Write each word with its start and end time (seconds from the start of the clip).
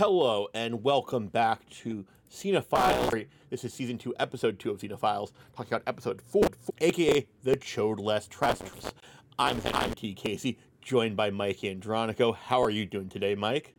Hello 0.00 0.48
and 0.54 0.82
welcome 0.82 1.26
back 1.26 1.68
to 1.68 2.06
Cinephile. 2.32 3.26
This 3.50 3.66
is 3.66 3.74
season 3.74 3.98
two, 3.98 4.14
episode 4.18 4.58
two 4.58 4.70
of 4.70 4.78
Cinephiles, 4.78 5.32
talking 5.54 5.74
about 5.74 5.82
episode 5.86 6.22
four, 6.22 6.48
aka 6.80 7.26
the 7.42 7.56
Chode 7.58 8.00
Less 8.00 8.26
Trespass. 8.26 8.94
I'm 9.38 9.60
I'm 9.74 9.92
T 9.92 10.14
Casey, 10.14 10.56
joined 10.80 11.18
by 11.18 11.28
Mike 11.28 11.58
Andronico. 11.58 12.34
How 12.34 12.62
are 12.62 12.70
you 12.70 12.86
doing 12.86 13.10
today, 13.10 13.34
Mike? 13.34 13.74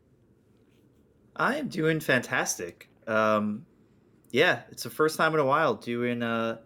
I 1.36 1.55
am 1.55 1.69
doing 1.69 1.99
fantastic. 1.99 2.88
Um, 3.07 3.65
yeah, 4.29 4.61
it's 4.69 4.83
the 4.83 4.91
first 4.91 5.17
time 5.17 5.33
in 5.33 5.39
a 5.39 5.45
while 5.45 5.73
doing. 5.73 6.21
Uh, 6.21 6.57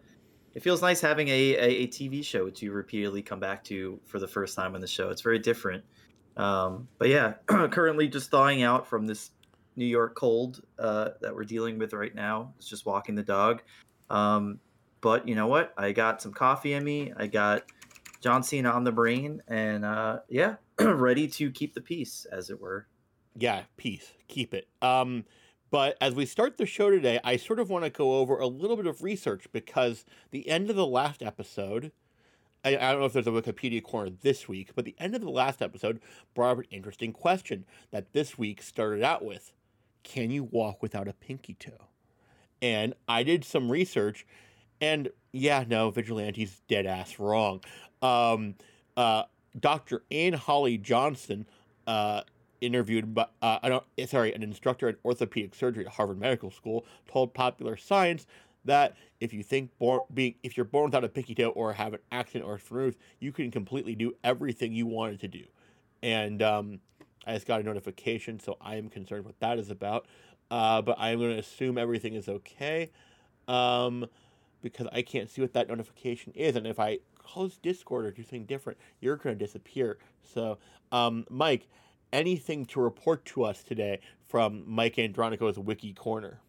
it 0.54 0.64
feels 0.64 0.82
nice 0.82 1.00
having 1.00 1.30
a, 1.30 1.56
a, 1.56 1.84
a 1.84 1.88
TV 1.88 2.26
show 2.26 2.50
to 2.50 2.72
repeatedly 2.74 3.22
come 3.22 3.40
back 3.40 3.64
to 3.64 4.02
for 4.04 4.20
the 4.20 4.28
first 4.28 4.54
time 4.54 4.76
on 4.76 4.82
the 4.82 4.88
show. 4.88 5.12
It's 5.12 5.22
very 5.22 5.40
different. 5.40 5.86
Um, 6.38 6.90
but 6.98 7.08
yeah, 7.08 7.36
currently 7.46 8.10
just 8.10 8.30
thawing 8.30 8.62
out 8.62 8.88
from 8.88 9.08
this 9.08 9.32
New 9.76 9.86
York 9.86 10.16
cold 10.16 10.62
uh, 10.80 11.10
that 11.22 11.34
we're 11.34 11.44
dealing 11.44 11.78
with 11.78 11.94
right 11.94 12.16
now. 12.16 12.54
It's 12.58 12.68
just 12.68 12.86
walking 12.86 13.16
the 13.16 13.24
dog. 13.24 13.62
Um, 14.10 14.60
but 15.02 15.28
you 15.28 15.36
know 15.36 15.48
what? 15.48 15.74
I 15.78 15.92
got 15.92 16.22
some 16.22 16.34
coffee 16.34 16.74
in 16.74 16.84
me. 16.84 17.14
I 17.18 17.28
got 17.28 17.64
John 18.22 18.42
Cena 18.42 18.72
on 18.72 18.84
the 18.84 18.92
brain, 18.92 19.42
and 19.48 19.86
uh, 19.86 20.20
yeah, 20.30 20.56
ready 20.80 21.28
to 21.28 21.52
keep 21.52 21.74
the 21.74 21.82
peace, 21.82 22.26
as 22.32 22.50
it 22.50 22.60
were. 22.60 22.88
Yeah, 23.38 23.64
peace. 23.78 24.14
Keep 24.28 24.54
it. 24.54 24.68
Um, 24.82 25.26
but 25.70 25.98
as 26.00 26.16
we 26.16 26.26
start 26.26 26.58
the 26.58 26.66
show 26.66 26.90
today, 26.90 27.20
I 27.24 27.38
sort 27.38 27.60
of 27.60 27.70
want 27.70 27.84
to 27.84 27.90
go 27.90 28.16
over 28.16 28.40
a 28.40 28.48
little 28.48 28.78
bit 28.78 28.88
of 28.88 29.04
research 29.04 29.46
because 29.52 30.06
the 30.32 30.48
end 30.48 30.70
of 30.70 30.76
the 30.76 30.88
last 30.88 31.22
episode. 31.22 31.92
I, 32.64 32.72
don't 32.72 33.00
know 33.00 33.06
if 33.06 33.14
there's 33.14 33.28
a 33.28 33.30
Wikipedia 33.30 33.84
corner 33.84 34.10
this 34.10 34.48
week, 34.48 34.72
but 34.74 34.86
the 34.86 34.96
end 34.98 35.14
of 35.14 35.22
the 35.22 35.30
last 35.30 35.62
episode 35.62 36.02
brought 36.34 36.54
up 36.54 36.58
an 36.58 36.66
interesting 36.72 37.14
question 37.14 37.64
that 37.92 38.12
this 38.12 38.40
week 38.40 38.64
started 38.64 39.04
out 39.04 39.24
with 39.24 39.54
Can 40.06 40.32
you 40.32 40.46
walk 40.46 40.82
without 40.82 41.10
a 41.10 41.14
pinky 41.14 41.56
toe? 41.56 41.90
And 42.62 42.94
I 43.08 43.24
did 43.24 43.44
some 43.44 43.70
research, 43.70 44.26
and 44.80 45.10
yeah, 45.34 45.66
no, 45.68 45.90
Vigilante's 45.90 46.62
dead 46.70 46.86
ass 46.86 47.20
wrong. 47.20 47.62
Um, 48.02 48.56
uh, 48.96 49.24
Dr. 49.60 50.04
Anne 50.12 50.34
Holly 50.34 50.78
Johnson, 50.78 51.46
uh, 51.88 52.22
interviewed 52.62 53.14
by, 53.14 53.24
uh, 53.42 53.60
I 53.62 53.70
don't, 53.70 53.84
sorry, 54.08 54.34
an 54.34 54.44
instructor 54.44 54.88
in 54.88 54.96
orthopedic 55.04 55.56
surgery 55.56 55.86
at 55.86 55.92
Harvard 55.94 56.20
Medical 56.20 56.52
School, 56.52 56.86
told 57.08 57.34
Popular 57.34 57.76
Science 57.76 58.28
that 58.64 58.96
if 59.20 59.34
you 59.34 59.44
think 59.44 59.76
born, 59.80 60.02
being 60.14 60.36
if 60.44 60.56
you're 60.56 60.66
born 60.66 60.86
without 60.86 61.04
a 61.04 61.10
pinky 61.10 61.36
toe 61.36 61.50
or 61.50 61.74
have 61.74 61.94
an 61.94 62.00
accident 62.12 62.46
or 62.46 62.56
a 62.56 62.60
removed, 62.70 62.98
you 63.20 63.32
can 63.32 63.52
completely 63.52 63.96
do 63.96 64.14
everything 64.24 64.72
you 64.72 64.86
wanted 64.86 65.20
to 65.22 65.28
do. 65.28 65.44
And 66.04 66.42
um, 66.42 66.80
I 67.26 67.34
just 67.34 67.48
got 67.48 67.60
a 67.60 67.64
notification, 67.64 68.40
so 68.40 68.58
I 68.62 68.76
am 68.76 68.90
concerned 68.90 69.26
what 69.26 69.40
that 69.40 69.58
is 69.60 69.70
about. 69.70 70.06
Uh, 70.52 70.82
but 70.82 70.96
I 71.00 71.10
am 71.10 71.20
going 71.20 71.34
to 71.34 71.40
assume 71.40 71.78
everything 71.78 72.14
is 72.14 72.30
okay 72.30 72.92
um, 73.48 74.06
because 74.62 74.88
I 74.92 75.02
can't 75.02 75.30
see 75.30 75.42
what 75.42 75.54
that 75.54 75.68
notification 75.68 76.34
is. 76.36 76.56
And 76.56 76.68
if 76.68 76.80
I 76.80 77.00
close 77.18 77.58
Discord 77.58 78.06
or 78.06 78.12
do 78.12 78.22
something 78.22 78.46
different, 78.46 78.78
you're 79.00 79.16
going 79.16 79.38
to 79.38 79.44
disappear. 79.44 79.98
So, 80.24 80.60
um, 80.92 81.26
Mike, 81.30 81.68
anything 82.14 82.66
to 82.68 82.80
report 82.80 83.26
to 83.26 83.44
us 83.44 83.64
today 83.64 84.00
from 84.28 84.64
Mike 84.68 84.96
Andronico's 84.96 85.58
Wiki 85.58 85.94
Corner? 85.94 86.40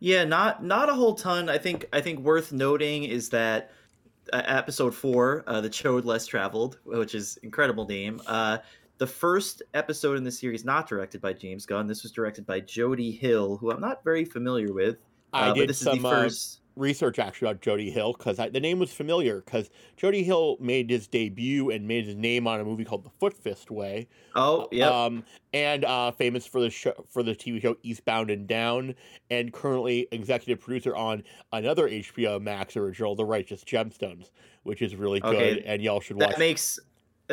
Yeah, 0.00 0.24
not 0.24 0.64
not 0.64 0.88
a 0.88 0.94
whole 0.94 1.14
ton. 1.14 1.48
I 1.48 1.58
think 1.58 1.86
I 1.92 2.00
think 2.00 2.18
worth 2.18 2.50
noting 2.50 3.04
is 3.04 3.28
that 3.28 3.70
uh, 4.32 4.42
episode 4.46 4.94
four, 4.94 5.44
uh, 5.46 5.60
the 5.60 5.70
Chode 5.70 6.04
Less 6.04 6.26
Traveled, 6.26 6.78
which 6.84 7.14
is 7.14 7.36
incredible 7.44 7.86
name. 7.86 8.20
Uh, 8.26 8.58
the 9.02 9.06
first 9.08 9.62
episode 9.74 10.16
in 10.16 10.22
the 10.22 10.30
series 10.30 10.64
not 10.64 10.88
directed 10.88 11.20
by 11.20 11.32
James 11.32 11.66
Gunn. 11.66 11.88
This 11.88 12.04
was 12.04 12.12
directed 12.12 12.46
by 12.46 12.60
Jody 12.60 13.10
Hill, 13.10 13.56
who 13.56 13.72
I'm 13.72 13.80
not 13.80 14.04
very 14.04 14.24
familiar 14.24 14.72
with. 14.72 14.98
I 15.32 15.48
uh, 15.48 15.54
did 15.54 15.70
this 15.70 15.80
some 15.80 15.96
is 15.96 16.02
the 16.04 16.08
first. 16.08 16.60
research 16.76 17.18
actually 17.18 17.48
about 17.48 17.62
Jody 17.62 17.90
Hill 17.90 18.14
because 18.16 18.36
the 18.36 18.60
name 18.60 18.78
was 18.78 18.92
familiar 18.92 19.40
because 19.40 19.70
Jody 19.96 20.22
Hill 20.22 20.56
made 20.60 20.88
his 20.88 21.08
debut 21.08 21.70
and 21.70 21.88
made 21.88 22.04
his 22.06 22.14
name 22.14 22.46
on 22.46 22.60
a 22.60 22.64
movie 22.64 22.84
called 22.84 23.02
The 23.02 23.10
Foot 23.10 23.34
Fist 23.34 23.72
Way. 23.72 24.06
oh, 24.36 24.68
yeah. 24.70 24.88
Um, 24.88 25.24
and 25.52 25.84
uh, 25.84 26.12
famous 26.12 26.46
for 26.46 26.60
the 26.60 26.70
show 26.70 26.92
for 27.10 27.24
the 27.24 27.32
TV 27.32 27.60
show 27.60 27.76
Eastbound 27.82 28.30
and 28.30 28.46
Down, 28.46 28.94
and 29.30 29.52
currently 29.52 30.06
executive 30.12 30.60
producer 30.60 30.94
on 30.94 31.24
another 31.52 31.88
HBO 31.88 32.40
Max 32.40 32.76
original, 32.76 33.16
The 33.16 33.24
Righteous 33.24 33.64
Gemstones, 33.64 34.30
which 34.62 34.80
is 34.80 34.94
really 34.94 35.18
good, 35.18 35.34
Okay, 35.34 35.62
and 35.66 35.82
y'all 35.82 35.98
should 35.98 36.20
watch. 36.20 36.30
that 36.30 36.38
makes 36.38 36.78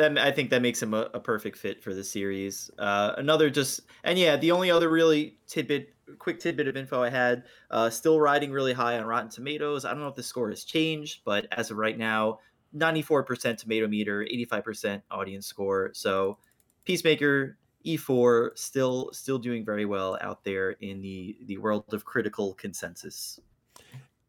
that 0.00 0.18
I 0.18 0.32
think 0.32 0.50
that 0.50 0.62
makes 0.62 0.82
him 0.82 0.94
a, 0.94 1.08
a 1.14 1.20
perfect 1.20 1.56
fit 1.56 1.82
for 1.82 1.94
the 1.94 2.02
series. 2.02 2.70
Uh, 2.78 3.12
another 3.16 3.50
just 3.50 3.82
and 4.02 4.18
yeah, 4.18 4.36
the 4.36 4.50
only 4.50 4.70
other 4.70 4.88
really 4.88 5.38
tidbit, 5.46 5.94
quick 6.18 6.40
tidbit 6.40 6.68
of 6.68 6.76
info 6.76 7.02
I 7.02 7.10
had, 7.10 7.44
uh, 7.70 7.90
still 7.90 8.20
riding 8.20 8.50
really 8.50 8.72
high 8.72 8.98
on 8.98 9.04
Rotten 9.04 9.30
Tomatoes. 9.30 9.84
I 9.84 9.90
don't 9.90 10.00
know 10.00 10.08
if 10.08 10.16
the 10.16 10.22
score 10.22 10.50
has 10.50 10.64
changed, 10.64 11.20
but 11.24 11.46
as 11.52 11.70
of 11.70 11.76
right 11.76 11.96
now, 11.96 12.40
ninety 12.72 13.02
four 13.02 13.22
percent 13.22 13.58
tomato 13.58 13.86
meter, 13.86 14.22
eighty 14.22 14.44
five 14.44 14.64
percent 14.64 15.02
audience 15.10 15.46
score. 15.46 15.90
So 15.94 16.38
Peacemaker. 16.84 17.56
E4 17.86 18.58
still 18.58 19.08
still 19.14 19.38
doing 19.38 19.64
very 19.64 19.86
well 19.86 20.18
out 20.20 20.44
there 20.44 20.72
in 20.72 21.00
the 21.00 21.38
the 21.46 21.56
world 21.56 21.94
of 21.94 22.04
critical 22.04 22.52
consensus. 22.52 23.40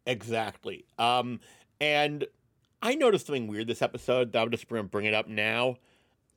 Exactly. 0.06 0.86
Um, 0.98 1.42
and 1.82 2.26
I 2.82 2.96
noticed 2.96 3.28
something 3.28 3.48
weird 3.48 3.68
this 3.68 3.82
episode. 3.82 4.32
That 4.32 4.42
I'm 4.42 4.52
just 4.52 4.68
going 4.68 4.82
to 4.82 4.88
bring 4.88 5.06
it 5.06 5.14
up 5.14 5.28
now. 5.28 5.78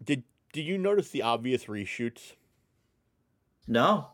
Did 0.03 0.25
Did 0.53 0.63
you 0.63 0.79
notice 0.79 1.11
the 1.11 1.23
obvious 1.23 1.65
reshoots? 1.65 2.35
No, 3.67 4.09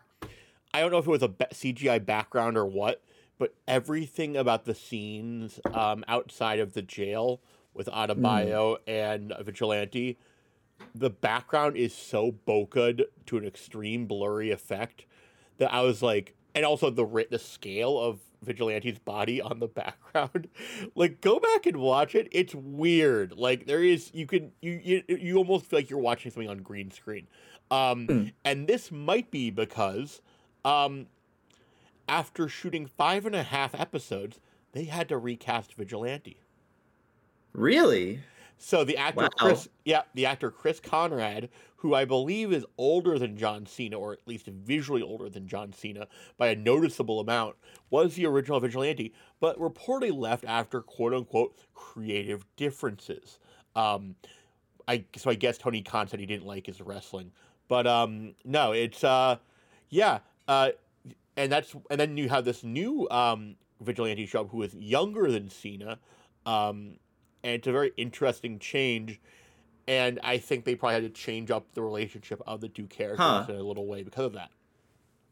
I 0.73 0.81
don't 0.81 0.93
know 0.93 0.99
if 0.99 1.07
it 1.07 1.11
was 1.11 1.23
a 1.23 1.29
CGI 1.29 2.05
background 2.05 2.57
or 2.57 2.65
what, 2.65 3.03
but 3.39 3.55
everything 3.67 4.37
about 4.37 4.65
the 4.65 4.75
scenes 4.75 5.59
um, 5.73 6.05
outside 6.07 6.61
of 6.61 6.75
the 6.75 6.83
jail 6.83 7.41
with 7.75 7.89
Adebayo 7.89 8.77
and 8.87 9.33
Vigilante, 9.41 10.19
the 10.95 11.11
background 11.11 11.77
is 11.77 11.95
so 11.95 12.33
bokeh 12.47 13.03
to 13.27 13.37
an 13.37 13.45
extreme 13.45 14.07
blurry 14.07 14.51
effect 14.51 15.05
that 15.59 15.73
I 15.73 15.83
was 15.83 16.03
like, 16.03 16.35
and 16.55 16.65
also 16.65 16.91
the 16.91 17.27
the 17.31 17.39
scale 17.39 17.99
of 17.99 18.21
Vigilante's 18.43 18.99
body 18.99 19.41
on 19.41 19.59
the 19.61 19.69
background, 19.83 20.49
like 20.95 21.21
go 21.21 21.39
back 21.39 21.67
and 21.67 21.77
watch 21.77 22.15
it. 22.15 22.29
It's 22.33 22.55
weird. 22.55 23.33
Like 23.33 23.67
there 23.67 23.83
is 23.83 24.11
you 24.15 24.27
can 24.27 24.53
you 24.61 24.81
you, 24.83 25.03
you 25.09 25.37
almost 25.37 25.67
feel 25.67 25.79
like 25.81 25.91
you're 25.91 25.99
watching 25.99 26.31
something 26.31 26.49
on 26.51 26.59
green 26.59 26.91
screen. 26.91 27.27
Um, 27.71 28.07
Mm. 28.09 28.33
and 28.45 28.67
this 28.67 28.91
might 28.91 29.31
be 29.31 29.51
because 29.51 30.21
um, 30.65 31.07
after 32.09 32.49
shooting 32.49 32.87
five 32.87 33.27
and 33.27 33.35
a 33.37 33.43
half 33.45 33.75
episodes, 33.75 34.41
they 34.73 34.85
had 34.85 35.09
to 35.11 35.17
recast 35.19 35.75
Vigilante. 35.75 36.41
really. 37.53 38.21
So 38.63 38.85
the 38.85 38.99
actor 38.99 39.23
Wow. 39.23 39.29
Chris, 39.39 39.69
yeah, 39.87 40.03
the 40.15 40.27
actor 40.27 40.51
Chris 40.51 40.81
Conrad, 40.81 41.49
who 41.77 41.95
I 41.95 42.05
believe 42.05 42.53
is 42.53 42.67
older 42.77 43.19
than 43.19 43.39
John 43.39 43.65
Cena, 43.65 43.99
or 43.99 44.13
at 44.13 44.19
least 44.27 44.47
visually 44.47 45.01
older 45.01 45.31
than 45.31 45.49
John 45.49 45.73
Cena 45.73 46.07
by 46.37 46.49
a 46.49 46.57
noticeable 46.57 47.21
amount, 47.21 47.57
was 47.89 48.15
the 48.15 48.27
original 48.27 48.61
Vigilante, 48.61 49.15
but 49.41 49.59
reportedly 49.59 50.15
left 50.15 50.45
after 50.45 50.83
quote 50.83 51.15
unquote 51.15 51.57
creative 51.75 52.45
differences. 52.57 53.39
Um, 53.75 54.15
I 54.87 55.05
so 55.17 55.31
I 55.31 55.35
guess 55.35 55.57
Tony 55.57 55.81
Khan 55.81 56.09
said 56.09 56.21
he 56.21 56.27
didn't 56.27 56.47
like 56.47 56.67
his 56.67 56.83
wrestling, 56.83 57.33
but 57.67 57.87
um, 57.87 58.35
no, 58.45 58.73
it's 58.73 59.03
uh, 59.03 59.37
yeah, 59.89 60.19
uh, 60.49 60.73
and 61.37 61.51
that's 61.51 61.75
and 61.91 61.99
then 61.99 62.17
you 62.19 62.29
have 62.29 62.45
this 62.45 62.63
new 62.63 63.09
um 63.11 63.57
vigilante 63.81 64.27
show 64.27 64.45
who 64.45 64.63
is 64.63 64.75
younger 64.75 65.31
than 65.31 65.49
Cena, 65.49 65.99
um, 66.45 66.99
and 67.43 67.55
it's 67.55 67.67
a 67.67 67.73
very 67.73 67.93
interesting 67.97 68.59
change. 68.59 69.21
And 69.89 70.21
I 70.23 70.39
think 70.39 70.65
they 70.65 70.75
probably 70.75 70.95
had 70.95 71.03
to 71.03 71.21
change 71.21 71.51
up 71.51 71.67
the 71.75 71.83
relationship 71.83 72.41
of 72.47 72.61
the 72.61 72.69
two 72.69 72.87
characters 72.87 73.19
Huh. 73.19 73.47
in 73.49 73.57
a 73.57 73.63
little 73.63 73.87
way 73.87 74.03
because 74.03 74.27
of 74.27 74.33
that. 74.35 74.51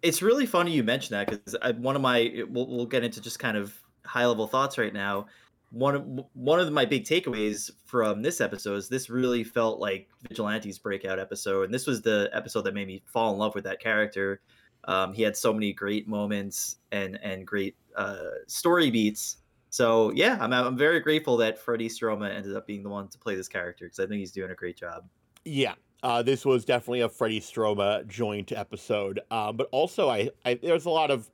It's 0.02 0.22
really 0.22 0.46
funny 0.46 0.72
you 0.72 0.82
mention 0.84 1.14
that 1.14 1.28
because 1.28 1.76
one 1.78 1.96
of 1.96 2.02
my 2.02 2.44
we'll, 2.49 2.66
we'll 2.69 2.87
get 2.87 3.05
into 3.05 3.20
just 3.20 3.38
kind 3.38 3.56
of 3.56 3.76
high 4.05 4.26
level 4.26 4.46
thoughts 4.46 4.78
right 4.78 4.93
now. 4.93 5.26
One 5.70 5.94
of 5.94 6.25
one 6.32 6.60
of 6.60 6.72
my 6.72 6.87
big 6.87 7.05
takeaways 7.05 7.70
from 7.84 8.22
this 8.22 8.40
episode 8.40 8.76
is 8.76 8.88
this 8.88 9.10
really 9.10 9.44
felt 9.44 9.81
like 9.81 10.08
Vigilante's 10.28 10.78
breakout 10.78 11.19
episode, 11.19 11.64
and 11.64 11.75
this 11.75 11.87
was 11.87 12.00
the 12.00 12.31
episode 12.32 12.62
that 12.62 12.75
made 12.75 12.87
me 12.87 13.02
fall 13.06 13.32
in 13.32 13.38
love 13.38 13.55
with 13.55 13.64
that 13.64 13.81
character. 13.81 14.40
Um, 14.84 15.12
he 15.12 15.22
had 15.22 15.37
so 15.37 15.52
many 15.52 15.72
great 15.72 16.08
moments 16.08 16.76
and 16.90 17.19
and 17.22 17.46
great 17.46 17.76
uh, 17.96 18.31
story 18.46 18.90
beats. 18.90 19.38
So 19.70 20.11
yeah, 20.12 20.38
I'm 20.41 20.53
I'm 20.53 20.76
very 20.76 21.00
grateful 21.00 21.37
that 21.38 21.59
Freddie 21.59 21.88
Stroma 21.88 22.31
ended 22.35 22.56
up 22.56 22.67
being 22.67 22.82
the 22.82 22.88
one 22.88 23.09
to 23.09 23.19
play 23.19 23.35
this 23.37 23.49
character 23.49 23.85
because 23.87 23.99
I 23.99 24.06
think 24.06 24.19
he's 24.20 24.32
doing 24.32 24.50
a 24.50 24.55
great 24.55 24.76
job. 24.76 25.09
Yeah, 25.44 25.75
uh, 26.03 26.23
this 26.23 26.44
was 26.44 26.65
definitely 26.65 27.00
a 27.00 27.09
Freddie 27.09 27.41
Stroma 27.41 28.06
joint 28.06 28.53
episode. 28.53 29.20
Um, 29.31 29.56
but 29.56 29.69
also, 29.73 30.09
I, 30.09 30.31
I 30.44 30.55
there's 30.55 30.85
a 30.87 30.91
lot 30.91 31.11
of, 31.11 31.31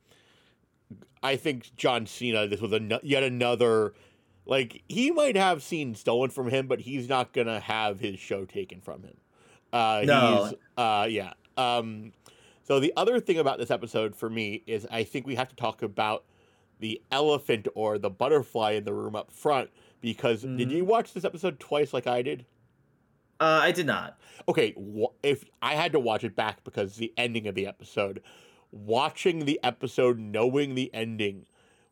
I 1.23 1.35
think 1.35 1.75
John 1.75 2.05
Cena. 2.05 2.47
This 2.47 2.61
was 2.61 2.71
a 2.73 2.99
yet 3.03 3.23
another, 3.23 3.93
like 4.45 4.83
he 4.87 5.11
might 5.11 5.35
have 5.35 5.63
scenes 5.63 5.99
stolen 5.99 6.29
from 6.29 6.49
him, 6.49 6.67
but 6.67 6.81
he's 6.81 7.09
not 7.09 7.33
gonna 7.33 7.59
have 7.59 7.99
his 7.99 8.19
show 8.19 8.45
taken 8.45 8.81
from 8.81 9.03
him. 9.03 9.17
Uh, 9.73 10.03
No. 10.05 10.45
He's, 10.45 10.53
uh, 10.77 11.07
yeah. 11.09 11.33
Um, 11.57 12.13
So 12.63 12.79
the 12.79 12.93
other 12.97 13.19
thing 13.19 13.37
about 13.39 13.59
this 13.59 13.71
episode 13.71 14.15
for 14.15 14.29
me 14.29 14.63
is 14.67 14.87
I 14.91 15.03
think 15.03 15.27
we 15.27 15.35
have 15.35 15.49
to 15.49 15.55
talk 15.55 15.81
about 15.83 16.25
the 16.79 17.01
elephant 17.11 17.67
or 17.75 17.97
the 17.97 18.09
butterfly 18.09 18.71
in 18.71 18.83
the 18.83 18.93
room 18.93 19.15
up 19.15 19.31
front 19.31 19.69
because 20.01 20.41
did 20.41 20.69
Mhm. 20.69 20.71
you 20.71 20.85
watch 20.85 21.13
this 21.13 21.25
episode 21.25 21.59
twice 21.59 21.93
like 21.93 22.05
I 22.07 22.21
did? 22.21 22.45
Uh, 23.39 23.59
I 23.63 23.71
did 23.71 23.85
not. 23.85 24.17
Okay, 24.47 24.73
wh- 24.73 25.13
if 25.23 25.43
I 25.61 25.75
had 25.75 25.91
to 25.93 25.99
watch 25.99 26.23
it 26.23 26.35
back 26.35 26.63
because 26.63 26.95
the 26.97 27.13
ending 27.17 27.47
of 27.47 27.55
the 27.55 27.67
episode, 27.67 28.21
watching 28.71 29.45
the 29.45 29.59
episode 29.63 30.19
knowing 30.19 30.75
the 30.75 30.93
ending 30.93 31.45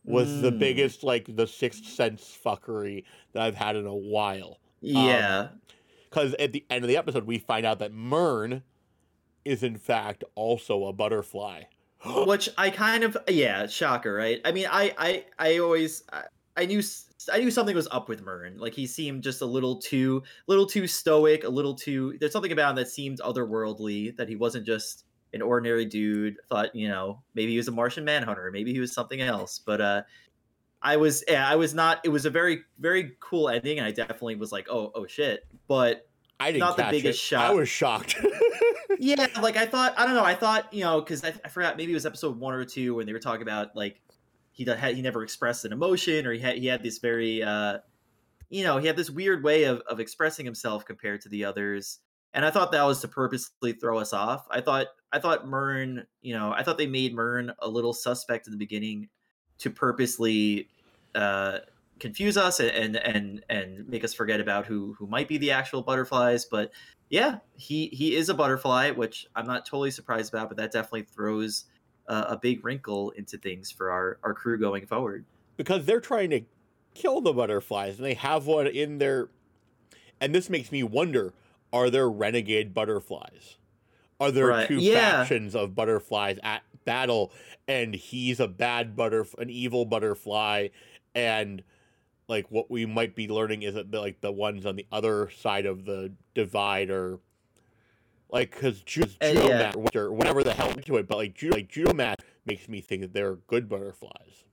was 0.05 0.41
the 0.41 0.51
Mm. 0.51 0.59
biggest 0.59 1.03
like 1.03 1.35
the 1.35 1.47
sixth 1.47 1.85
sense 1.85 2.37
fuckery 2.43 3.03
that 3.31 3.41
I've 3.43 3.55
had 3.55 3.75
in 3.75 3.85
a 3.85 3.95
while. 3.95 4.59
Yeah. 4.81 5.49
Because 6.09 6.33
at 6.35 6.51
the 6.53 6.65
end 6.69 6.83
of 6.83 6.87
the 6.89 6.97
episode, 6.97 7.25
we 7.25 7.39
find 7.39 7.65
out 7.65 7.79
that 7.79 7.91
Murn 7.93 8.63
is 9.45 9.63
in 9.63 9.77
fact 9.77 10.23
also 10.35 10.85
a 10.85 10.93
butterfly. 10.93 11.63
which 12.25 12.49
I 12.57 12.69
kind 12.69 13.03
of 13.03 13.17
yeah, 13.27 13.67
shocker, 13.67 14.13
right? 14.13 14.41
I 14.45 14.51
mean, 14.51 14.67
I 14.69 14.93
I 14.97 15.25
I 15.39 15.57
always 15.59 16.03
I, 16.11 16.23
I 16.57 16.65
knew 16.65 16.81
I 17.31 17.39
knew 17.39 17.51
something 17.51 17.75
was 17.75 17.87
up 17.91 18.09
with 18.09 18.21
Murn. 18.21 18.57
Like 18.57 18.73
he 18.73 18.85
seemed 18.85 19.23
just 19.23 19.41
a 19.41 19.45
little 19.45 19.77
too 19.77 20.23
little 20.47 20.65
too 20.65 20.87
stoic, 20.87 21.43
a 21.43 21.49
little 21.49 21.75
too. 21.75 22.17
There's 22.19 22.31
something 22.31 22.51
about 22.51 22.71
him 22.71 22.75
that 22.77 22.89
seemed 22.89 23.19
otherworldly. 23.19 24.15
That 24.17 24.27
he 24.27 24.35
wasn't 24.35 24.65
just 24.65 25.05
an 25.33 25.41
ordinary 25.41 25.85
dude. 25.85 26.35
Thought 26.49 26.75
you 26.75 26.89
know 26.89 27.21
maybe 27.35 27.51
he 27.51 27.57
was 27.57 27.67
a 27.67 27.71
Martian 27.71 28.03
Manhunter, 28.03 28.49
maybe 28.51 28.73
he 28.73 28.79
was 28.79 28.93
something 28.93 29.21
else. 29.21 29.59
But 29.59 29.81
uh, 29.81 30.01
I 30.81 30.97
was 30.97 31.23
yeah, 31.27 31.47
I 31.47 31.55
was 31.55 31.73
not. 31.73 32.01
It 32.03 32.09
was 32.09 32.25
a 32.25 32.29
very 32.29 32.63
very 32.79 33.13
cool 33.21 33.49
ending, 33.49 33.77
and 33.77 33.87
I 33.87 33.91
definitely 33.91 34.35
was 34.35 34.51
like, 34.51 34.67
oh 34.69 34.91
oh 34.93 35.07
shit. 35.07 35.45
But 35.67 36.07
I 36.39 36.51
didn't 36.51 36.59
Not 36.59 36.77
the 36.77 36.87
biggest 36.89 37.31
it. 37.31 37.35
I 37.37 37.51
was 37.51 37.69
shocked. 37.69 38.17
yeah 38.99 39.27
like 39.41 39.57
i 39.57 39.65
thought 39.65 39.93
i 39.97 40.05
don't 40.05 40.15
know 40.15 40.23
i 40.23 40.33
thought 40.33 40.71
you 40.73 40.83
know 40.83 41.01
because 41.01 41.23
I, 41.23 41.33
I 41.43 41.49
forgot 41.49 41.77
maybe 41.77 41.91
it 41.91 41.95
was 41.95 42.05
episode 42.05 42.39
one 42.39 42.53
or 42.53 42.65
two 42.65 42.95
when 42.95 43.05
they 43.05 43.13
were 43.13 43.19
talking 43.19 43.41
about 43.41 43.75
like 43.75 44.01
he 44.51 44.65
had 44.65 44.95
he 44.95 45.01
never 45.01 45.23
expressed 45.23 45.65
an 45.65 45.73
emotion 45.73 46.25
or 46.25 46.33
he 46.33 46.39
had 46.39 46.57
he 46.57 46.67
had 46.67 46.83
this 46.83 46.99
very 46.99 47.43
uh 47.43 47.79
you 48.49 48.63
know 48.63 48.77
he 48.77 48.87
had 48.87 48.95
this 48.95 49.09
weird 49.09 49.43
way 49.43 49.63
of, 49.63 49.81
of 49.89 49.99
expressing 49.99 50.45
himself 50.45 50.85
compared 50.85 51.21
to 51.21 51.29
the 51.29 51.43
others. 51.43 51.99
And 52.35 52.45
i 52.45 52.51
thought 52.51 52.71
that 52.71 52.83
was 52.83 53.01
to 53.01 53.07
purposely 53.07 53.73
throw 53.73 53.97
us 53.99 54.13
off. 54.13 54.47
I 54.49 54.61
thought 54.61 54.87
i 55.11 55.19
thought 55.19 55.47
murn 55.47 56.05
you 56.21 56.33
know 56.33 56.53
i 56.55 56.63
thought 56.63 56.77
they 56.77 56.87
made 56.87 57.13
murn 57.13 57.51
a 57.59 57.67
little 57.67 57.93
suspect 57.93 58.47
in 58.47 58.51
the 58.51 58.57
beginning 58.57 59.09
to 59.59 59.69
purposely 59.69 60.69
uh 61.15 61.59
confuse 61.99 62.37
us 62.37 62.59
and 62.59 62.97
and 62.97 63.43
and 63.49 63.87
make 63.87 64.03
us 64.03 64.13
forget 64.13 64.39
about 64.39 64.65
who 64.65 64.93
who 64.97 65.07
might 65.07 65.27
be 65.27 65.37
the 65.37 65.51
actual 65.51 65.81
butterflies. 65.81 66.45
But 66.45 66.71
yeah, 67.13 67.39
he 67.55 67.87
he 67.89 68.15
is 68.15 68.29
a 68.29 68.33
butterfly, 68.33 68.91
which 68.91 69.27
I'm 69.35 69.47
not 69.47 69.65
totally 69.65 69.91
surprised 69.91 70.33
about, 70.33 70.49
but 70.49 70.57
that 70.57 70.71
definitely 70.73 71.03
throws 71.03 71.65
uh, 72.07 72.25
a 72.29 72.37
big 72.37 72.65
wrinkle 72.65 73.11
into 73.11 73.37
things 73.37 73.71
for 73.71 73.91
our 73.91 74.19
our 74.23 74.33
crew 74.33 74.59
going 74.59 74.87
forward. 74.87 75.25
because 75.57 75.85
they're 75.85 75.99
trying 76.01 76.29
to 76.31 76.41
kill 76.93 77.21
the 77.21 77.33
butterflies 77.33 77.97
and 77.97 78.05
they 78.05 78.13
have 78.13 78.45
one 78.45 78.67
in 78.67 78.97
their 78.99 79.29
and 80.21 80.35
this 80.35 80.49
makes 80.49 80.71
me 80.71 80.83
wonder 80.83 81.33
are 81.73 81.89
there 81.89 82.09
renegade 82.09 82.73
butterflies 82.73 83.57
are 84.19 84.31
there 84.31 84.47
Right, 84.47 84.67
two 84.67 84.81
yeah. 84.81 84.83
factions 84.83 85.55
of 85.55 85.75
butterflies 85.75 86.39
at 86.43 86.63
battle 86.85 87.33
and 87.67 87.95
he's 87.95 88.39
a 88.39 88.47
bad 88.47 88.95
butterf 88.95 89.33
an 89.39 89.49
evil 89.49 89.85
butterfly 89.85 90.69
and 91.15 91.63
like 92.27 92.45
what 92.49 92.69
we 92.71 92.85
might 92.85 93.15
be 93.15 93.27
learning 93.27 93.63
is 93.63 93.75
that 93.75 93.91
the, 93.91 93.99
like 93.99 94.21
the 94.21 94.31
ones 94.31 94.65
on 94.65 94.75
the 94.75 94.85
other 94.91 95.29
side 95.29 95.65
of 95.65 95.85
the 95.85 96.11
divide 96.33 96.89
are 96.89 97.19
like 98.31 98.51
because 98.51 98.81
judo, 98.81 99.11
Uh, 99.21 99.33
judo 99.33 99.47
yeah. 99.49 99.57
mat 99.57 99.95
or 99.95 100.11
whatever 100.13 100.43
the 100.43 100.53
hell 100.53 100.73
to 100.73 100.97
it 100.97 101.07
but 101.07 101.17
like 101.17 101.33
judo, 101.35 101.55
like 101.55 101.69
judo 101.69 101.93
mat 101.93 102.19
makes 102.45 102.67
me 102.67 102.81
think 102.81 103.01
that 103.01 103.13
they're 103.13 103.35
good 103.47 103.69
butterflies 103.69 104.43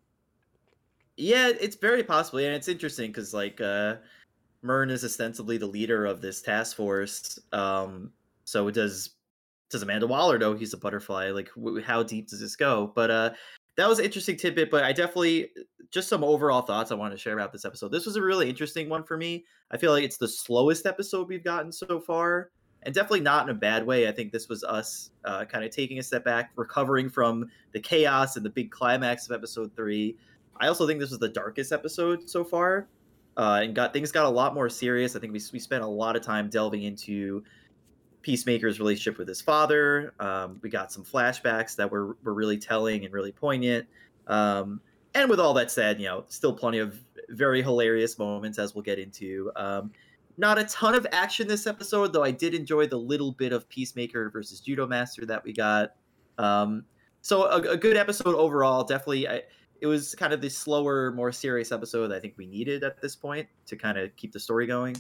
Yeah, 1.17 1.49
it's 1.49 1.77
very 1.77 2.03
possible, 2.03 2.39
and 2.39 2.55
it's 2.55 2.69
interesting 2.69 3.11
because 3.11 3.35
like 3.35 3.61
uh, 3.61 3.97
Murn 4.63 4.91
is 4.91 5.05
ostensibly 5.05 5.59
the 5.59 5.67
leader 5.67 6.07
of 6.07 6.21
this 6.21 6.41
task 6.43 6.77
force. 6.77 7.39
Um, 7.53 8.13
so 8.45 8.71
does 8.71 9.17
does 9.71 9.83
Amanda 9.83 10.07
Waller 10.07 10.39
know 10.39 10.55
he's 10.55 10.73
a 10.73 10.79
butterfly? 10.79 11.31
Like, 11.31 11.51
w- 11.55 11.83
how 11.83 12.03
deep 12.03 12.29
does 12.29 12.41
this 12.41 12.57
go? 12.57 12.93
But 12.95 13.11
uh, 13.11 13.31
that 13.81 13.89
was 13.89 13.99
an 13.99 14.05
interesting 14.05 14.37
tidbit. 14.37 14.71
But 14.71 14.85
I 14.85 14.93
definitely 14.93 15.51
just 15.91 16.09
some 16.09 16.23
overall 16.23 16.63
thoughts 16.63 16.93
I 16.93 16.95
wanted 16.95 17.15
to 17.17 17.21
share 17.21 17.33
about 17.33 17.53
this 17.53 17.65
episode. 17.65 17.91
This 17.91 18.07
was 18.07 18.17
a 18.17 18.23
really 18.23 18.49
interesting 18.49 18.89
one 18.89 19.03
for 19.03 19.17
me. 19.17 19.45
I 19.71 19.77
feel 19.77 19.93
like 19.93 20.05
it's 20.05 20.19
the 20.19 20.29
slowest 20.29 20.87
episode 20.87 21.29
we've 21.29 21.43
gotten 21.43 21.73
so 21.73 21.99
far, 21.99 22.51
and 22.83 22.95
definitely 22.95 23.21
not 23.21 23.49
in 23.49 23.57
a 23.57 23.59
bad 23.59 23.85
way. 23.87 24.07
I 24.07 24.13
think 24.13 24.33
this 24.33 24.49
was 24.49 24.63
us 24.65 25.11
uh, 25.25 25.45
kind 25.47 25.65
of 25.65 25.71
taking 25.71 25.99
a 25.99 26.03
step 26.03 26.25
back, 26.25 26.53
recovering 26.57 27.09
from 27.09 27.51
the 27.73 27.81
chaos 27.81 28.37
and 28.37 28.45
the 28.45 28.51
big 28.51 28.71
climax 28.71 29.29
of 29.29 29.35
episode 29.35 29.75
three. 29.75 30.17
I 30.61 30.69
also 30.69 30.87
think 30.87 31.01
this 31.01 31.11
was 31.11 31.19
the 31.19 31.29
darkest 31.29 31.73
episode 31.73 32.29
so 32.29 32.45
far, 32.45 32.87
uh, 33.39 33.61
and 33.63 33.75
got 33.75 33.95
things 33.95 34.13
got 34.13 34.27
a 34.27 34.31
lot 34.31 34.55
more 34.55 34.69
serious. 34.69 35.17
I 35.17 35.21
think 35.21 35.33
we 35.33 35.41
we 35.53 35.59
spent 35.59 35.83
a 35.83 35.89
lot 35.89 36.17
of 36.17 36.23
time 36.23 36.51
delving 36.51 36.83
into 36.83 37.43
Peacemaker's 38.23 38.79
relationship 38.79 39.19
with 39.19 39.29
his 39.29 39.41
father. 39.41 40.15
Um, 40.21 40.59
we 40.63 40.71
got 40.71 40.93
some 40.93 41.05
flashbacks 41.05 41.77
that 41.77 41.91
were 41.91 42.17
were 42.23 42.35
really 42.35 42.59
telling 42.59 43.05
and 43.05 43.13
really 43.13 43.33
poignant. 43.33 43.87
Um, 44.27 44.81
and 45.15 45.29
with 45.29 45.41
all 45.41 45.55
that 45.55 45.71
said, 45.71 46.01
you 46.01 46.07
know, 46.07 46.25
still 46.29 46.53
plenty 46.53 46.79
of 46.79 46.99
very 47.31 47.63
hilarious 47.63 48.19
moments 48.19 48.59
as 48.59 48.75
we'll 48.75 48.83
get 48.83 48.99
into. 48.99 49.51
Um, 49.57 49.91
not 50.37 50.59
a 50.59 50.65
ton 50.65 50.95
of 50.95 51.07
action 51.13 51.47
this 51.49 51.67
episode, 51.67 52.13
though 52.13 52.23
I 52.23 52.31
did 52.31 52.55
enjoy 52.55 52.87
the 52.87 52.97
little 52.97 53.33
bit 53.33 53.53
of 53.53 53.69
Peacemaker 53.69 54.31
versus 54.31 54.61
Judo 54.61 54.87
Master 54.87 55.27
that 55.27 55.45
we 55.45 55.53
got. 55.53 55.95
Um, 56.39 56.85
so 57.21 57.45
a, 57.45 57.73
a 57.73 57.77
good 57.77 57.97
episode 57.97 58.35
overall. 58.35 58.85
Definitely, 58.85 59.29
I, 59.29 59.43
it 59.81 59.87
was 59.87 60.15
kind 60.15 60.33
of 60.33 60.41
the 60.41 60.49
slower, 60.49 61.13
more 61.13 61.33
serious 61.33 61.73
episode 61.73 62.13
I 62.13 62.21
think 62.21 62.35
we 62.37 62.47
needed 62.47 62.85
at 62.85 63.01
this 63.01 63.17
point 63.17 63.49
to 63.67 63.77
kind 63.77 63.99
of 63.99 64.15
keep 64.17 64.33
the 64.33 64.41
story 64.41 64.67
going. 64.67 64.97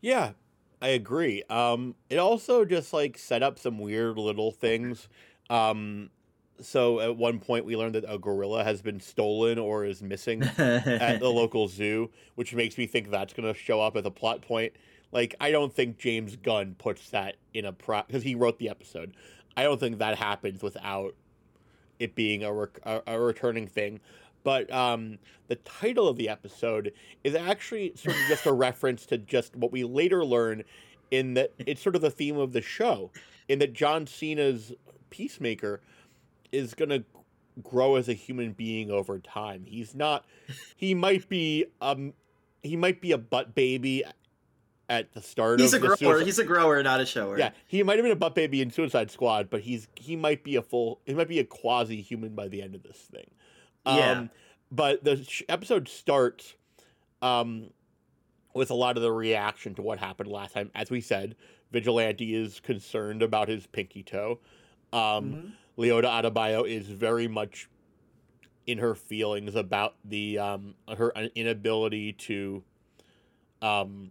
Yeah, 0.00 0.32
I 0.82 0.88
agree. 0.88 1.44
Um, 1.48 1.94
it 2.10 2.18
also 2.18 2.64
just 2.64 2.92
like 2.92 3.16
set 3.16 3.42
up 3.42 3.58
some 3.58 3.78
weird 3.78 4.18
little 4.18 4.50
things. 4.50 5.08
Um, 5.48 6.10
so 6.60 7.00
at 7.00 7.16
one 7.16 7.38
point 7.38 7.64
we 7.64 7.76
learned 7.76 7.94
that 7.94 8.04
a 8.08 8.18
gorilla 8.18 8.64
has 8.64 8.82
been 8.82 8.98
stolen 9.00 9.58
or 9.58 9.84
is 9.84 10.02
missing 10.02 10.42
at 10.42 11.20
the 11.20 11.28
local 11.28 11.68
zoo, 11.68 12.10
which 12.34 12.52
makes 12.52 12.76
me 12.76 12.86
think 12.86 13.10
that's 13.10 13.32
going 13.32 13.52
to 13.52 13.58
show 13.58 13.80
up 13.80 13.96
as 13.96 14.04
a 14.04 14.10
plot 14.10 14.42
point. 14.42 14.72
Like 15.12 15.36
I 15.40 15.52
don't 15.52 15.72
think 15.72 15.98
James 15.98 16.34
Gunn 16.34 16.74
puts 16.78 17.10
that 17.10 17.36
in 17.54 17.64
a 17.64 17.72
pro 17.72 18.02
because 18.02 18.24
he 18.24 18.34
wrote 18.34 18.58
the 18.58 18.68
episode. 18.68 19.14
I 19.56 19.62
don't 19.62 19.78
think 19.78 19.98
that 19.98 20.18
happens 20.18 20.62
without 20.62 21.14
it 22.00 22.16
being 22.16 22.42
a, 22.42 22.52
rec- 22.52 22.80
a, 22.84 23.02
a 23.06 23.20
returning 23.20 23.68
thing. 23.68 24.00
But 24.44 24.72
um, 24.72 25.18
the 25.48 25.56
title 25.56 26.08
of 26.08 26.16
the 26.16 26.28
episode 26.28 26.92
is 27.24 27.34
actually 27.34 27.92
sort 27.96 28.16
of 28.16 28.22
just 28.28 28.46
a 28.46 28.52
reference 28.52 29.06
to 29.06 29.18
just 29.18 29.54
what 29.56 29.70
we 29.72 29.84
later 29.84 30.24
learn 30.24 30.64
in 31.10 31.34
that 31.34 31.52
it's 31.58 31.82
sort 31.82 31.94
of 31.94 32.02
the 32.02 32.10
theme 32.10 32.38
of 32.38 32.52
the 32.52 32.62
show, 32.62 33.10
in 33.48 33.58
that 33.58 33.72
John 33.74 34.06
Cena's 34.06 34.72
Peacemaker 35.10 35.80
is 36.50 36.74
going 36.74 36.88
to 36.88 37.04
grow 37.62 37.96
as 37.96 38.08
a 38.08 38.14
human 38.14 38.52
being 38.52 38.90
over 38.90 39.18
time. 39.18 39.64
He's 39.66 39.94
not, 39.94 40.24
he 40.76 40.94
might 40.94 41.28
be, 41.28 41.66
um, 41.82 42.14
he 42.62 42.76
might 42.76 43.00
be 43.02 43.12
a 43.12 43.18
butt 43.18 43.54
baby 43.54 44.04
at 44.88 45.12
the 45.12 45.20
start 45.22 45.60
he's 45.60 45.72
a 45.74 45.78
grower. 45.78 45.96
Suicide- 45.96 46.24
He's 46.24 46.38
a 46.38 46.44
grower, 46.44 46.82
not 46.82 47.00
a 47.00 47.06
shower. 47.06 47.38
yeah, 47.38 47.50
he 47.66 47.82
might 47.82 47.96
have 47.98 48.04
been 48.04 48.12
a 48.12 48.16
butt 48.16 48.34
baby 48.34 48.60
in 48.62 48.70
Suicide 48.70 49.10
Squad, 49.10 49.48
but 49.50 49.60
he's 49.60 49.88
he 49.94 50.16
might 50.16 50.42
be 50.44 50.56
a 50.56 50.62
full 50.62 51.00
he 51.06 51.14
might 51.14 51.28
be 51.28 51.38
a 51.38 51.44
quasi 51.44 52.00
human 52.02 52.34
by 52.34 52.48
the 52.48 52.60
end 52.62 52.74
of 52.74 52.82
this 52.82 52.96
thing. 52.96 53.30
Um, 53.86 53.96
Yeah. 53.98 54.26
But 54.70 55.04
the 55.04 55.22
sh- 55.22 55.42
episode 55.48 55.86
starts 55.88 56.54
um, 57.20 57.70
with 58.54 58.70
a 58.70 58.74
lot 58.74 58.96
of 58.96 59.02
the 59.02 59.12
reaction 59.12 59.74
to 59.74 59.82
what 59.82 59.98
happened 59.98 60.30
last 60.30 60.54
time. 60.54 60.70
As 60.74 60.90
we 60.90 61.00
said, 61.00 61.36
Vigilante 61.72 62.34
is 62.34 62.58
concerned 62.60 63.22
about 63.22 63.48
his 63.48 63.66
pinky 63.66 64.02
toe. 64.02 64.40
Um, 64.92 64.98
Mhm. 64.98 65.52
Leota 65.78 66.04
Adebayo 66.04 66.68
is 66.68 66.86
very 66.88 67.28
much 67.28 67.68
in 68.66 68.78
her 68.78 68.94
feelings 68.94 69.54
about 69.56 69.94
the 70.04 70.38
um, 70.38 70.74
her 70.96 71.10
inability 71.34 72.12
to 72.12 72.62
um, 73.60 74.10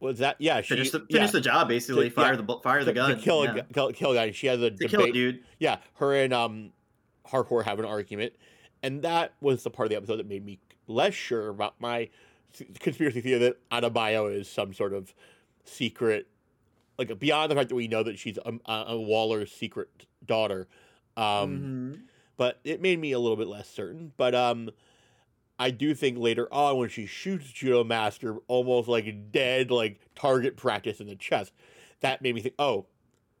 was 0.00 0.18
that 0.18 0.36
yeah 0.38 0.60
she 0.60 0.74
finish 0.74 0.90
the 0.90 1.04
yeah 1.08 1.26
the 1.26 1.40
job 1.40 1.68
basically. 1.68 2.08
To- 2.08 2.14
fire 2.14 2.34
yeah. 2.34 2.40
the 2.42 2.60
fire 2.62 2.78
to, 2.80 2.84
the 2.84 2.92
to 2.92 2.94
gun. 2.94 3.20
kill, 3.20 3.44
yeah. 3.44 3.56
a, 3.56 3.64
kill 3.72 3.92
kill 3.92 4.12
a 4.12 4.14
guy. 4.14 4.30
She 4.30 4.46
has 4.46 4.60
a 4.62 4.70
to 4.70 4.88
kill 4.88 5.00
a 5.00 5.06
debate. 5.06 5.14
dude. 5.14 5.44
Yeah, 5.58 5.78
her 5.94 6.14
and 6.14 6.32
um, 6.32 6.72
Harcourt 7.26 7.66
have 7.66 7.78
an 7.78 7.84
argument, 7.84 8.34
and 8.82 9.02
that 9.02 9.32
was 9.40 9.62
the 9.62 9.70
part 9.70 9.86
of 9.86 9.90
the 9.90 9.96
episode 9.96 10.16
that 10.16 10.28
made 10.28 10.44
me 10.44 10.58
less 10.86 11.14
sure 11.14 11.48
about 11.48 11.80
my 11.80 12.08
conspiracy 12.80 13.20
theory 13.20 13.38
that 13.38 13.68
Adebayo 13.70 14.34
is 14.34 14.48
some 14.48 14.72
sort 14.72 14.92
of 14.92 15.14
secret, 15.64 16.26
like 16.98 17.18
beyond 17.18 17.50
the 17.50 17.54
fact 17.56 17.68
that 17.68 17.74
we 17.74 17.88
know 17.88 18.02
that 18.02 18.18
she's 18.18 18.38
a, 18.38 18.52
a 18.66 18.98
Waller's 18.98 19.52
secret 19.52 19.88
daughter. 20.24 20.66
Um, 21.16 21.24
Mhm. 21.96 22.00
but 22.36 22.60
it 22.64 22.80
made 22.80 23.00
me 23.00 23.12
a 23.12 23.18
little 23.18 23.36
bit 23.36 23.48
less 23.48 23.68
certain. 23.68 24.12
But 24.16 24.34
um, 24.34 24.70
I 25.58 25.70
do 25.70 25.94
think 25.94 26.18
later 26.18 26.52
on 26.52 26.78
when 26.78 26.88
she 26.88 27.04
shoots 27.06 27.50
Judo 27.50 27.82
Master 27.84 28.36
almost 28.46 28.88
like 28.88 29.32
dead, 29.32 29.70
like 29.70 30.00
target 30.14 30.56
practice 30.56 31.00
in 31.00 31.06
the 31.08 31.16
chest, 31.16 31.52
that 32.00 32.22
made 32.22 32.34
me 32.34 32.40
think, 32.40 32.54
oh, 32.58 32.86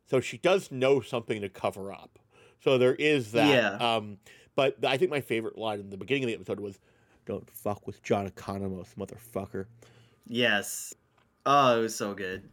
So 0.06 0.20
she 0.20 0.38
does 0.38 0.70
know 0.72 1.00
something 1.00 1.40
to 1.42 1.48
cover 1.48 1.92
up. 1.92 2.18
So 2.60 2.76
there 2.78 2.94
is 2.96 3.32
that. 3.32 3.48
Yeah. 3.80 3.94
Um, 3.96 4.18
but 4.58 4.84
I 4.84 4.96
think 4.96 5.12
my 5.12 5.20
favorite 5.20 5.56
line 5.56 5.78
in 5.78 5.88
the 5.88 5.96
beginning 5.96 6.24
of 6.24 6.30
the 6.30 6.34
episode 6.34 6.58
was, 6.58 6.80
"Don't 7.26 7.48
fuck 7.48 7.86
with 7.86 8.02
John 8.02 8.28
Economos, 8.28 8.92
motherfucker." 8.96 9.66
Yes. 10.26 10.92
Oh, 11.46 11.78
it 11.78 11.82
was 11.82 11.94
so 11.94 12.12
good. 12.12 12.48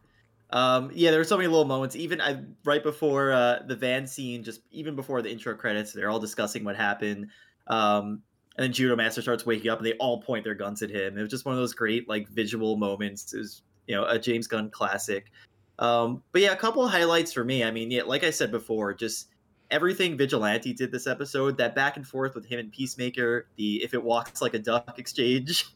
Um, 0.50 0.92
yeah, 0.94 1.10
there 1.10 1.18
were 1.18 1.24
so 1.24 1.36
many 1.36 1.48
little 1.48 1.64
moments. 1.64 1.96
Even 1.96 2.20
I, 2.20 2.44
right 2.64 2.80
before 2.80 3.32
uh, 3.32 3.62
the 3.66 3.74
van 3.74 4.06
scene, 4.06 4.44
just 4.44 4.60
even 4.70 4.94
before 4.94 5.20
the 5.20 5.32
intro 5.32 5.56
credits, 5.56 5.92
they're 5.92 6.08
all 6.08 6.20
discussing 6.20 6.62
what 6.62 6.76
happened. 6.76 7.26
Um, 7.66 8.22
and 8.56 8.66
then 8.66 8.72
Judo 8.72 8.94
Master 8.94 9.20
starts 9.20 9.44
waking 9.44 9.68
up, 9.68 9.78
and 9.78 9.86
they 9.86 9.94
all 9.94 10.22
point 10.22 10.44
their 10.44 10.54
guns 10.54 10.82
at 10.82 10.90
him. 10.90 11.18
It 11.18 11.22
was 11.22 11.30
just 11.32 11.44
one 11.44 11.56
of 11.56 11.60
those 11.60 11.74
great 11.74 12.08
like 12.08 12.28
visual 12.28 12.76
moments. 12.76 13.34
It 13.34 13.38
was 13.38 13.62
you 13.88 13.96
know 13.96 14.04
a 14.04 14.16
James 14.16 14.46
Gunn 14.46 14.70
classic. 14.70 15.32
Um, 15.80 16.22
but 16.30 16.40
yeah, 16.40 16.52
a 16.52 16.56
couple 16.56 16.84
of 16.84 16.92
highlights 16.92 17.32
for 17.32 17.42
me. 17.42 17.64
I 17.64 17.72
mean, 17.72 17.90
yeah, 17.90 18.04
like 18.04 18.22
I 18.22 18.30
said 18.30 18.52
before, 18.52 18.94
just 18.94 19.26
everything 19.70 20.16
Vigilante 20.16 20.72
did 20.72 20.92
this 20.92 21.06
episode. 21.06 21.56
That 21.58 21.74
back 21.74 21.96
and 21.96 22.06
forth 22.06 22.34
with 22.34 22.46
him 22.46 22.58
and 22.58 22.72
Peacemaker, 22.72 23.46
the 23.56 23.82
if 23.82 23.94
it 23.94 24.02
walks 24.02 24.40
like 24.42 24.54
a 24.54 24.58
duck 24.58 24.98
exchange. 24.98 25.64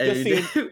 And- 0.00 0.44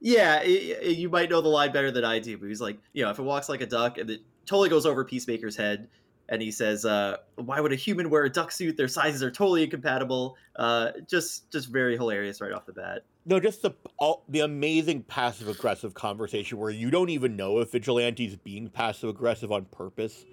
yeah, 0.00 0.40
i- 0.42 0.76
i- 0.82 0.84
you 0.86 1.08
might 1.08 1.30
know 1.30 1.40
the 1.40 1.48
line 1.48 1.72
better 1.72 1.90
than 1.90 2.04
I 2.04 2.18
do, 2.18 2.36
but 2.38 2.46
he's 2.48 2.60
like, 2.60 2.78
you 2.92 3.04
know, 3.04 3.10
if 3.10 3.18
it 3.18 3.22
walks 3.22 3.48
like 3.48 3.60
a 3.60 3.66
duck, 3.66 3.98
and 3.98 4.08
it 4.10 4.20
totally 4.46 4.68
goes 4.68 4.86
over 4.86 5.04
Peacemaker's 5.04 5.56
head, 5.56 5.88
and 6.28 6.40
he 6.42 6.50
says, 6.50 6.84
uh, 6.84 7.16
"Why 7.36 7.60
would 7.60 7.72
a 7.72 7.76
human 7.76 8.10
wear 8.10 8.24
a 8.24 8.30
duck 8.30 8.50
suit? 8.50 8.76
Their 8.76 8.88
sizes 8.88 9.22
are 9.22 9.30
totally 9.30 9.62
incompatible." 9.64 10.36
Uh, 10.56 10.92
just, 11.08 11.50
just 11.50 11.68
very 11.68 11.96
hilarious 11.96 12.40
right 12.40 12.52
off 12.52 12.66
the 12.66 12.72
bat. 12.72 13.02
No, 13.28 13.40
just 13.40 13.62
the 13.62 13.72
all, 13.98 14.24
the 14.28 14.40
amazing 14.40 15.02
passive 15.02 15.48
aggressive 15.48 15.94
conversation 15.94 16.58
where 16.58 16.70
you 16.70 16.90
don't 16.90 17.10
even 17.10 17.36
know 17.36 17.58
if 17.58 17.72
vigilante's 17.72 18.36
being 18.36 18.68
passive 18.68 19.10
aggressive 19.10 19.50
on 19.50 19.64
purpose. 19.66 20.24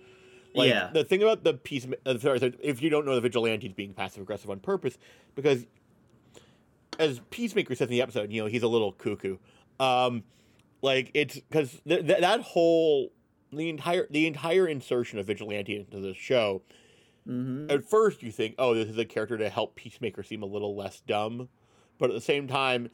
Like 0.53 0.69
Yeah. 0.69 0.91
the 0.93 1.03
thing 1.03 1.23
about 1.23 1.43
the 1.43 1.55
peace, 1.55 1.87
uh, 2.05 2.19
sorry, 2.19 2.39
sorry, 2.39 2.55
if 2.61 2.81
you 2.83 2.91
don't 2.91 3.05
know 3.05 3.15
the 3.15 3.21
vigilante's 3.21 3.73
being 3.73 3.93
passive 3.93 4.21
aggressive 4.21 4.49
on 4.51 4.59
purpose, 4.59 4.97
because 5.33 5.65
as 6.99 7.19
Peacemaker 7.31 7.73
says 7.73 7.87
in 7.87 7.91
the 7.91 8.01
episode, 8.01 8.31
you 8.31 8.41
know 8.41 8.47
he's 8.47 8.61
a 8.63 8.67
little 8.67 8.91
cuckoo. 8.91 9.37
Um, 9.79 10.23
like 10.83 11.09
it's 11.15 11.35
because 11.35 11.81
th- 11.87 12.05
th- 12.05 12.19
that 12.19 12.41
whole 12.41 13.11
the 13.51 13.69
entire 13.69 14.07
the 14.11 14.27
entire 14.27 14.67
insertion 14.67 15.17
of 15.17 15.25
vigilante 15.25 15.75
into 15.77 15.99
the 15.99 16.13
show 16.13 16.61
hmm 17.25 17.69
at 17.69 17.85
first 17.89 18.21
you 18.21 18.31
think, 18.31 18.55
oh, 18.59 18.73
this 18.75 18.89
is 18.89 18.97
a 18.97 19.05
character 19.05 19.37
to 19.37 19.49
help 19.49 19.75
Peacemaker 19.75 20.21
seem 20.23 20.43
a 20.43 20.45
little 20.45 20.75
less 20.75 20.99
dumb, 21.07 21.47
but 21.99 22.09
at 22.09 22.13
the 22.15 22.21
same 22.21 22.47
time, 22.47 22.89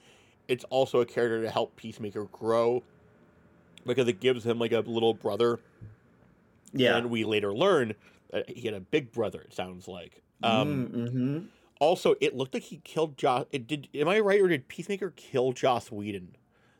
it's 0.47 0.63
also 0.65 1.01
a 1.01 1.05
character 1.05 1.41
to 1.43 1.49
help 1.49 1.75
Peacemaker 1.75 2.25
grow 2.25 2.83
because 3.85 4.07
it 4.07 4.19
gives 4.19 4.45
him 4.45 4.59
like 4.59 4.71
a 4.71 4.79
little 4.79 5.13
brother, 5.13 5.59
Yeah. 6.73 6.97
and 6.97 7.09
we 7.09 7.23
later 7.23 7.53
learn 7.53 7.93
that 8.31 8.49
he 8.49 8.61
had 8.61 8.73
a 8.73 8.79
big 8.79 9.11
brother. 9.11 9.41
It 9.41 9.53
sounds 9.53 9.87
like. 9.87 10.21
Um, 10.43 10.87
mm-hmm. 10.87 11.39
Also, 11.79 12.15
it 12.21 12.35
looked 12.35 12.53
like 12.53 12.63
he 12.63 12.77
killed 12.83 13.17
Joss. 13.17 13.45
It 13.51 13.67
did. 13.67 13.87
Am 13.93 14.07
I 14.07 14.19
right, 14.19 14.41
or 14.41 14.47
did 14.47 14.67
Peacemaker 14.67 15.11
kill 15.15 15.53
Joss 15.53 15.91
Whedon? 15.91 16.35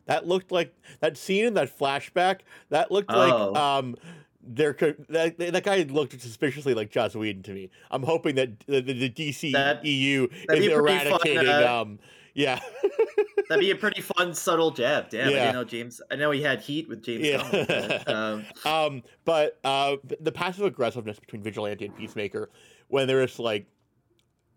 That 0.06 0.26
looked 0.26 0.50
like 0.52 0.74
that 1.00 1.16
scene 1.16 1.44
in 1.44 1.54
that 1.54 1.76
flashback. 1.76 2.40
That 2.68 2.90
looked 2.90 3.10
like 3.10 3.32
Oh. 3.32 3.54
um, 3.54 3.96
there 4.42 4.72
could 4.72 5.04
that, 5.08 5.38
that 5.38 5.64
guy 5.64 5.82
looked 5.82 6.20
suspiciously 6.20 6.74
like 6.74 6.90
Joss 6.90 7.14
Whedon 7.14 7.42
to 7.44 7.52
me. 7.52 7.70
I'm 7.90 8.02
hoping 8.02 8.34
that 8.36 8.60
the, 8.66 8.80
the, 8.80 9.08
the 9.08 9.10
DC 9.10 9.52
That- 9.52 9.84
EU 9.84 10.28
is 10.30 10.44
pretty 10.46 10.68
fun, 10.68 10.78
eradicating. 10.78 11.48
uh, 11.48 11.80
um, 11.82 11.98
yeah, 12.34 12.60
That'd 13.48 13.60
be 13.60 13.72
a 13.72 13.76
pretty 13.76 14.00
fun, 14.00 14.32
subtle 14.32 14.70
jab. 14.70 15.10
Damn, 15.10 15.26
I 15.26 15.30
Yeah. 15.32 15.38
didn't 15.46 15.54
know 15.54 15.64
James. 15.64 16.00
I 16.10 16.14
know 16.14 16.30
he 16.30 16.40
had 16.40 16.60
heat 16.60 16.88
with 16.88 17.02
James. 17.02 17.26
Yeah. 17.26 17.42
Gunn, 17.50 17.66
but, 17.66 18.08
um, 18.14 18.46
um, 18.64 19.02
but 19.24 19.58
uh, 19.64 19.96
the 20.20 20.30
passive 20.30 20.64
aggressiveness 20.64 21.18
between 21.18 21.42
Vigilante 21.42 21.84
and 21.84 21.96
Peacemaker, 21.96 22.48
when 22.86 23.08
there's 23.08 23.40
like 23.40 23.66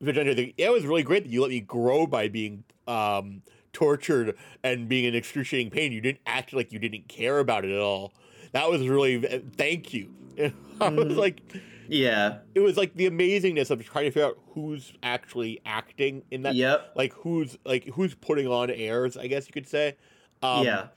Vigilante, 0.02 0.54
it 0.58 0.72
was 0.72 0.86
really 0.86 1.02
great 1.04 1.24
that 1.24 1.30
you 1.32 1.42
let 1.42 1.50
me 1.50 1.62
grow 1.62 2.06
by 2.06 2.28
being 2.28 2.64
um, 2.88 3.42
tortured 3.74 4.36
and 4.64 4.88
being 4.88 5.06
in 5.06 5.16
excruciating 5.16 5.72
pain. 5.72 5.92
You 5.92 6.02
didn't 6.02 6.22
act 6.28 6.54
like 6.54 6.72
you 6.72 6.78
didn't 6.78 7.08
care 7.08 7.40
about 7.40 7.66
it 7.66 7.72
at 7.72 7.80
all. 7.82 8.14
That 8.54 8.70
was 8.70 8.88
really 8.88 9.20
thank 9.58 9.94
you. 9.94 10.10
I 10.40 10.90
was 10.90 11.14
Mhm. 11.14 11.18
like, 11.18 11.42
yeah. 11.88 12.38
it 12.56 12.60
was 12.62 12.78
like 12.78 12.96
the 12.96 13.10
amazingness 13.10 13.70
of 13.70 13.84
trying 13.86 14.06
to 14.06 14.12
figure 14.12 14.28
out 14.28 14.40
who's 14.54 14.94
actually 15.04 15.60
acting 15.66 16.24
in 16.32 16.44
that, 16.44 16.56
Yep. 16.56 16.94
like 16.96 17.14
who's 17.14 17.58
like 17.66 17.86
who's 17.90 18.16
putting 18.16 18.48
on 18.48 18.70
airs. 18.72 19.18
I 19.18 19.28
guess 19.28 19.46
you 19.48 19.54
could 19.54 19.68
say. 19.68 19.96
Um, 20.42 20.66
yeah. 20.66 20.88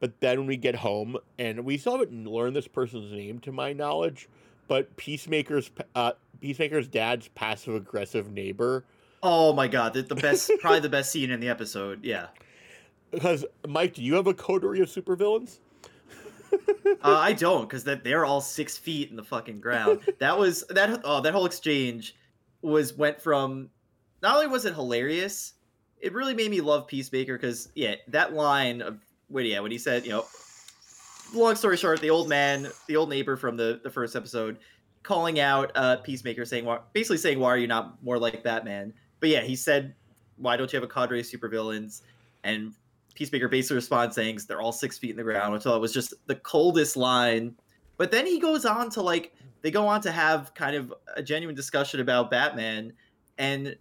but 0.00 0.20
then 0.20 0.38
when 0.40 0.46
we 0.48 0.56
get 0.56 0.74
home, 0.76 1.16
and 1.38 1.64
we 1.64 1.76
still 1.78 1.98
haven't 1.98 2.26
learned 2.26 2.54
this 2.56 2.68
person's 2.68 3.12
name 3.12 3.38
to 3.40 3.52
my 3.52 3.72
knowledge, 3.72 4.28
but 4.68 4.96
Peacemaker's 4.96 5.70
uh, 5.94 6.12
Peacemaker's 6.40 6.88
dad's 6.88 7.28
passive 7.28 7.74
aggressive 7.74 8.30
neighbor. 8.32 8.84
Oh 9.22 9.52
my 9.52 9.68
god, 9.68 9.94
the, 9.94 10.02
the 10.02 10.14
best, 10.16 10.50
probably 10.60 10.80
the 10.80 10.88
best 10.88 11.12
scene 11.12 11.30
in 11.30 11.40
the 11.40 11.48
episode. 11.48 12.04
Yeah. 12.04 12.26
Because 13.10 13.44
Mike, 13.68 13.92
do 13.92 14.02
you 14.02 14.14
have 14.14 14.26
a 14.26 14.32
coterie 14.32 14.80
of 14.80 14.88
supervillains? 14.88 15.58
Uh, 17.04 17.18
I 17.18 17.32
don't, 17.32 17.62
because 17.62 17.82
that 17.84 18.04
they're 18.04 18.24
all 18.24 18.40
six 18.40 18.78
feet 18.78 19.10
in 19.10 19.16
the 19.16 19.24
fucking 19.24 19.60
ground. 19.60 20.00
That 20.20 20.38
was 20.38 20.64
that. 20.70 21.00
Oh, 21.02 21.20
that 21.20 21.32
whole 21.32 21.46
exchange 21.46 22.14
was 22.60 22.94
went 22.94 23.20
from. 23.20 23.70
Not 24.22 24.36
only 24.36 24.46
was 24.46 24.66
it 24.66 24.74
hilarious, 24.74 25.54
it 26.00 26.12
really 26.12 26.34
made 26.34 26.50
me 26.50 26.60
love 26.60 26.86
Peacemaker 26.86 27.36
because 27.36 27.70
yeah, 27.74 27.96
that 28.08 28.34
line 28.34 28.82
of 28.82 29.00
when 29.28 29.46
yeah 29.46 29.58
when 29.58 29.72
he 29.72 29.78
said 29.78 30.04
you 30.04 30.10
know, 30.10 30.26
long 31.34 31.56
story 31.56 31.76
short, 31.76 32.00
the 32.00 32.10
old 32.10 32.28
man, 32.28 32.68
the 32.86 32.96
old 32.96 33.08
neighbor 33.08 33.36
from 33.36 33.56
the 33.56 33.80
the 33.82 33.90
first 33.90 34.14
episode, 34.14 34.58
calling 35.02 35.40
out 35.40 35.72
uh 35.74 35.96
Peacemaker 35.96 36.44
saying 36.44 36.68
basically 36.92 37.16
saying 37.18 37.40
why 37.40 37.48
are 37.48 37.58
you 37.58 37.66
not 37.66 38.00
more 38.04 38.18
like 38.18 38.44
Batman? 38.44 38.92
But 39.18 39.30
yeah, 39.30 39.40
he 39.40 39.56
said 39.56 39.94
why 40.36 40.56
don't 40.56 40.72
you 40.72 40.76
have 40.76 40.88
a 40.88 40.92
cadre 40.92 41.20
of 41.20 41.26
supervillains? 41.26 42.02
And 42.44 42.74
Peacemaker 43.14 43.48
basically 43.48 43.76
responds 43.76 44.14
saying 44.14 44.38
they're 44.48 44.60
all 44.60 44.72
six 44.72 44.98
feet 44.98 45.10
in 45.10 45.16
the 45.16 45.22
ground, 45.22 45.52
which 45.52 45.62
I 45.62 45.64
thought 45.64 45.80
was 45.80 45.92
just 45.92 46.14
the 46.26 46.36
coldest 46.36 46.96
line. 46.96 47.54
But 47.96 48.10
then 48.10 48.26
he 48.26 48.38
goes 48.38 48.64
on 48.64 48.90
to 48.90 49.02
like 49.02 49.34
they 49.62 49.70
go 49.70 49.86
on 49.86 50.00
to 50.02 50.10
have 50.10 50.54
kind 50.54 50.74
of 50.76 50.92
a 51.14 51.22
genuine 51.22 51.54
discussion 51.54 52.00
about 52.00 52.30
Batman, 52.30 52.92
and 53.38 53.76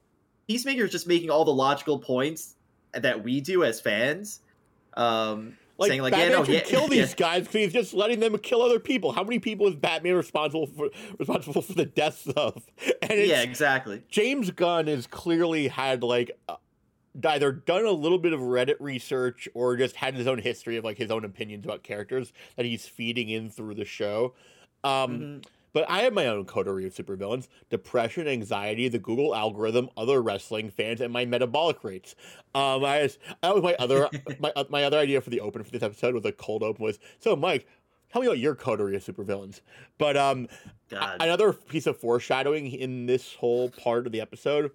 Peacemaker 0.47 0.83
is 0.83 0.91
just 0.91 1.07
making 1.07 1.29
all 1.29 1.45
the 1.45 1.53
logical 1.53 1.97
points 1.97 2.55
that 2.93 3.23
we 3.23 3.41
do 3.41 3.63
as 3.63 3.79
fans. 3.79 4.41
Um, 4.95 5.57
Like, 5.77 5.89
saying 5.89 6.01
like, 6.01 6.11
Batman 6.11 6.31
yeah, 6.31 6.37
no, 6.37 6.43
should 6.43 6.53
yeah, 6.53 6.59
kill 6.61 6.87
these 6.89 7.09
yeah. 7.09 7.15
guys 7.15 7.47
because 7.47 7.53
he's 7.61 7.73
just 7.73 7.93
letting 7.93 8.19
them 8.19 8.37
kill 8.37 8.61
other 8.61 8.79
people. 8.79 9.13
How 9.13 9.23
many 9.23 9.39
people 9.39 9.67
is 9.67 9.75
Batman 9.75 10.15
responsible 10.15 10.67
for 10.67 10.89
responsible 11.17 11.61
for 11.61 11.73
the 11.73 11.85
deaths 11.85 12.27
of? 12.35 12.61
And 13.01 13.19
it's, 13.19 13.29
yeah, 13.29 13.41
exactly. 13.41 14.03
James 14.09 14.51
Gunn 14.51 14.87
has 14.87 15.07
clearly 15.07 15.67
had 15.67 16.03
like 16.03 16.31
uh, 16.47 16.55
either 17.27 17.51
done 17.51 17.85
a 17.85 17.91
little 17.91 18.17
bit 18.19 18.33
of 18.33 18.39
Reddit 18.39 18.77
research 18.79 19.47
or 19.53 19.75
just 19.75 19.95
had 19.97 20.15
his 20.15 20.27
own 20.27 20.37
history 20.39 20.77
of 20.77 20.83
like 20.85 20.97
his 20.97 21.11
own 21.11 21.25
opinions 21.25 21.65
about 21.65 21.83
characters 21.83 22.31
that 22.55 22.65
he's 22.65 22.87
feeding 22.87 23.29
in 23.29 23.49
through 23.49 23.75
the 23.75 23.85
show. 23.85 24.33
Um, 24.83 25.19
Mhm. 25.19 25.45
But 25.73 25.89
I 25.89 26.01
have 26.01 26.11
my 26.11 26.27
own 26.27 26.43
coterie 26.43 26.85
of 26.85 26.93
supervillains: 26.93 27.47
depression, 27.69 28.27
anxiety, 28.27 28.89
the 28.89 28.99
Google 28.99 29.33
algorithm, 29.33 29.89
other 29.95 30.21
wrestling 30.21 30.69
fans, 30.69 30.99
and 30.99 31.13
my 31.13 31.23
metabolic 31.23 31.81
rates. 31.85 32.13
Um, 32.53 32.83
I 32.83 33.03
was, 33.03 33.17
that 33.41 33.53
was 33.53 33.63
my 33.63 33.75
other 33.79 34.09
my 34.39 34.51
uh, 34.55 34.65
my 34.69 34.83
other 34.83 34.97
idea 34.97 35.21
for 35.21 35.29
the 35.29 35.39
open 35.39 35.63
for 35.63 35.71
this 35.71 35.81
episode 35.81 36.13
with 36.13 36.25
a 36.25 36.33
cold 36.33 36.61
open 36.61 36.83
was 36.83 36.99
so 37.19 37.37
Mike. 37.37 37.67
Tell 38.11 38.21
me 38.21 38.27
about 38.27 38.39
your 38.39 38.55
coterie 38.55 38.97
of 38.97 39.03
supervillains. 39.05 39.61
But 39.97 40.17
um. 40.17 40.49
Another 41.21 41.53
piece 41.53 41.87
of 41.87 41.97
foreshadowing 41.97 42.67
in 42.69 43.05
this 43.05 43.35
whole 43.35 43.69
part 43.69 44.05
of 44.05 44.11
the 44.11 44.19
episode 44.19 44.71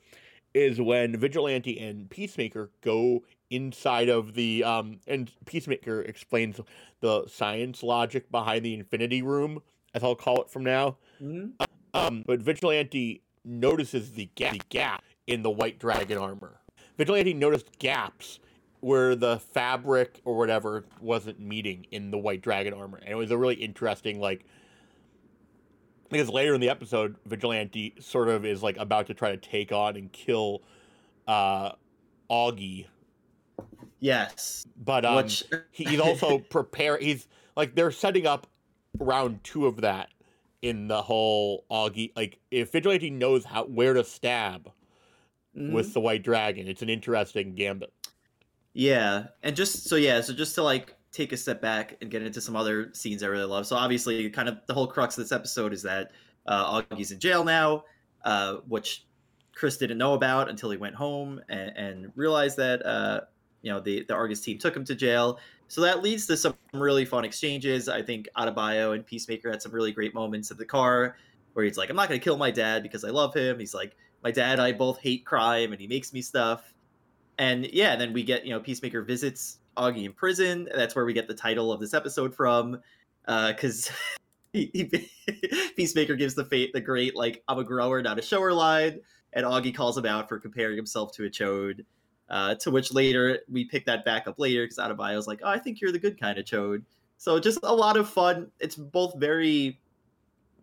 is 0.56 0.80
when 0.80 1.16
Vigilante 1.16 1.78
and 1.78 2.08
Peacemaker 2.08 2.70
go 2.80 3.22
inside 3.50 4.08
of 4.08 4.34
the 4.34 4.64
um 4.64 4.98
and 5.06 5.30
Peacemaker 5.44 6.00
explains 6.02 6.60
the 7.00 7.26
science 7.28 7.82
logic 7.82 8.30
behind 8.30 8.64
the 8.64 8.74
Infinity 8.74 9.22
Room, 9.22 9.60
as 9.94 10.02
I'll 10.02 10.14
call 10.16 10.40
it 10.40 10.50
from 10.50 10.64
now. 10.64 10.96
Mhm. 11.22 11.52
Um, 11.94 12.24
but 12.26 12.40
Vigilante 12.40 13.22
notices 13.44 14.12
the 14.12 14.28
gap, 14.34 14.54
the 14.54 14.60
gap 14.70 15.04
in 15.26 15.42
the 15.42 15.50
White 15.50 15.78
Dragon 15.78 16.18
armor. 16.18 16.60
Vigilante 16.96 17.34
noticed 17.34 17.78
gaps 17.78 18.40
where 18.80 19.14
the 19.14 19.38
fabric 19.38 20.20
or 20.24 20.36
whatever 20.36 20.84
wasn't 21.00 21.38
meeting 21.40 21.86
in 21.90 22.10
the 22.10 22.18
White 22.18 22.42
Dragon 22.42 22.72
armor, 22.72 22.98
and 22.98 23.10
it 23.10 23.14
was 23.14 23.30
a 23.30 23.36
really 23.36 23.56
interesting 23.56 24.20
like 24.20 24.44
because 26.10 26.28
later 26.28 26.54
in 26.54 26.60
the 26.60 26.68
episode, 26.70 27.16
Vigilante 27.26 27.94
sort 28.00 28.28
of 28.28 28.44
is 28.44 28.62
like 28.62 28.76
about 28.76 29.06
to 29.08 29.14
try 29.14 29.30
to 29.30 29.36
take 29.36 29.72
on 29.72 29.96
and 29.96 30.12
kill 30.12 30.62
uh 31.26 31.72
Augie, 32.30 32.86
Yes. 34.00 34.66
but 34.76 35.04
um, 35.04 35.16
Which 35.16 35.44
he- 35.70 35.84
he's 35.84 36.00
also 36.00 36.38
prepare. 36.50 36.98
He's 36.98 37.28
like 37.56 37.74
they're 37.74 37.90
setting 37.90 38.26
up 38.26 38.46
round 38.98 39.42
two 39.44 39.66
of 39.66 39.80
that 39.82 40.08
in 40.62 40.88
the 40.88 41.02
whole 41.02 41.64
Augie. 41.70 42.12
Like 42.16 42.38
if 42.50 42.72
Vigilante 42.72 43.10
knows 43.10 43.44
how 43.44 43.64
where 43.64 43.94
to 43.94 44.04
stab 44.04 44.70
Mhm. 45.56 45.72
with 45.72 45.94
the 45.94 46.00
White 46.00 46.22
Dragon, 46.22 46.68
it's 46.68 46.82
an 46.82 46.90
interesting 46.90 47.54
gambit. 47.54 47.92
Yeah, 48.74 49.28
and 49.42 49.56
just 49.56 49.84
so 49.88 49.96
yeah, 49.96 50.20
so 50.20 50.34
just 50.34 50.54
to 50.56 50.62
like 50.62 50.94
take 51.16 51.32
a 51.32 51.36
step 51.36 51.62
back 51.62 51.96
and 52.00 52.10
get 52.10 52.22
into 52.22 52.40
some 52.40 52.54
other 52.54 52.90
scenes 52.92 53.22
I 53.22 53.28
really 53.28 53.46
love. 53.46 53.66
So 53.66 53.74
obviously, 53.74 54.28
kind 54.28 54.48
of 54.48 54.58
the 54.66 54.74
whole 54.74 54.86
crux 54.86 55.16
of 55.16 55.24
this 55.24 55.32
episode 55.32 55.72
is 55.72 55.82
that 55.82 56.10
uh, 56.46 56.82
Augie's 56.82 57.10
in 57.10 57.18
jail 57.18 57.42
now, 57.42 57.84
uh, 58.24 58.56
which 58.68 59.06
Chris 59.54 59.78
didn't 59.78 59.98
know 59.98 60.12
about 60.12 60.50
until 60.50 60.70
he 60.70 60.76
went 60.76 60.94
home 60.94 61.40
and, 61.48 61.76
and 61.76 62.12
realized 62.14 62.58
that 62.58 62.84
uh, 62.84 63.20
you 63.62 63.72
know 63.72 63.80
the 63.80 64.04
the 64.04 64.14
Argus 64.14 64.40
team 64.42 64.58
took 64.58 64.76
him 64.76 64.84
to 64.84 64.94
jail. 64.94 65.40
So 65.68 65.80
that 65.80 66.02
leads 66.02 66.26
to 66.26 66.36
some 66.36 66.54
really 66.74 67.04
fun 67.04 67.24
exchanges. 67.24 67.88
I 67.88 68.02
think 68.02 68.28
Adebayo 68.36 68.94
and 68.94 69.04
Peacemaker 69.04 69.50
had 69.50 69.62
some 69.62 69.72
really 69.72 69.92
great 69.92 70.14
moments 70.14 70.50
in 70.50 70.58
the 70.58 70.66
car 70.66 71.16
where 71.54 71.64
he's 71.64 71.78
like, 71.78 71.88
"I'm 71.88 71.96
not 71.96 72.08
going 72.08 72.20
to 72.20 72.24
kill 72.24 72.36
my 72.36 72.50
dad 72.50 72.82
because 72.82 73.04
I 73.04 73.08
love 73.08 73.34
him." 73.34 73.58
He's 73.58 73.74
like, 73.74 73.96
"My 74.22 74.30
dad 74.30 74.60
I 74.60 74.72
both 74.72 75.00
hate 75.00 75.24
crime, 75.24 75.72
and 75.72 75.80
he 75.80 75.86
makes 75.86 76.12
me 76.12 76.20
stuff." 76.20 76.74
And 77.38 77.66
yeah, 77.72 77.96
then 77.96 78.12
we 78.12 78.22
get 78.22 78.44
you 78.44 78.50
know 78.50 78.60
Peacemaker 78.60 79.02
visits 79.02 79.58
Augie 79.76 80.04
in 80.04 80.12
prison. 80.12 80.68
That's 80.74 80.94
where 80.94 81.04
we 81.04 81.12
get 81.12 81.28
the 81.28 81.34
title 81.34 81.72
of 81.72 81.80
this 81.80 81.94
episode 81.94 82.34
from, 82.34 82.80
because. 83.26 83.88
Uh, 83.88 83.92
he, 84.52 84.70
he, 84.72 85.10
Peacemaker 85.76 86.16
gives 86.16 86.34
the 86.34 86.44
fate 86.44 86.72
the 86.72 86.80
great 86.80 87.14
like 87.14 87.42
I'm 87.46 87.58
a 87.58 87.64
grower, 87.64 88.00
not 88.02 88.18
a 88.18 88.22
shower 88.22 88.52
line, 88.52 89.00
and 89.32 89.44
Augie 89.44 89.74
calls 89.74 89.98
him 89.98 90.06
out 90.06 90.28
for 90.28 90.38
comparing 90.38 90.76
himself 90.76 91.12
to 91.12 91.24
a 91.24 91.30
chode. 91.30 91.84
Uh, 92.28 92.56
to 92.56 92.72
which 92.72 92.92
later 92.92 93.38
we 93.48 93.64
pick 93.66 93.86
that 93.86 94.04
back 94.04 94.26
up 94.26 94.36
later 94.38 94.64
because 94.64 94.78
Adebayo's 94.78 95.28
like, 95.28 95.40
"Oh, 95.44 95.48
I 95.48 95.58
think 95.58 95.80
you're 95.80 95.92
the 95.92 95.98
good 95.98 96.18
kind 96.18 96.38
of 96.38 96.44
chode." 96.44 96.82
So 97.18 97.38
just 97.38 97.60
a 97.62 97.74
lot 97.74 97.96
of 97.96 98.08
fun. 98.08 98.50
It's 98.58 98.74
both 98.74 99.14
very, 99.16 99.78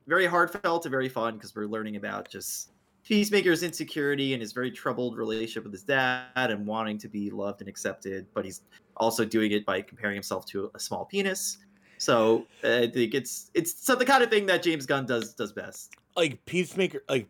very 0.07 0.25
heartfelt 0.25 0.85
and 0.85 0.91
very 0.91 1.09
fun 1.09 1.35
because 1.35 1.55
we're 1.55 1.67
learning 1.67 1.95
about 1.95 2.29
just 2.29 2.71
Peacemaker's 3.03 3.63
insecurity 3.63 4.33
and 4.33 4.41
his 4.41 4.53
very 4.53 4.71
troubled 4.71 5.17
relationship 5.17 5.63
with 5.63 5.73
his 5.73 5.83
dad 5.83 6.25
and 6.35 6.65
wanting 6.65 6.97
to 6.99 7.07
be 7.07 7.29
loved 7.31 7.61
and 7.61 7.69
accepted, 7.69 8.27
but 8.33 8.45
he's 8.45 8.61
also 8.97 9.25
doing 9.25 9.51
it 9.51 9.65
by 9.65 9.81
comparing 9.81 10.15
himself 10.15 10.45
to 10.47 10.71
a 10.75 10.79
small 10.79 11.05
penis. 11.05 11.57
So 11.97 12.45
I 12.63 12.87
think 12.87 13.13
it's 13.13 13.49
it's 13.53 13.85
so 13.85 13.95
the 13.95 14.05
kind 14.05 14.23
of 14.23 14.29
thing 14.29 14.45
that 14.47 14.63
James 14.63 14.85
Gunn 14.85 15.05
does 15.05 15.33
does 15.33 15.53
best. 15.53 15.93
Like 16.15 16.43
Peacemaker, 16.45 17.01
like 17.07 17.29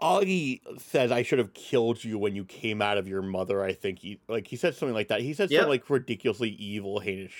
Augie 0.00 0.60
says, 0.80 1.12
"I 1.12 1.22
should 1.22 1.38
have 1.38 1.54
killed 1.54 2.02
you 2.02 2.18
when 2.18 2.34
you 2.36 2.44
came 2.44 2.82
out 2.82 2.98
of 2.98 3.08
your 3.08 3.22
mother." 3.22 3.62
I 3.62 3.72
think 3.72 3.98
he 4.00 4.20
like 4.28 4.46
he 4.46 4.56
said 4.56 4.74
something 4.74 4.94
like 4.94 5.08
that. 5.08 5.20
He 5.20 5.34
said 5.34 5.50
yep. 5.50 5.60
something 5.60 5.70
like 5.70 5.90
ridiculously 5.90 6.50
evil, 6.50 7.00
heinous, 7.00 7.32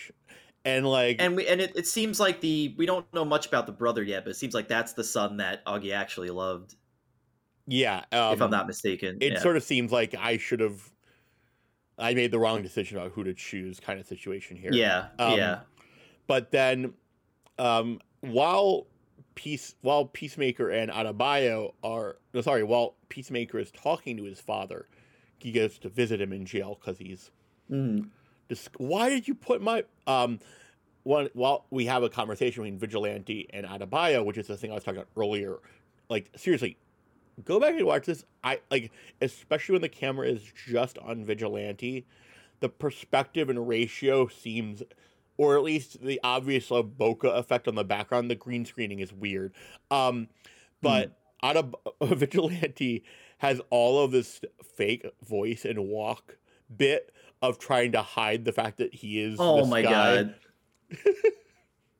and 0.65 0.87
like 0.87 1.17
and 1.19 1.37
we 1.37 1.47
and 1.49 1.61
it, 1.61 1.73
it 1.75 1.87
seems 1.87 2.21
like 2.21 2.41
the 2.41 2.75
we 2.79 2.87
don't 2.87 3.13
know 3.13 3.25
much 3.25 3.47
about 3.47 3.67
the 3.67 3.73
brother 3.73 4.03
yet, 4.03 4.25
but 4.25 4.31
it 4.31 4.37
seems 4.37 4.55
like 4.55 4.69
that's 4.69 4.93
the 4.93 5.05
son 5.05 5.37
that 5.39 5.65
Augie 5.65 5.95
actually 5.95 6.31
loved. 6.31 6.77
Yeah, 7.67 8.05
um, 8.13 8.33
if 8.33 8.41
I'm 8.41 8.43
um, 8.43 8.51
not 8.51 8.67
mistaken, 8.67 9.19
it 9.21 9.35
yeah. 9.35 9.39
sort 9.41 9.57
of 9.57 9.63
seems 9.63 9.93
like 9.93 10.15
I 10.15 10.37
should 10.37 10.61
have. 10.61 10.92
I 11.99 12.15
made 12.15 12.31
the 12.31 12.39
wrong 12.39 12.63
decision 12.63 12.99
about 12.99 13.13
who 13.13 13.25
to 13.25 13.35
choose, 13.35 13.81
kind 13.81 14.01
of 14.01 14.07
situation 14.07 14.57
here. 14.57 14.73
Yeah, 14.73 15.09
um, 15.19 15.37
yeah. 15.37 15.61
But 16.27 16.51
then, 16.51 16.95
um, 17.59 18.01
while 18.21 18.87
Peace 19.35 19.75
while 19.81 20.07
Peacemaker 20.07 20.71
and 20.71 20.91
Adebayo 20.91 21.75
are 21.83 22.17
no 22.35 22.41
sorry 22.41 22.63
while 22.63 22.95
Peacemaker 23.09 23.59
is 23.59 23.71
talking 23.71 24.17
to 24.17 24.25
his 24.25 24.41
father, 24.41 24.87
he 25.39 25.53
goes 25.53 25.79
to 25.79 25.89
visit 25.89 26.21
him 26.21 26.33
in 26.33 26.45
jail 26.45 26.79
because 26.81 26.99
he's. 26.99 27.31
Mm. 27.71 28.09
why 28.77 29.09
did 29.09 29.27
you 29.27 29.35
put 29.35 29.63
my 29.63 29.85
um? 30.07 30.39
One 31.05 31.29
while 31.33 31.67
we 31.71 31.87
have 31.87 32.05
a 32.05 32.09
conversation 32.09 32.63
between 32.63 32.79
Vigilante 32.79 33.49
and 33.53 33.67
Adebayo, 33.67 34.25
which 34.25 34.39
is 34.39 34.47
the 34.47 34.57
thing 34.57 34.71
I 34.71 34.75
was 34.75 34.85
talking 34.85 34.99
about 34.99 35.11
earlier. 35.17 35.57
Like 36.09 36.31
seriously, 36.37 36.77
go 37.45 37.61
back 37.61 37.75
and 37.75 37.87
watch 37.87 38.07
this. 38.07 38.25
I 38.43 38.61
like 38.71 38.91
especially 39.21 39.75
when 39.75 39.83
the 39.83 39.89
camera 39.89 40.29
is 40.29 40.43
just 40.67 40.99
on 40.99 41.25
Vigilante, 41.25 42.07
the 42.61 42.69
perspective 42.69 43.49
and 43.49 43.69
ratio 43.69 44.29
seems 44.29 44.83
or 45.37 45.57
at 45.57 45.63
least 45.63 46.03
the 46.03 46.21
obvious 46.23 46.71
uh, 46.71 46.83
bokeh 46.83 47.37
effect 47.37 47.67
on 47.67 47.75
the 47.75 47.85
background. 47.85 48.31
The 48.31 48.35
green 48.35 48.65
screening 48.65 49.01
is 49.01 49.13
weird. 49.13 49.53
Um, 49.91 50.29
but 50.81 51.11
mm. 51.11 51.15
out 51.43 51.57
of 51.57 51.75
Vigilante 52.19 53.05
has 53.39 53.61
all 53.71 54.05
of 54.05 54.13
this 54.13 54.41
fake 54.77 55.07
voice 55.27 55.65
and 55.65 55.89
walk 55.89 56.37
bit 56.75 57.13
of 57.41 57.59
trying 57.59 57.93
to 57.93 58.03
hide 58.03 58.45
the 58.45 58.53
fact 58.53 58.79
that 58.79 58.95
he 58.95 59.21
is. 59.21 59.37
Oh 59.39 59.67
my 59.67 59.83
guy. 59.83 59.91
god. 59.91 60.35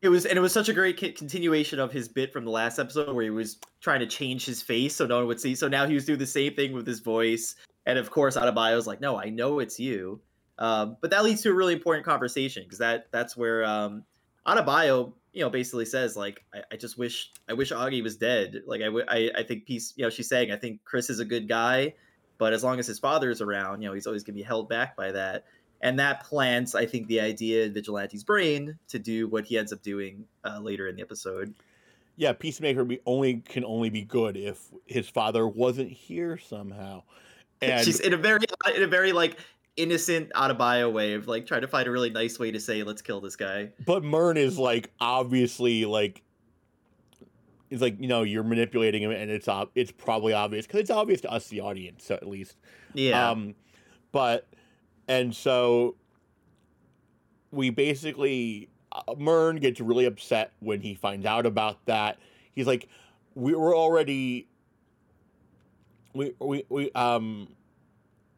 it 0.03 0.09
was 0.09 0.27
and 0.27 0.37
it 0.37 0.41
was 0.41 0.53
such 0.53 0.69
a 0.69 0.73
great 0.73 0.97
continuation 1.17 1.79
of 1.79 1.93
his 1.93 2.09
bit 2.09 2.33
from 2.33 2.45
the 2.45 2.51
last 2.51 2.79
episode 2.79 3.15
where 3.15 3.25
he 3.25 3.31
was 3.31 3.59
trying 3.81 4.01
to 4.01 4.07
change 4.07 4.45
his 4.45 4.61
face 4.61 4.97
so 4.97 5.07
no 5.07 5.19
one 5.19 5.29
would 5.29 5.41
see. 5.41 5.55
So 5.55 5.69
now 5.69 5.87
he 5.87 5.95
was 5.95 6.05
doing 6.05 6.19
the 6.19 6.27
same 6.27 6.55
thing 6.55 6.73
with 6.73 6.87
his 6.87 7.01
voice. 7.01 7.55
And 7.87 7.99
of 7.99 8.11
course, 8.11 8.37
Adebayo's 8.37 8.87
like, 8.87 9.01
"No, 9.01 9.19
I 9.19 9.31
know 9.31 9.61
it's 9.61 9.79
you." 9.79 10.21
Um, 10.59 10.97
but 11.01 11.11
that 11.11 11.25
leads 11.25 11.43
to 11.43 11.51
a 11.51 11.55
really 11.55 11.73
important 11.73 12.05
conversation 12.05 12.65
because 12.65 12.79
that 12.79 13.07
that's 13.13 13.37
where 13.37 13.65
um, 13.65 14.05
Adebayo, 14.47 15.13
you 15.33 15.43
know, 15.43 15.51
basically 15.51 15.85
says 15.85 16.17
like, 16.17 16.45
I, 16.53 16.63
I, 16.73 16.77
just 16.77 16.99
wish 16.99 17.33
I 17.49 17.53
wish 17.53 17.73
Augie 17.73 18.03
was 18.03 18.17
dead. 18.17 18.63
Like 18.67 18.81
I, 18.81 18.87
w- 18.87 19.05
I, 19.09 19.31
I 19.37 19.43
think 19.45 19.67
peace. 19.67 19.95
You 19.97 20.05
know, 20.05 20.11
she's 20.11 20.29
saying 20.29 20.51
I 20.53 20.57
think 20.57 20.81
Chris 20.85 21.11
is 21.11 21.21
a 21.21 21.25
good 21.25 21.49
guy, 21.49 21.95
but 22.39 22.53
as 22.53 22.63
long 22.63 22.79
as 22.79 22.87
his 22.87 22.99
father 22.99 23.31
is 23.31 23.41
around, 23.41 23.83
you 23.83 23.89
know, 23.89 23.95
he's 23.95 24.07
always 24.07 24.23
going 24.23 24.35
to 24.35 24.41
be 24.41 24.47
held 24.47 24.69
back 24.69 24.97
by 24.97 25.13
that. 25.13 25.45
And 25.83 25.99
that 25.99 26.25
plants, 26.25 26.75
I 26.75 26.87
think, 26.87 27.09
the 27.09 27.21
idea 27.21 27.65
in 27.65 27.75
Vigilante's 27.75 28.23
brain 28.23 28.79
to 28.89 28.99
do 28.99 29.27
what 29.29 29.45
he 29.45 29.59
ends 29.59 29.73
up 29.73 29.83
doing 29.83 30.25
uh, 30.45 30.61
later 30.61 30.87
in 30.89 30.97
the 30.97 31.03
episode. 31.03 31.55
Yeah, 32.17 32.33
Peacemaker 32.33 32.85
be 32.85 33.01
only 33.05 33.37
can 33.37 33.65
only 33.65 33.91
be 33.91 34.03
good 34.03 34.37
if 34.37 34.61
his 34.87 35.09
father 35.09 35.47
wasn't 35.47 35.91
here 35.91 36.39
somehow. 36.39 37.03
And 37.63 37.85
she's 37.85 38.01
in 38.01 38.13
a 38.13 38.17
very 38.17 38.41
in 38.75 38.83
a 38.83 38.89
very 38.89 39.13
like 39.13 39.39
innocent 39.77 40.33
Adebayo 40.33 40.93
way 40.93 41.15
of 41.15 41.29
like 41.29 41.47
trying 41.47 41.61
to 41.61 41.69
find 41.69 41.87
a 41.87 41.93
really 41.93 42.11
nice 42.11 42.37
way 42.37 42.51
to 42.51 42.59
say 42.59 42.83
let's 42.83 43.03
kill 43.03 43.21
this 43.21 43.37
guy. 43.37 43.71
But 43.87 44.03
Murn 44.03 44.37
is 44.37 44.59
like 44.59 44.91
obviously 45.01 45.85
like 45.85 46.25
it's 47.73 47.81
like 47.81 48.01
you 48.01 48.07
know 48.07 48.23
you're 48.23 48.43
manipulating 48.43 49.03
him 49.03 49.13
and 49.13 49.31
it's 49.31 49.49
ob- 49.49 49.71
it's 49.75 49.91
probably 49.91 50.33
obvious 50.33 50.67
because 50.67 50.81
it's 50.81 50.91
obvious 50.91 51.21
to 51.23 51.31
us 51.31 51.49
the 51.49 51.61
audience 51.61 52.05
so 52.05 52.15
at 52.15 52.29
least 52.29 52.57
yeah 52.93 53.31
um 53.31 53.55
but 54.13 54.47
and 55.13 55.35
so 55.35 55.97
we 57.51 57.71
basically 57.71 58.69
uh, 58.93 59.15
Murn 59.19 59.57
gets 59.57 59.81
really 59.81 60.05
upset 60.05 60.53
when 60.61 60.81
he 60.81 60.95
finds 60.95 61.27
out 61.27 61.47
about 61.47 61.85
that 61.87 62.19
he's 62.53 62.67
like 62.67 62.89
we 63.35 63.55
were 63.55 63.75
already 63.75 64.49
we 66.15 66.35
we 66.41 66.65
we 66.69 66.91
um 66.93 67.49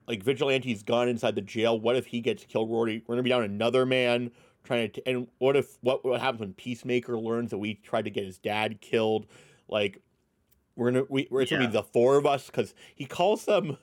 like 0.07 0.23
Vigilante's 0.23 0.83
gone 0.83 1.09
inside 1.09 1.35
the 1.35 1.41
jail. 1.41 1.79
What 1.79 1.97
if 1.97 2.07
he 2.07 2.21
gets 2.21 2.45
killed? 2.45 2.69
We're, 2.69 2.79
already, 2.79 3.03
we're 3.07 3.15
gonna 3.15 3.23
be 3.23 3.31
down 3.31 3.43
another 3.43 3.87
man 3.87 4.31
trying 4.63 4.91
to. 4.91 5.09
And 5.09 5.29
what 5.39 5.57
if 5.57 5.79
what 5.81 6.05
what 6.05 6.21
happens 6.21 6.41
when 6.41 6.53
Peacemaker 6.55 7.19
learns 7.19 7.51
that 7.51 7.59
we 7.59 7.75
tried 7.75 8.05
to 8.05 8.11
get 8.11 8.25
his 8.25 8.39
dad 8.39 8.81
killed? 8.81 9.27
Like 9.69 9.99
we're 10.77 10.91
gonna 10.91 11.05
we 11.09 11.29
we're, 11.31 11.43
it's 11.43 11.51
yeah. 11.51 11.59
gonna 11.59 11.71
be 11.71 11.73
the 11.73 11.83
four 11.83 12.17
of 12.17 12.27
us 12.27 12.47
because 12.47 12.75
he 12.95 13.07
calls 13.07 13.45
them. 13.45 13.79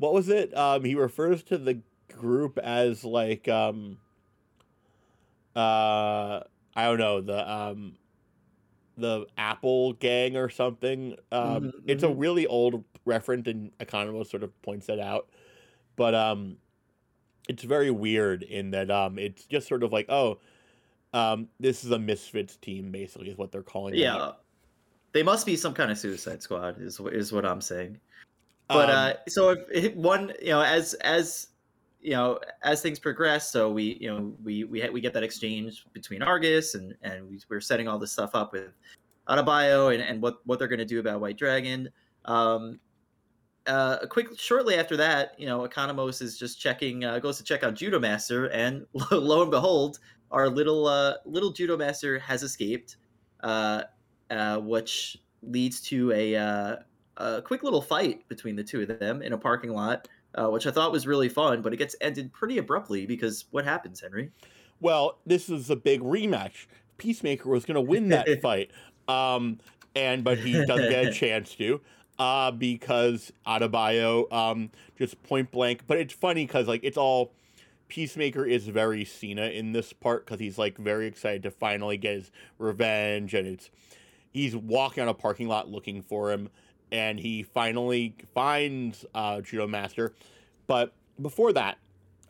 What 0.00 0.14
was 0.14 0.30
it? 0.30 0.56
Um, 0.56 0.82
he 0.82 0.94
refers 0.94 1.42
to 1.44 1.58
the 1.58 1.80
group 2.12 2.58
as 2.58 3.04
like 3.04 3.46
um. 3.48 3.98
Uh, 5.54 6.40
I 6.74 6.84
don't 6.84 6.98
know 6.98 7.20
the 7.20 7.52
um 7.52 7.96
the 8.96 9.26
Apple 9.36 9.92
Gang 9.94 10.36
or 10.36 10.48
something. 10.48 11.16
Um, 11.30 11.42
mm-hmm. 11.42 11.68
It's 11.86 12.02
a 12.02 12.06
mm-hmm. 12.06 12.18
really 12.18 12.46
old 12.46 12.82
reference, 13.04 13.46
and 13.46 13.76
Economos 13.78 14.30
sort 14.30 14.42
of 14.42 14.62
points 14.62 14.86
that 14.86 14.98
out. 14.98 15.28
But 15.96 16.14
um, 16.14 16.56
it's 17.46 17.62
very 17.62 17.90
weird 17.90 18.42
in 18.42 18.70
that 18.70 18.90
um, 18.90 19.18
it's 19.18 19.44
just 19.44 19.68
sort 19.68 19.82
of 19.82 19.92
like, 19.92 20.06
oh, 20.08 20.38
um, 21.12 21.48
this 21.58 21.84
is 21.84 21.90
a 21.90 21.98
misfits 21.98 22.56
team, 22.56 22.90
basically, 22.90 23.28
is 23.28 23.36
what 23.36 23.52
they're 23.52 23.62
calling 23.62 23.94
yeah. 23.94 24.14
it. 24.14 24.18
Yeah, 24.18 24.32
they 25.12 25.22
must 25.22 25.44
be 25.44 25.56
some 25.56 25.74
kind 25.74 25.90
of 25.90 25.98
Suicide 25.98 26.42
Squad, 26.42 26.80
is 26.80 27.00
is 27.12 27.32
what 27.32 27.44
I'm 27.44 27.60
saying. 27.60 27.98
But 28.72 28.90
um, 28.90 28.96
uh, 28.96 29.12
so 29.28 29.50
if, 29.50 29.58
if 29.70 29.94
one, 29.94 30.32
you 30.40 30.50
know, 30.50 30.62
as 30.62 30.94
as 30.94 31.48
you 32.00 32.12
know, 32.12 32.38
as 32.62 32.80
things 32.80 32.98
progress, 32.98 33.50
so 33.50 33.70
we, 33.70 33.98
you 34.00 34.08
know, 34.08 34.32
we 34.44 34.64
we 34.64 34.88
we 34.90 35.00
get 35.00 35.12
that 35.14 35.24
exchange 35.24 35.84
between 35.92 36.22
Argus 36.22 36.74
and 36.74 36.94
and 37.02 37.28
we, 37.28 37.40
we're 37.48 37.60
setting 37.60 37.88
all 37.88 37.98
this 37.98 38.12
stuff 38.12 38.34
up 38.34 38.52
with 38.52 38.72
Adebayo 39.28 39.92
and 39.92 40.02
and 40.02 40.22
what 40.22 40.38
what 40.46 40.58
they're 40.58 40.68
going 40.68 40.78
to 40.78 40.84
do 40.84 41.00
about 41.00 41.20
White 41.20 41.36
Dragon. 41.36 41.88
Um, 42.26 42.78
uh, 43.66 43.98
a 44.02 44.06
quick 44.06 44.38
shortly 44.38 44.76
after 44.76 44.96
that, 44.96 45.34
you 45.38 45.46
know, 45.46 45.66
Economos 45.66 46.22
is 46.22 46.38
just 46.38 46.60
checking, 46.60 47.04
uh, 47.04 47.18
goes 47.18 47.36
to 47.38 47.44
check 47.44 47.64
on 47.64 47.74
Judo 47.74 47.98
Master, 47.98 48.46
and 48.46 48.86
lo, 48.94 49.06
lo 49.18 49.42
and 49.42 49.50
behold, 49.50 49.98
our 50.30 50.48
little 50.48 50.86
uh, 50.86 51.14
little 51.24 51.50
Judo 51.50 51.76
Master 51.76 52.18
has 52.18 52.42
escaped, 52.42 52.96
uh, 53.42 53.82
uh, 54.30 54.58
which 54.58 55.18
leads 55.42 55.80
to 55.80 56.12
a, 56.12 56.36
uh, 56.36 56.76
a 57.20 57.42
quick 57.42 57.62
little 57.62 57.82
fight 57.82 58.26
between 58.28 58.56
the 58.56 58.64
two 58.64 58.82
of 58.82 58.98
them 58.98 59.22
in 59.22 59.32
a 59.32 59.38
parking 59.38 59.72
lot 59.72 60.08
uh, 60.34 60.48
which 60.48 60.66
I 60.66 60.70
thought 60.70 60.92
was 60.92 61.06
really 61.06 61.28
fun, 61.28 61.62
but 61.62 61.72
it 61.72 61.76
gets 61.76 61.96
ended 62.00 62.32
pretty 62.32 62.58
abruptly 62.58 63.06
because 63.06 63.46
what 63.50 63.64
happens, 63.64 64.00
Henry? 64.00 64.30
Well, 64.80 65.18
this 65.26 65.48
is 65.48 65.70
a 65.70 65.76
big 65.76 66.00
rematch. 66.00 66.66
Peacemaker 66.98 67.48
was 67.48 67.64
going 67.64 67.74
to 67.74 67.80
win 67.80 68.08
that 68.10 68.40
fight, 68.42 68.70
um, 69.08 69.58
and 69.94 70.22
but 70.22 70.38
he 70.38 70.52
doesn't 70.52 70.90
get 70.90 71.06
a 71.06 71.12
chance 71.12 71.54
to 71.56 71.80
uh, 72.18 72.50
because 72.50 73.32
Adebayo 73.46 74.32
um, 74.32 74.70
just 74.98 75.22
point 75.22 75.50
blank. 75.50 75.82
But 75.86 75.98
it's 75.98 76.14
funny 76.14 76.46
because 76.46 76.68
like 76.68 76.84
it's 76.84 76.96
all 76.96 77.32
Peacemaker 77.88 78.46
is 78.46 78.68
very 78.68 79.04
Cena 79.04 79.46
in 79.46 79.72
this 79.72 79.92
part 79.92 80.24
because 80.24 80.40
he's 80.40 80.58
like 80.58 80.78
very 80.78 81.06
excited 81.06 81.42
to 81.42 81.50
finally 81.50 81.96
get 81.96 82.14
his 82.14 82.30
revenge, 82.58 83.34
and 83.34 83.48
it's 83.48 83.70
he's 84.32 84.54
walking 84.54 85.02
on 85.02 85.08
a 85.08 85.14
parking 85.14 85.48
lot 85.48 85.68
looking 85.68 86.02
for 86.02 86.30
him, 86.30 86.50
and 86.92 87.18
he 87.18 87.42
finally 87.42 88.14
finds 88.34 89.04
uh, 89.14 89.40
Judo 89.40 89.66
Master. 89.66 90.14
But 90.66 90.92
before 91.20 91.52
that, 91.52 91.78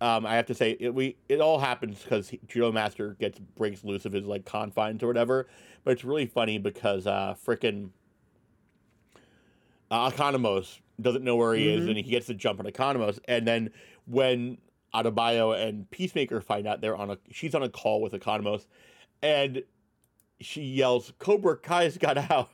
um, 0.01 0.25
I 0.25 0.35
have 0.37 0.47
to 0.47 0.55
say 0.55 0.77
it, 0.81 0.95
we 0.95 1.17
it 1.29 1.41
all 1.41 1.59
happens 1.59 2.03
because 2.03 2.33
Judo 2.49 2.73
Master 2.73 3.17
gets 3.21 3.39
breaks 3.39 3.85
loose 3.85 4.07
of 4.07 4.13
his 4.13 4.25
like 4.25 4.45
confines 4.45 5.03
or 5.03 5.07
whatever. 5.07 5.47
But 5.85 5.93
it's 5.93 6.05
really 6.05 6.27
funny 6.27 6.59
because 6.59 7.07
uh, 7.07 7.35
frickin' 7.47 7.91
uh, 9.91 10.11
Economos 10.11 10.79
doesn't 11.01 11.25
know 11.25 11.37
where 11.37 11.55
he 11.55 11.67
mm-hmm. 11.67 11.83
is, 11.83 11.89
and 11.89 11.97
he 11.97 12.03
gets 12.03 12.27
to 12.27 12.35
jump 12.35 12.61
on 12.61 12.67
Economos, 12.67 13.19
and 13.27 13.47
then 13.47 13.71
when 14.07 14.59
Adebayo 14.95 15.57
and 15.57 15.91
Peacemaker 15.91 16.41
find 16.41 16.67
out 16.67 16.81
they're 16.81 16.97
on 16.97 17.11
a 17.11 17.19
she's 17.31 17.55
on 17.55 17.63
a 17.63 17.69
call 17.69 18.01
with 18.01 18.13
Economos, 18.13 18.67
and 19.23 19.63
she 20.41 20.63
yells, 20.63 21.13
"Cobra 21.19 21.57
Kai's 21.57 21.99
got 21.99 22.17
out." 22.31 22.51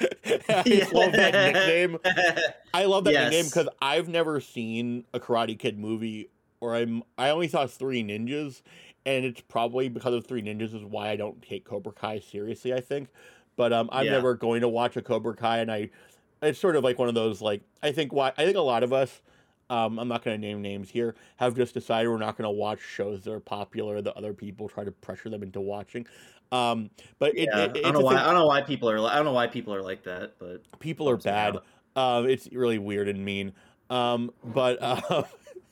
I 0.48 0.62
yeah. 0.66 0.86
love 0.92 1.12
that 1.12 1.34
nickname. 1.34 1.98
I 2.74 2.84
love 2.84 3.04
that 3.04 3.12
yes. 3.12 3.30
nickname 3.30 3.46
because 3.46 3.68
I've 3.80 4.08
never 4.08 4.40
seen 4.40 5.04
a 5.12 5.20
Karate 5.20 5.58
Kid 5.58 5.78
movie, 5.78 6.30
or 6.60 6.74
I'm 6.74 7.02
I 7.18 7.30
only 7.30 7.48
saw 7.48 7.66
Three 7.66 8.02
Ninjas, 8.02 8.62
and 9.04 9.24
it's 9.24 9.40
probably 9.42 9.88
because 9.88 10.14
of 10.14 10.26
Three 10.26 10.42
Ninjas 10.42 10.74
is 10.74 10.84
why 10.84 11.10
I 11.10 11.16
don't 11.16 11.42
take 11.42 11.64
Cobra 11.64 11.92
Kai 11.92 12.20
seriously. 12.20 12.72
I 12.72 12.80
think, 12.80 13.08
but 13.56 13.72
um, 13.72 13.88
I'm 13.92 14.06
yeah. 14.06 14.12
never 14.12 14.34
going 14.34 14.62
to 14.62 14.68
watch 14.68 14.96
a 14.96 15.02
Cobra 15.02 15.34
Kai, 15.34 15.58
and 15.58 15.70
I, 15.70 15.90
it's 16.40 16.58
sort 16.58 16.76
of 16.76 16.84
like 16.84 16.98
one 16.98 17.08
of 17.08 17.14
those 17.14 17.40
like 17.40 17.62
I 17.82 17.92
think 17.92 18.12
why 18.12 18.32
I 18.36 18.44
think 18.44 18.56
a 18.56 18.62
lot 18.62 18.82
of 18.82 18.92
us 18.92 19.20
um, 19.72 19.98
I'm 19.98 20.08
not 20.08 20.22
going 20.22 20.38
to 20.38 20.46
name 20.46 20.60
names 20.60 20.90
here, 20.90 21.14
have 21.36 21.56
just 21.56 21.72
decided 21.72 22.08
we're 22.10 22.18
not 22.18 22.36
going 22.36 22.44
to 22.44 22.50
watch 22.50 22.80
shows 22.80 23.22
that 23.22 23.32
are 23.32 23.40
popular 23.40 24.02
that 24.02 24.16
other 24.18 24.34
people 24.34 24.68
try 24.68 24.84
to 24.84 24.90
pressure 24.90 25.30
them 25.30 25.42
into 25.42 25.62
watching. 25.62 26.06
Um, 26.52 26.90
but 27.18 27.36
it, 27.36 27.48
yeah, 27.52 27.64
it, 27.64 27.78
I 27.78 27.90
don't 27.90 27.94
know 27.94 28.00
why. 28.00 28.16
I 28.16 28.26
don't 28.26 28.34
know 28.34 28.46
why 28.46 28.60
people 28.62 28.88
are. 28.88 28.98
I 28.98 29.16
don't 29.16 29.24
know 29.24 29.32
why 29.32 29.46
people 29.46 29.74
are 29.74 29.82
like 29.82 30.04
that. 30.04 30.34
But 30.38 30.62
people 30.78 31.08
are 31.08 31.16
bad. 31.16 31.56
Uh, 31.96 32.24
it's 32.26 32.48
really 32.52 32.78
weird 32.78 33.08
and 33.08 33.24
mean. 33.24 33.52
Um, 33.90 34.30
but 34.44 34.78
uh, 34.80 35.24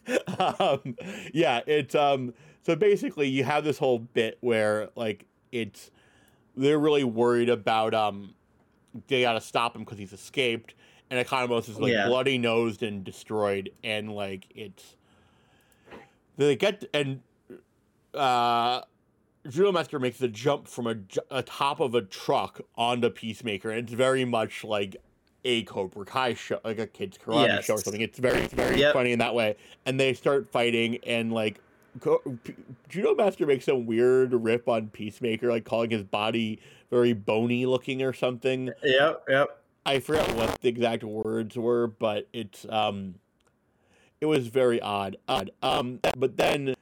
um, 0.58 0.96
yeah, 1.32 1.60
it's 1.66 1.94
um. 1.94 2.34
So 2.62 2.74
basically, 2.74 3.28
you 3.28 3.44
have 3.44 3.62
this 3.62 3.78
whole 3.78 3.98
bit 3.98 4.38
where 4.40 4.88
like 4.96 5.26
it's 5.52 5.90
they're 6.56 6.78
really 6.78 7.04
worried 7.04 7.48
about 7.48 7.94
um 7.94 8.34
they 9.06 9.22
got 9.22 9.34
to 9.34 9.40
stop 9.40 9.76
him 9.76 9.84
because 9.84 9.98
he's 9.98 10.12
escaped 10.12 10.74
and 11.10 11.26
Economos 11.26 11.68
is 11.68 11.78
like 11.78 11.92
yeah. 11.92 12.06
bloody 12.06 12.38
nosed 12.38 12.82
and 12.82 13.04
destroyed, 13.04 13.70
and 13.82 14.14
like 14.14 14.46
it's 14.54 14.96
they 16.36 16.56
get 16.56 16.84
and 16.94 17.20
uh 18.14 18.80
Judo 19.48 19.72
Master 19.72 19.98
makes 19.98 20.18
the 20.18 20.28
jump 20.28 20.68
from 20.68 20.86
a, 20.86 20.96
a 21.30 21.42
top 21.42 21.80
of 21.80 21.94
a 21.94 22.02
truck 22.02 22.60
onto 22.76 23.08
Peacemaker, 23.08 23.70
and 23.70 23.80
it's 23.80 23.92
very 23.92 24.24
much 24.24 24.64
like 24.64 24.96
a 25.44 25.62
Cobra 25.62 26.04
Kai 26.04 26.34
show, 26.34 26.60
like 26.62 26.78
a 26.78 26.86
kids 26.86 27.16
karate 27.16 27.46
yes. 27.46 27.64
show 27.64 27.74
or 27.74 27.80
something. 27.80 28.02
It's 28.02 28.18
very, 28.18 28.40
it's 28.40 28.52
very 28.52 28.78
yep. 28.78 28.92
funny 28.92 29.12
in 29.12 29.18
that 29.20 29.34
way. 29.34 29.56
And 29.86 29.98
they 29.98 30.12
start 30.12 30.50
fighting, 30.50 30.98
and 31.06 31.32
like 31.32 31.60
Judo 32.88 33.14
Master 33.14 33.46
makes 33.46 33.64
some 33.64 33.86
weird 33.86 34.32
rip 34.34 34.68
on 34.68 34.88
Peacemaker, 34.88 35.48
like 35.48 35.64
calling 35.64 35.90
his 35.90 36.02
body 36.02 36.60
very 36.90 37.12
bony 37.14 37.66
looking 37.66 38.02
or 38.02 38.12
something. 38.12 38.70
Yep, 38.82 39.24
yep. 39.28 39.62
I 39.86 40.00
forget 40.00 40.34
what 40.34 40.60
the 40.60 40.68
exact 40.68 41.02
words 41.02 41.56
were, 41.56 41.86
but 41.86 42.28
it's 42.32 42.66
um, 42.68 43.14
it 44.20 44.26
was 44.26 44.48
very 44.48 44.80
odd. 44.80 45.16
Odd. 45.26 45.50
Um, 45.62 46.00
but 46.16 46.36
then 46.36 46.74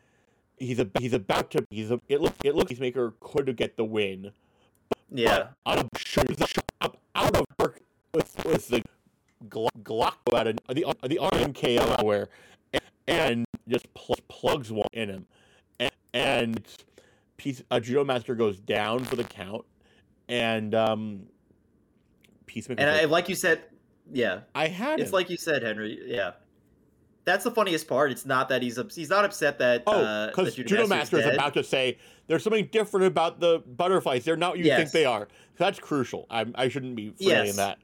he's 0.58 0.78
a 0.78 0.88
he's 0.98 1.12
about 1.12 1.50
to 1.52 1.66
he's 1.70 1.90
a 1.90 2.00
it 2.08 2.20
looks 2.20 2.36
it 2.44 2.54
looks 2.54 2.68
Peacemaker 2.68 3.14
could 3.20 3.54
get 3.56 3.76
the 3.76 3.84
win. 3.84 4.32
Yeah. 5.10 5.48
Out 5.66 5.78
of 5.78 5.88
out 7.14 7.36
of 7.36 7.44
work 7.58 7.80
with 8.12 8.44
with 8.44 8.68
the 8.68 8.82
Glock 9.48 10.12
out 10.34 10.46
of 10.46 10.56
the 10.68 10.84
the 11.02 11.18
RMKO 11.20 12.02
where 12.04 12.28
and 13.06 13.44
just 13.68 13.92
pl- 13.94 14.18
plugs 14.28 14.70
one 14.70 14.86
in 14.92 15.08
him, 15.08 15.26
and, 15.80 15.90
and 16.12 16.66
piece 17.36 17.62
a 17.70 17.80
judo 17.80 18.04
master 18.04 18.34
goes 18.34 18.58
down 18.58 19.04
for 19.04 19.16
the 19.16 19.24
count, 19.24 19.64
and 20.28 20.74
um 20.74 21.22
Peacemaker. 22.46 22.80
And 22.80 22.90
I, 22.90 23.04
like 23.04 23.28
you 23.28 23.34
said, 23.34 23.62
yeah, 24.12 24.40
I 24.54 24.68
had. 24.68 25.00
It's 25.00 25.10
him. 25.10 25.14
like 25.14 25.30
you 25.30 25.36
said, 25.36 25.62
Henry. 25.62 26.00
Yeah, 26.06 26.32
that's 27.28 27.44
the 27.44 27.50
funniest 27.50 27.86
part. 27.86 28.10
It's 28.10 28.24
not 28.24 28.48
that 28.48 28.62
he's 28.62 28.78
he's 28.94 29.10
not 29.10 29.24
upset 29.24 29.58
that 29.58 29.82
oh 29.86 30.26
because 30.28 30.58
uh, 30.58 30.62
Judo 30.62 30.86
Master 30.86 31.18
is 31.18 31.26
about 31.26 31.52
to 31.54 31.62
say 31.62 31.98
there's 32.26 32.42
something 32.42 32.68
different 32.72 33.06
about 33.06 33.38
the 33.38 33.62
butterflies. 33.66 34.24
They're 34.24 34.36
not 34.36 34.52
what 34.52 34.58
you 34.60 34.64
yes. 34.64 34.78
think 34.78 34.90
they 34.92 35.04
are. 35.04 35.28
That's 35.56 35.78
crucial. 35.78 36.26
I 36.30 36.46
I 36.54 36.68
shouldn't 36.68 36.96
be 36.96 37.10
forgetting 37.10 37.46
yes. 37.46 37.56
that. 37.56 37.78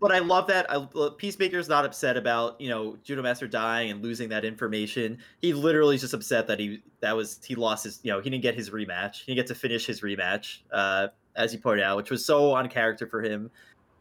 But 0.00 0.12
I 0.12 0.18
love 0.18 0.46
that. 0.46 0.66
I, 0.70 1.10
Peacemaker's 1.18 1.68
not 1.68 1.84
upset 1.84 2.16
about 2.16 2.60
you 2.60 2.68
know 2.68 2.96
Judo 3.04 3.22
Master 3.22 3.46
dying 3.46 3.92
and 3.92 4.02
losing 4.02 4.28
that 4.30 4.44
information. 4.44 5.18
He 5.40 5.52
literally 5.52 5.94
is 5.94 6.00
just 6.00 6.14
upset 6.14 6.48
that 6.48 6.58
he 6.58 6.82
that 7.00 7.14
was 7.14 7.38
he 7.44 7.54
lost 7.54 7.84
his 7.84 8.00
you 8.02 8.10
know 8.10 8.20
he 8.20 8.28
didn't 8.28 8.42
get 8.42 8.56
his 8.56 8.70
rematch. 8.70 9.20
He 9.20 9.26
didn't 9.34 9.46
get 9.46 9.54
to 9.54 9.54
finish 9.54 9.86
his 9.86 10.00
rematch, 10.00 10.60
uh, 10.72 11.08
as 11.36 11.52
you 11.52 11.60
pointed 11.60 11.84
out, 11.84 11.96
which 11.96 12.10
was 12.10 12.24
so 12.24 12.52
on 12.52 12.68
character 12.68 13.06
for 13.06 13.22
him. 13.22 13.50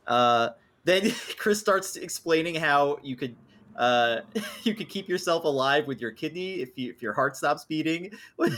Uh, 0.08 0.50
then 0.86 1.12
Chris 1.38 1.60
starts 1.60 1.96
explaining 1.96 2.56
how 2.56 2.98
you 3.04 3.16
could 3.16 3.36
uh, 3.80 4.22
you 4.64 4.76
could 4.76 4.90
keep 4.90 5.08
yourself 5.08 5.46
alive 5.46 5.88
with 5.88 6.00
your 6.00 6.12
kidney 6.12 6.56
if 6.56 6.78
you, 6.78 6.92
if 6.92 7.02
your 7.02 7.14
heart 7.14 7.36
stops 7.36 7.66
beating. 7.66 8.12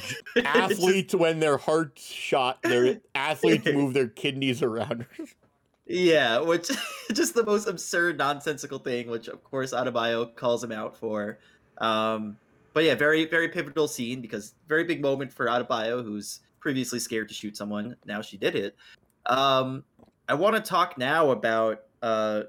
athletes, 0.44 1.16
when 1.16 1.40
their 1.40 1.58
heart's 1.58 2.04
shot, 2.04 2.62
their 2.64 3.00
athletes 3.16 3.66
move 3.74 3.94
their 3.94 4.08
kidneys 4.08 4.64
around. 4.64 5.06
yeah, 5.86 6.40
which 6.40 6.70
just 7.14 7.36
the 7.36 7.46
most 7.46 7.68
absurd, 7.68 8.18
nonsensical 8.18 8.80
thing. 8.80 9.10
Which 9.10 9.28
of 9.28 9.44
course 9.44 9.74
Adebayo 9.74 10.36
calls 10.36 10.64
him 10.64 10.72
out 10.72 10.98
for. 10.98 11.38
Um, 11.78 12.38
but 12.74 12.84
yeah, 12.84 12.96
very 12.96 13.26
very 13.26 13.48
pivotal 13.48 13.88
scene 13.88 14.22
because 14.22 14.56
very 14.68 14.84
big 14.84 15.02
moment 15.02 15.32
for 15.32 15.46
Adebayo, 15.46 16.04
who's 16.04 16.40
previously 16.60 17.00
scared 17.00 17.28
to 17.28 17.34
shoot 17.34 17.56
someone. 17.56 17.96
Now 18.06 18.22
she 18.22 18.38
did 18.38 18.56
it. 18.56 18.76
Um, 19.28 19.84
I 20.28 20.34
want 20.34 20.56
to 20.56 20.62
talk 20.62 20.98
now 20.98 21.30
about. 21.30 21.84
Uh, 22.02 22.44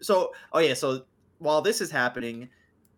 so, 0.00 0.32
oh 0.52 0.58
yeah, 0.58 0.74
so 0.74 1.04
while 1.42 1.62
this 1.62 1.80
is 1.80 1.90
happening, 1.90 2.48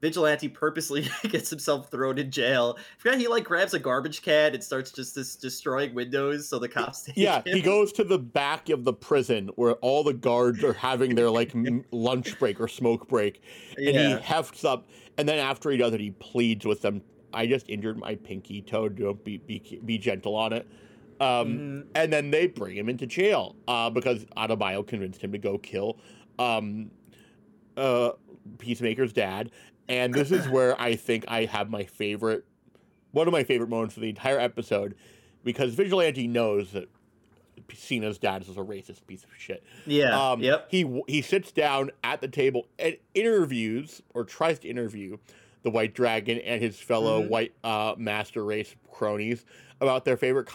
Vigilante 0.01 0.49
purposely 0.49 1.09
gets 1.29 1.49
himself 1.49 1.91
thrown 1.91 2.19
in 2.19 2.31
jail. 2.31 2.77
I 2.79 2.83
forgot 2.99 3.19
he 3.19 3.29
like 3.29 3.45
grabs 3.45 3.75
a 3.75 3.79
garbage 3.79 4.23
can 4.23 4.55
and 4.55 4.63
starts 4.63 4.93
just 4.93 5.15
this 5.15 5.37
destroying 5.37 5.95
windows 5.95 6.49
so 6.49 6.59
the 6.59 6.69
cops. 6.69 7.09
yeah, 7.15 7.43
him. 7.45 7.57
he 7.57 7.63
goes 7.63 7.93
to 7.93 8.05
the 8.05 8.19
back 8.19 8.69
of 8.69 8.85
the 8.85 8.93
prison 8.93 9.49
where 9.57 9.73
all 9.75 10.05
the 10.05 10.13
guards 10.13 10.63
are 10.63 10.75
having 10.75 11.15
their 11.15 11.31
like 11.31 11.53
lunch 11.91 12.39
break 12.39 12.61
or 12.61 12.69
smoke 12.69 13.09
break, 13.09 13.43
and 13.77 13.95
yeah. 13.95 14.17
he 14.17 14.23
hefts 14.23 14.65
up. 14.65 14.87
And 15.17 15.29
then 15.29 15.39
after 15.39 15.71
he 15.71 15.77
does 15.77 15.95
it, 15.95 16.01
he 16.01 16.11
pleads 16.11 16.67
with 16.67 16.83
them. 16.83 17.01
I 17.33 17.47
just 17.47 17.69
injured 17.69 17.99
my 17.99 18.15
pinky 18.17 18.61
toe. 18.61 18.89
Don't 18.89 19.25
be 19.25 19.39
be 19.39 19.81
be 19.85 19.97
gentle 19.97 20.37
on 20.37 20.53
it. 20.53 20.67
Um, 21.21 21.29
mm-hmm. 21.29 21.81
And 21.95 22.13
then 22.13 22.31
they 22.31 22.49
bring 22.49 22.77
him 22.77 22.89
into 22.89 23.07
jail 23.07 23.57
uh, 23.69 23.89
because 23.89 24.25
Adebayo 24.37 24.87
convinced 24.87 25.23
him 25.23 25.33
to 25.33 25.39
go 25.39 25.57
kill 25.57 25.99
um, 26.39 26.91
uh, 27.77 28.11
Peacemaker's 28.59 29.13
dad. 29.13 29.51
And 29.89 30.15
this 30.15 30.31
is 30.31 30.49
where 30.49 30.81
I 30.81 30.97
think 30.97 31.25
I 31.29 31.45
have 31.45 31.69
my 31.69 31.85
favorite, 31.85 32.45
one 33.13 33.27
of 33.27 33.33
my 33.33 33.45
favorite 33.45 33.69
moments 33.69 33.97
of 33.97 34.03
the 34.03 34.09
entire 34.09 34.39
episode, 34.39 34.95
because 35.45 35.75
Vigilante 35.75 36.27
knows 36.27 36.73
that 36.73 36.89
Cena's 37.73 38.19
dad 38.19 38.43
is 38.43 38.49
a 38.51 38.61
racist 38.61 39.07
piece 39.07 39.25
of 39.25 39.31
shit. 39.37 39.63
Yeah. 39.87 40.19
Um, 40.19 40.41
yep. 40.41 40.67
He 40.71 41.03
he 41.07 41.23
sits 41.23 41.53
down 41.53 41.91
at 42.03 42.21
the 42.21 42.29
table 42.29 42.67
and 42.79 42.97
interviews 43.15 44.03
or 44.15 44.25
tries 44.25 44.59
to 44.61 44.69
interview 44.69 45.19
the 45.63 45.71
White 45.71 45.95
Dragon 45.95 46.39
and 46.39 46.63
his 46.63 46.79
fellow 46.79 47.21
mm-hmm. 47.21 47.31
white 47.31 47.55
uh, 47.65 47.95
master 47.97 48.45
race 48.45 48.75
cronies 48.91 49.45
about 49.81 50.05
their 50.05 50.17
favorite 50.17 50.47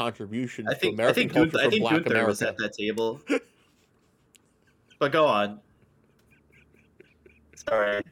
I 0.67 0.73
think, 0.75 0.95
to 0.97 1.03
American 1.03 1.09
I 1.09 1.13
think 1.13 1.33
culture 1.33 1.51
Gunther, 1.51 1.67
I 1.67 1.69
think 1.69 1.81
Black 1.81 1.93
Gunther 1.95 2.09
America. 2.11 2.29
was 2.29 2.41
at 2.41 2.57
that 2.57 2.73
table. 2.73 3.19
but 4.99 5.11
go 5.11 5.25
on. 5.25 5.59
Sorry. 7.67 8.03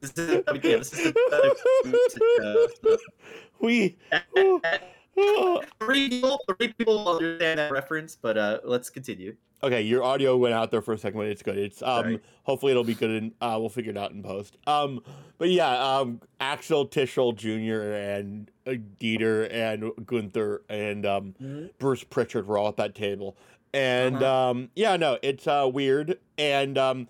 This 0.00 0.12
is, 0.16 0.42
yeah, 0.62 0.76
this 0.78 0.92
is 0.92 1.14
we. 3.60 3.96
three 5.80 6.08
people, 6.08 6.40
three 6.48 6.72
people 6.72 7.08
understand 7.08 7.58
that 7.58 7.70
reference, 7.70 8.16
but 8.16 8.36
uh, 8.36 8.58
let's 8.64 8.90
continue. 8.90 9.36
Okay, 9.64 9.82
your 9.82 10.02
audio 10.02 10.36
went 10.36 10.54
out 10.54 10.72
there 10.72 10.82
for 10.82 10.92
a 10.92 10.98
second, 10.98 11.20
but 11.20 11.28
it's 11.28 11.42
good. 11.42 11.56
It's 11.56 11.82
um, 11.82 12.02
Sorry. 12.02 12.20
hopefully 12.42 12.72
it'll 12.72 12.82
be 12.82 12.94
good, 12.94 13.10
and 13.10 13.32
uh, 13.40 13.56
we'll 13.60 13.68
figure 13.68 13.92
it 13.92 13.96
out 13.96 14.10
in 14.10 14.22
post. 14.22 14.56
Um, 14.66 15.00
but 15.38 15.50
yeah, 15.50 15.98
um, 15.98 16.20
Axel 16.40 16.86
Tischer 16.86 17.30
Jr. 17.32 17.92
and 17.92 18.50
uh, 18.66 18.72
Dieter 19.00 19.48
and 19.52 19.92
Gunther 20.04 20.62
and 20.68 21.06
um, 21.06 21.34
mm-hmm. 21.40 21.66
Bruce 21.78 22.02
Pritchard 22.02 22.48
were 22.48 22.58
all 22.58 22.68
at 22.68 22.76
that 22.78 22.96
table, 22.96 23.36
and 23.72 24.16
uh-huh. 24.16 24.50
um, 24.50 24.70
yeah, 24.74 24.96
no, 24.96 25.18
it's 25.22 25.46
uh, 25.46 25.70
weird, 25.72 26.18
and 26.38 26.76
um, 26.76 27.06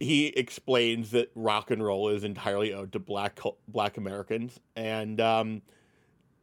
he 0.00 0.26
explains 0.28 1.10
that 1.10 1.30
rock 1.34 1.70
and 1.70 1.82
roll 1.82 2.08
is 2.08 2.24
entirely 2.24 2.72
owed 2.72 2.92
to 2.92 2.98
black 2.98 3.38
black 3.66 3.96
Americans, 3.96 4.60
and 4.76 5.20
um, 5.20 5.62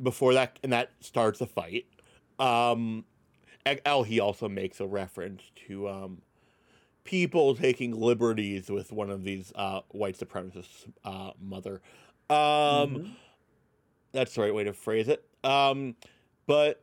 before 0.01 0.33
that, 0.33 0.59
and 0.63 0.73
that 0.73 0.91
starts 0.99 1.41
a 1.41 1.45
fight. 1.45 1.85
Um, 2.39 3.05
oh, 3.85 4.03
he 4.03 4.19
also 4.19 4.49
makes 4.49 4.79
a 4.79 4.85
reference 4.85 5.41
to 5.67 5.87
um, 5.89 6.21
people 7.03 7.55
taking 7.55 7.99
liberties 7.99 8.69
with 8.69 8.91
one 8.91 9.09
of 9.09 9.23
these 9.23 9.53
uh, 9.55 9.81
white 9.89 10.17
supremacists' 10.17 10.85
uh, 11.03 11.31
mother. 11.41 11.81
Um, 12.29 12.35
Mhm. 12.35 13.11
That's 14.11 14.33
the 14.33 14.41
right 14.41 14.53
way 14.53 14.63
to 14.63 14.71
phrase 14.73 15.09
it. 15.09 15.25
Um, 15.43 15.95
but 16.47 16.81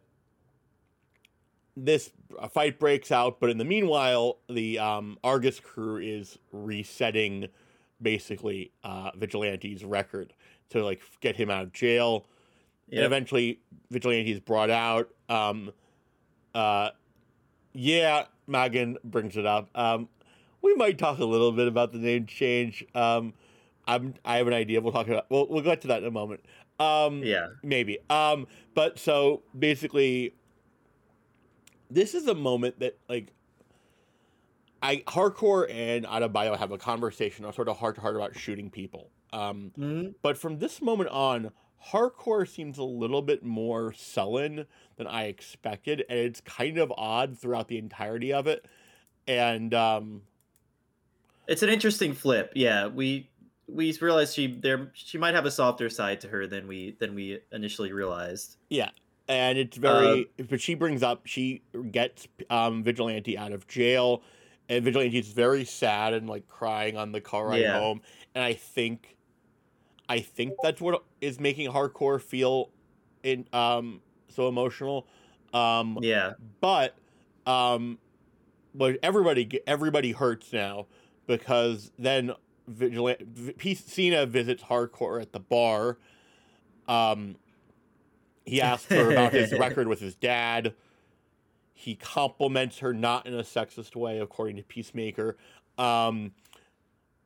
this 1.76 2.10
fight 2.50 2.78
breaks 2.78 3.10
out, 3.10 3.40
but 3.40 3.50
in 3.50 3.58
the 3.58 3.64
meanwhile, 3.64 4.38
the 4.48 4.78
um, 4.78 5.18
Argus 5.24 5.60
crew 5.60 5.98
is 5.98 6.38
resetting 6.52 7.48
basically 8.00 8.72
uh, 8.84 9.10
Vigilante's 9.16 9.84
record 9.84 10.32
to 10.70 10.84
like 10.84 11.00
get 11.20 11.36
him 11.36 11.50
out 11.50 11.62
of 11.62 11.72
jail. 11.72 12.26
And 12.90 13.00
eventually, 13.06 13.60
Vigilante 13.90 14.32
is 14.32 14.40
brought 14.40 14.68
out. 14.70 15.08
Um, 15.28 15.72
uh, 16.54 16.90
yeah, 17.72 18.24
Magan 18.46 18.98
brings 19.02 19.36
it 19.36 19.46
up. 19.46 19.70
Um, 19.74 20.08
we 20.60 20.74
might 20.74 20.98
talk 20.98 21.18
a 21.18 21.24
little 21.24 21.52
bit 21.52 21.68
about 21.68 21.92
the 21.92 21.98
name 21.98 22.26
change. 22.26 22.84
Um, 22.94 23.32
I'm 23.86 24.14
I 24.24 24.36
have 24.36 24.46
an 24.46 24.52
idea. 24.52 24.80
We'll 24.80 24.92
talk 24.92 25.08
about. 25.08 25.26
We'll 25.30 25.48
we'll 25.48 25.62
get 25.62 25.80
to 25.82 25.88
that 25.88 26.02
in 26.02 26.08
a 26.08 26.10
moment. 26.10 26.44
Um, 26.78 27.22
Yeah. 27.22 27.48
maybe. 27.62 27.98
Um, 28.10 28.46
but 28.74 28.98
so 28.98 29.42
basically, 29.58 30.34
this 31.94 32.14
is 32.14 32.26
a 32.26 32.34
moment 32.34 32.78
that 32.80 32.98
like. 33.08 33.34
I 34.82 35.04
harcourt 35.06 35.70
and 35.70 36.04
Adebayo 36.04 36.56
have 36.58 36.72
a 36.72 36.78
conversation, 36.78 37.44
a 37.44 37.52
sort 37.52 37.68
of 37.68 37.78
heart 37.78 37.94
to 37.96 38.00
heart 38.00 38.16
about 38.16 38.34
shooting 38.36 38.70
people. 38.70 39.12
Um, 39.32 39.72
Mhm. 39.78 40.14
but 40.22 40.36
from 40.36 40.58
this 40.58 40.82
moment 40.82 41.10
on, 41.10 41.52
harcourt 41.78 42.48
seems 42.48 42.78
a 42.78 42.84
little 42.84 43.22
bit 43.22 43.44
more 43.44 43.92
sullen 43.92 44.66
than 44.96 45.06
I 45.06 45.24
expected, 45.24 46.04
and 46.08 46.18
it's 46.18 46.40
kind 46.40 46.78
of 46.78 46.92
odd 46.96 47.38
throughout 47.38 47.68
the 47.68 47.78
entirety 47.78 48.32
of 48.32 48.46
it. 48.46 48.66
And 49.26 49.72
um, 49.74 50.22
It's 51.48 51.62
an 51.62 51.68
interesting 51.68 52.14
flip. 52.14 52.52
Yeah, 52.54 52.86
we 52.86 53.30
we 53.68 53.92
realized 54.00 54.34
she 54.34 54.46
there 54.60 54.90
she 54.94 55.18
might 55.18 55.34
have 55.34 55.46
a 55.46 55.50
softer 55.50 55.88
side 55.88 56.20
to 56.22 56.28
her 56.28 56.46
than 56.46 56.66
we 56.66 56.96
than 57.00 57.14
we 57.14 57.40
initially 57.52 57.92
realized. 57.92 58.56
yeah, 58.70 58.90
and 59.32 59.58
it's 59.58 59.76
very. 59.76 60.30
but 60.48 60.60
she 60.60 60.74
brings 60.74 61.02
up 61.02 61.26
she 61.26 61.62
gets 61.90 62.28
um, 62.50 62.82
Vigilante 62.84 63.36
out 63.38 63.52
of 63.52 63.66
jail, 63.68 64.22
and 64.68 64.84
Vigilante 64.84 65.18
is 65.18 65.28
very 65.28 65.64
sad 65.64 66.14
and 66.14 66.28
like 66.28 66.46
crying 66.48 66.96
on 66.96 67.12
the 67.12 67.20
car 67.20 67.48
ride 67.48 67.60
Yeah. 67.62 67.78
home. 67.80 68.02
And 68.34 68.44
I 68.44 68.54
think, 68.54 69.16
I 70.08 70.20
think 70.20 70.54
that's 70.62 70.80
what 70.80 71.04
is 71.20 71.40
making 71.40 71.70
harcourt 71.70 72.22
feel 72.22 72.70
in 73.22 73.46
um 73.52 74.00
so 74.28 74.48
emotional. 74.48 75.06
Um, 75.52 75.98
Yeah. 76.02 76.34
but 76.60 76.96
um 77.46 77.98
but 78.74 78.98
everybody 79.02 79.60
everybody 79.66 80.12
hurts 80.12 80.52
now 80.52 80.86
because 81.26 81.92
then 81.98 82.32
vigilante 82.68 83.24
v- 83.28 83.52
P- 83.52 83.74
Cena 83.74 84.24
visits 84.24 84.62
harcourt 84.62 85.20
at 85.22 85.32
the 85.32 85.40
bar 85.40 85.98
um 86.88 87.36
he 88.44 88.60
asks 88.60 88.90
her 88.90 89.10
about 89.10 89.32
his 89.32 89.52
record 89.58 89.88
with 89.88 90.00
his 90.00 90.14
dad. 90.14 90.74
He 91.74 91.94
compliments 91.94 92.78
her 92.78 92.92
not 92.94 93.26
in 93.26 93.34
a 93.34 93.42
sexist 93.42 93.96
way 93.96 94.18
according 94.20 94.56
to 94.56 94.62
peacemaker. 94.62 95.36
Um 95.78 96.32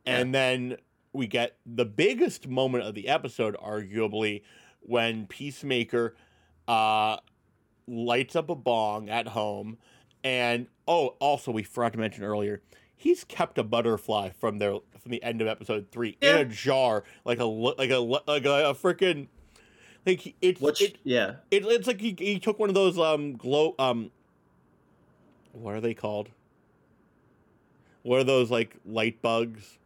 and 0.05 0.35
then 0.35 0.77
we 1.13 1.27
get 1.27 1.57
the 1.67 1.85
biggest 1.85 2.47
moment 2.47 2.85
of 2.85 2.95
the 2.95 3.09
episode 3.09 3.57
arguably 3.57 4.43
when 4.81 5.27
peacemaker 5.27 6.15
uh 6.69 7.17
lights 7.87 8.35
up 8.37 8.49
a 8.51 8.55
bong 8.55 9.09
at 9.09 9.29
home. 9.29 9.79
And 10.25 10.67
oh 10.89 11.17
also 11.21 11.51
we 11.53 11.63
forgot 11.63 11.93
to 11.95 11.99
mention 11.99 12.25
earlier 12.25 12.63
he's 12.99 13.25
kept 13.25 13.59
a 13.59 13.63
butterfly 13.63 14.31
from 14.31 14.59
their 14.59 14.73
from 14.99 15.11
the 15.11 15.23
end 15.23 15.43
of 15.43 15.47
episode 15.49 15.87
three 15.91 16.17
Yeah. 16.23 16.37
in 16.39 16.47
a 16.47 16.51
jar 16.51 17.05
like 17.25 17.39
a 17.39 17.45
li- 17.45 17.75
like 17.77 17.91
a 17.91 17.99
like 17.99 18.45
a, 18.47 18.71
a 18.71 18.75
freaking 18.75 19.29
like 20.07 20.35
it's 20.41 20.61
Which 20.61 20.81
it, 20.81 20.99
yeah. 21.05 21.37
it, 21.51 21.65
it's 21.67 21.87
like 21.87 22.01
he, 22.01 22.15
he 22.19 22.39
took 22.39 22.59
one 22.59 22.69
of 22.69 22.75
those 22.75 22.99
um 22.99 23.37
glow 23.37 23.75
um 23.79 24.11
what 25.53 25.75
are 25.75 25.81
they 25.81 25.95
called 25.95 26.29
what 28.03 28.21
are 28.21 28.25
those 28.25 28.51
like 28.51 28.77
light 28.85 29.21
bugs 29.23 29.79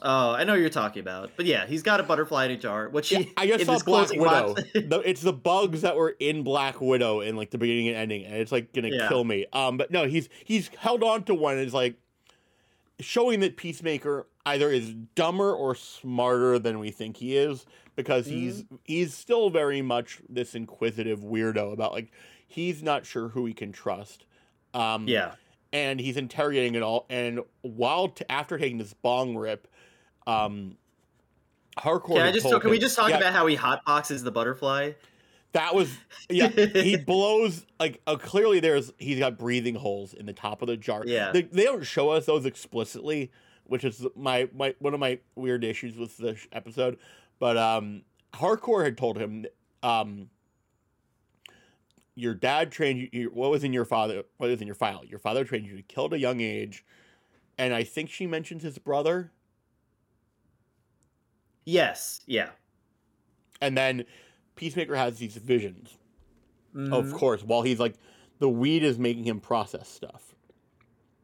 Oh, 0.00 0.30
I 0.30 0.44
know 0.44 0.52
what 0.52 0.60
you're 0.60 0.70
talking 0.70 1.00
about. 1.00 1.32
But 1.36 1.46
yeah, 1.46 1.66
he's 1.66 1.82
got 1.82 1.98
a 1.98 2.04
butterfly 2.04 2.44
in 2.44 2.52
a 2.52 2.56
jar, 2.56 2.88
which 2.88 3.10
Yeah, 3.10 3.18
he 3.18 3.32
I 3.36 3.46
just 3.48 3.66
saw 3.66 3.78
Black 3.80 4.10
Widow. 4.10 4.54
the, 4.74 5.02
it's 5.04 5.22
the 5.22 5.32
bugs 5.32 5.80
that 5.82 5.96
were 5.96 6.14
in 6.20 6.44
Black 6.44 6.80
Widow 6.80 7.20
in 7.20 7.34
like 7.36 7.50
the 7.50 7.58
beginning 7.58 7.88
and 7.88 7.96
ending, 7.96 8.24
and 8.24 8.36
it's 8.36 8.52
like 8.52 8.72
gonna 8.72 8.90
Yeah. 8.90 9.08
kill 9.08 9.24
me. 9.24 9.46
Um, 9.52 9.76
but 9.76 9.90
no, 9.90 10.06
he's 10.06 10.28
he's 10.44 10.68
held 10.68 11.02
on 11.02 11.24
to 11.24 11.34
one. 11.34 11.54
And 11.54 11.62
it's 11.62 11.74
like 11.74 11.96
showing 13.00 13.40
that 13.40 13.56
Peacemaker 13.56 14.26
either 14.46 14.70
is 14.70 14.94
dumber 15.14 15.52
or 15.52 15.74
smarter 15.74 16.58
than 16.58 16.78
we 16.78 16.90
think 16.90 17.16
he 17.18 17.36
is 17.36 17.66
because 17.96 18.26
he's 18.26 18.64
he's 18.84 19.14
still 19.14 19.50
very 19.50 19.82
much 19.82 20.20
this 20.28 20.54
inquisitive 20.54 21.20
weirdo 21.20 21.72
about 21.72 21.92
like 21.92 22.12
he's 22.46 22.82
not 22.82 23.04
sure 23.04 23.28
who 23.28 23.46
he 23.46 23.52
can 23.52 23.72
trust. 23.72 24.24
Um, 24.74 25.08
yeah. 25.08 25.32
and 25.72 25.98
he's 26.00 26.16
interrogating 26.16 26.74
it 26.74 26.82
all. 26.82 27.06
And 27.08 27.40
while 27.62 28.08
t- 28.08 28.24
after 28.28 28.58
taking 28.58 28.78
this 28.78 28.92
bong 28.94 29.36
rip, 29.36 29.66
um, 30.26 30.76
harcourt. 31.78 32.18
Can 32.18 32.26
I 32.26 32.32
just 32.32 32.48
told 32.48 32.60
can 32.62 32.70
we 32.70 32.78
just 32.78 32.96
talk 32.96 33.10
Yeah, 33.10 33.16
about 33.18 33.32
how 33.32 33.46
he 33.46 33.56
hotboxes 33.56 34.24
the 34.24 34.30
butterfly? 34.30 34.92
That 35.52 35.74
was 35.74 35.96
yeah. 36.28 36.48
he 36.48 36.96
blows 36.96 37.64
like 37.80 38.00
uh, 38.06 38.16
clearly 38.16 38.60
there's 38.60 38.92
he's 38.98 39.18
got 39.18 39.38
breathing 39.38 39.74
holes 39.74 40.12
in 40.14 40.26
the 40.26 40.32
top 40.32 40.62
of 40.62 40.68
the 40.68 40.76
jar. 40.76 41.02
Yeah. 41.06 41.32
they, 41.32 41.42
they 41.42 41.64
don't 41.64 41.84
show 41.84 42.10
us 42.10 42.26
those 42.26 42.44
explicitly, 42.44 43.32
which 43.64 43.82
is 43.84 44.06
my 44.14 44.48
my 44.54 44.74
one 44.78 44.94
of 44.94 45.00
my 45.00 45.18
weird 45.36 45.64
issues 45.64 45.96
with 45.96 46.16
the 46.18 46.36
sh- 46.36 46.48
episode. 46.52 46.98
But 47.38 47.56
um, 47.56 48.02
harcourt 48.34 48.84
had 48.84 48.98
told 48.98 49.16
him 49.16 49.46
um. 49.82 50.28
Your 52.14 52.34
dad 52.34 52.72
trained 52.72 52.98
you- 52.98 53.08
you. 53.12 53.30
What 53.32 53.50
was 53.52 53.62
in 53.62 53.72
your 53.72 53.84
father? 53.84 54.24
What 54.38 54.50
was 54.50 54.60
in 54.60 54.66
your 54.66 54.74
file? 54.74 55.04
Your 55.04 55.20
father 55.20 55.44
trained 55.44 55.66
you 55.66 55.76
to 55.76 55.82
kill 55.82 56.06
at 56.06 56.12
a 56.14 56.18
young 56.18 56.40
age, 56.40 56.84
and 57.56 57.72
I 57.72 57.84
think 57.84 58.10
she 58.10 58.26
mentions 58.26 58.64
his 58.64 58.76
brother. 58.76 59.30
Yes. 61.64 62.20
Yeah. 62.26 62.50
And 63.60 63.76
then 63.78 64.04
Peacemaker 64.58 64.96
has 64.96 65.18
these 65.18 65.36
visions, 65.38 65.98
of 66.90 67.12
Mhm. 67.12 67.14
course, 67.14 67.42
while 67.44 67.62
he's 67.62 67.80
like, 67.80 67.96
the 68.40 68.50
weed 68.50 68.84
is 68.84 68.98
making 68.98 69.24
him 69.26 69.40
process 69.40 69.88
stuff. 69.88 70.34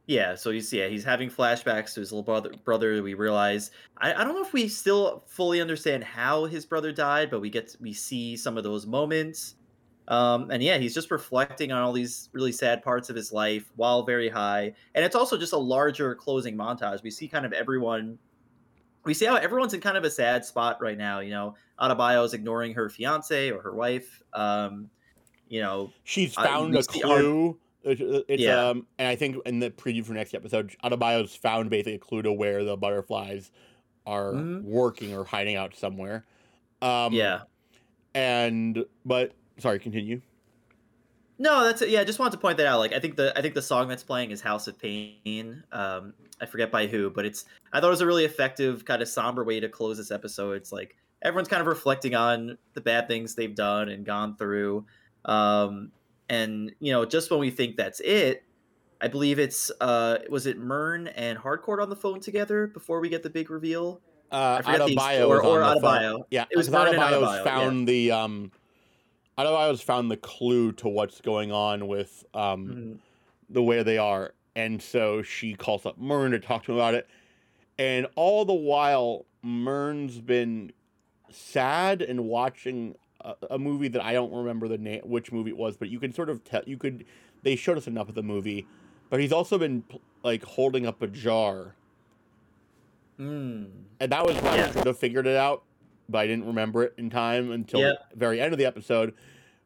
Yeah, 0.07 0.35
so 0.35 0.51
he's 0.51 0.70
yeah, 0.73 0.88
he's 0.88 1.05
having 1.05 1.31
flashbacks 1.31 1.94
to 1.94 2.01
his 2.01 2.12
little 2.12 2.23
brother 2.23 2.53
brother. 2.64 3.03
We 3.03 3.14
realize 3.14 3.70
I, 3.97 4.12
I 4.12 4.25
don't 4.25 4.35
know 4.35 4.42
if 4.44 4.53
we 4.53 4.68
still 4.68 5.25
fully 5.29 5.62
understand 5.62 6.05
how 6.05 6.44
his 6.44 6.66
brother 6.66 6.92
died, 6.92 7.31
but 7.31 7.40
we 7.40 7.49
get 7.49 7.75
we 7.81 7.94
see 7.94 8.37
some 8.37 8.59
of 8.59 8.64
those 8.64 8.87
moments. 8.87 9.55
Um, 10.09 10.51
and 10.51 10.62
yeah, 10.62 10.77
he's 10.77 10.92
just 10.92 11.11
reflecting 11.11 11.73
on 11.73 11.81
all 11.83 11.92
these 11.94 12.29
really 12.35 12.53
sad 12.53 12.83
parts 12.83 13.09
of 13.09 13.16
his 13.16 13.33
life 13.33 13.73
while 13.77 14.05
very 14.05 14.29
high. 14.29 14.75
And 14.94 15.03
it's 15.07 15.16
also 15.16 15.38
just 15.38 15.55
a 15.55 15.59
larger 15.59 16.14
closing 16.14 16.55
montage. 16.57 17.03
We 17.03 17.11
see 17.11 17.27
kind 17.29 17.47
of 17.47 17.55
everyone 17.55 18.18
we 19.05 19.14
see 19.14 19.27
how 19.27 19.37
everyone's 19.37 19.75
in 19.75 19.81
kind 19.81 19.97
of 19.97 20.05
a 20.05 20.11
sad 20.11 20.45
spot 20.45 20.81
right 20.81 20.97
now. 20.99 21.21
You 21.21 21.31
know, 21.31 21.55
Adebayo's 21.81 22.35
ignoring 22.35 22.75
her 22.75 22.88
fiance 22.88 23.51
or 23.51 23.61
her 23.62 23.73
wife. 23.75 24.23
Um, 24.33 24.90
you 25.49 25.61
know, 25.61 25.93
She's 26.05 26.35
found 26.35 26.73
we 26.73 26.79
a 26.79 26.83
see 26.83 27.03
our- 27.03 27.19
clue. 27.21 27.59
It's, 27.87 28.43
Yeah. 28.43 28.69
um, 28.71 28.87
and 28.99 29.07
I 29.09 29.14
think 29.14 29.37
in 29.45 29.59
the 29.59 29.71
preview 29.71 30.03
for 30.05 30.14
next 30.14 30.33
episode, 30.35 30.75
Adebayo's 30.83 31.37
found 31.37 31.69
basically 31.69 31.95
a 31.95 31.99
clue 31.99 32.23
to 32.23 32.33
where 32.33 32.64
the 32.64 32.79
butterflies 32.79 33.51
are 34.07 34.33
Mhm. 34.33 34.62
working 34.62 35.14
or 35.14 35.25
hiding 35.25 35.57
out 35.57 35.75
somewhere. 35.77 36.25
Um, 36.81 37.12
yeah. 37.12 37.43
and 38.14 38.85
but 39.05 39.33
sorry, 39.59 39.79
continue. 39.81 40.21
No, 41.38 41.64
that's 41.64 41.83
it. 41.83 41.88
Yeah, 41.88 42.01
I 42.01 42.05
just 42.05 42.18
wanted 42.18 42.33
to 42.33 42.38
point 42.38 42.59
that 42.59 42.66
out. 42.66 42.79
Like, 42.79 42.92
I 42.92 43.01
think 43.01 43.16
the 43.16 43.37
I 43.37 43.42
think 43.42 43.55
the 43.55 43.62
song 43.62 43.88
that's 43.88 44.03
playing 44.05 44.31
is 44.31 44.40
"House 44.40 44.68
of 44.68 44.79
Pain." 44.79 45.64
Um, 45.73 46.14
I 46.40 46.47
forget 46.47 46.70
by 46.70 46.87
who, 46.87 47.11
but 47.11 47.25
it's 47.27 47.44
I 47.73 47.81
thought 47.81 47.88
it 47.88 47.90
was 47.90 48.01
a 48.03 48.07
really 48.07 48.25
effective 48.25 48.85
kind 48.85 49.03
of 49.03 49.09
somber 49.09 49.42
way 49.44 49.59
to 49.61 49.68
close 49.68 49.97
this 49.97 50.11
episode. 50.12 50.53
It's 50.53 50.70
like 50.73 50.97
everyone's 51.23 51.49
kind 51.49 51.61
of 51.61 51.66
reflecting 51.66 52.14
on 52.14 52.57
the 52.75 52.81
bad 52.81 53.09
things 53.09 53.35
they've 53.35 53.55
done 53.55 53.88
and 53.88 54.05
gone 54.07 54.37
through, 54.37 54.87
um, 55.25 55.90
and 56.29 56.73
you 56.79 56.92
know, 56.92 57.05
just 57.05 57.31
when 57.33 57.40
we 57.40 57.51
think 57.51 57.77
that's 57.77 57.99
it, 58.01 58.44
I 59.01 59.09
believe 59.09 59.40
it's 59.40 59.73
uh, 59.81 60.18
was 60.31 60.47
it 60.47 60.57
Murn 60.59 61.09
and 61.09 61.37
Harcourt 61.37 61.81
on 61.81 61.90
the 61.90 61.97
phone 61.97 62.20
together 62.20 62.68
before 62.68 63.01
we 63.01 63.09
get 63.09 63.23
the 63.25 63.31
big 63.31 63.51
reveal. 63.51 64.01
Uh, 64.31 64.61
I 64.61 64.62
forget 64.62 64.87
the- 64.88 64.97
Adebayo 64.97 65.29
or- 65.29 65.42
on 65.44 65.47
or 65.47 65.59
the. 65.81 65.81
Adebayo. 65.87 66.23
Yeah, 66.31 66.44
It 66.51 66.57
was 66.57 66.68
Vernon 66.68 66.94
Adebayo's 66.94 67.23
Adebayo, 67.29 67.37
yeah. 67.37 67.44
found 67.44 67.88
the 67.88 68.11
um, 68.12 68.53
Adebayo's 69.38 69.81
found 69.81 70.11
the 70.11 70.16
clue 70.16 70.73
to 70.73 70.88
what's 70.88 71.20
going 71.20 71.51
on 71.53 71.87
with 71.88 72.25
um 72.35 72.68
Mhm. 72.68 72.99
the 73.51 73.62
way 73.62 73.83
they 73.83 73.99
are, 73.99 74.33
and 74.55 74.81
so 74.83 75.23
she 75.23 75.55
calls 75.55 75.85
up 75.87 75.99
Murn 75.99 76.31
to 76.33 76.38
talk 76.38 76.64
to 76.64 76.73
him 76.73 76.79
about 76.79 76.94
it. 76.94 77.09
and 77.77 78.07
all 78.14 78.44
the 78.44 78.55
while 78.55 79.27
Murn's 79.42 80.20
been 80.20 80.70
sad 81.31 82.01
and 82.03 82.25
watching 82.27 82.94
a, 83.20 83.35
a 83.51 83.59
movie 83.59 83.88
that 83.88 84.05
I 84.05 84.12
don't 84.12 84.33
remember 84.33 84.68
the 84.68 84.79
name, 84.79 85.01
which 85.05 85.33
movie 85.33 85.51
it 85.51 85.57
was, 85.57 85.77
but 85.77 85.88
you 85.88 85.99
can 85.99 86.12
sort 86.12 86.31
of 86.31 86.44
tell. 86.44 86.62
You 86.66 86.77
could 86.77 87.05
they 87.42 87.57
showed 87.57 87.77
us 87.77 87.87
enough 87.88 88.09
of 88.09 88.14
the 88.14 88.23
movie, 88.23 88.66
but 89.11 89.18
he's 89.20 89.33
also 89.33 89.59
been 89.59 89.83
like 90.23 90.44
holding 90.44 90.87
up 90.87 91.03
a 91.03 91.09
jar, 91.09 91.75
Mm. 93.18 93.70
and 94.01 94.12
that 94.12 94.25
was 94.27 94.37
I 94.38 94.57
Yeah. 94.57 94.70
sort 94.70 94.87
of 94.87 94.99
figured 94.99 95.27
it 95.27 95.37
out, 95.37 95.62
but 96.09 96.19
I 96.19 96.27
didn't 96.27 96.47
remember 96.47 96.83
it 96.85 96.95
in 96.99 97.11
time 97.11 97.51
until 97.51 97.81
Yep. 97.81 97.99
the 98.11 98.17
very 98.17 98.40
end 98.40 98.53
of 98.53 98.59
the 98.59 98.67
episode, 98.67 99.14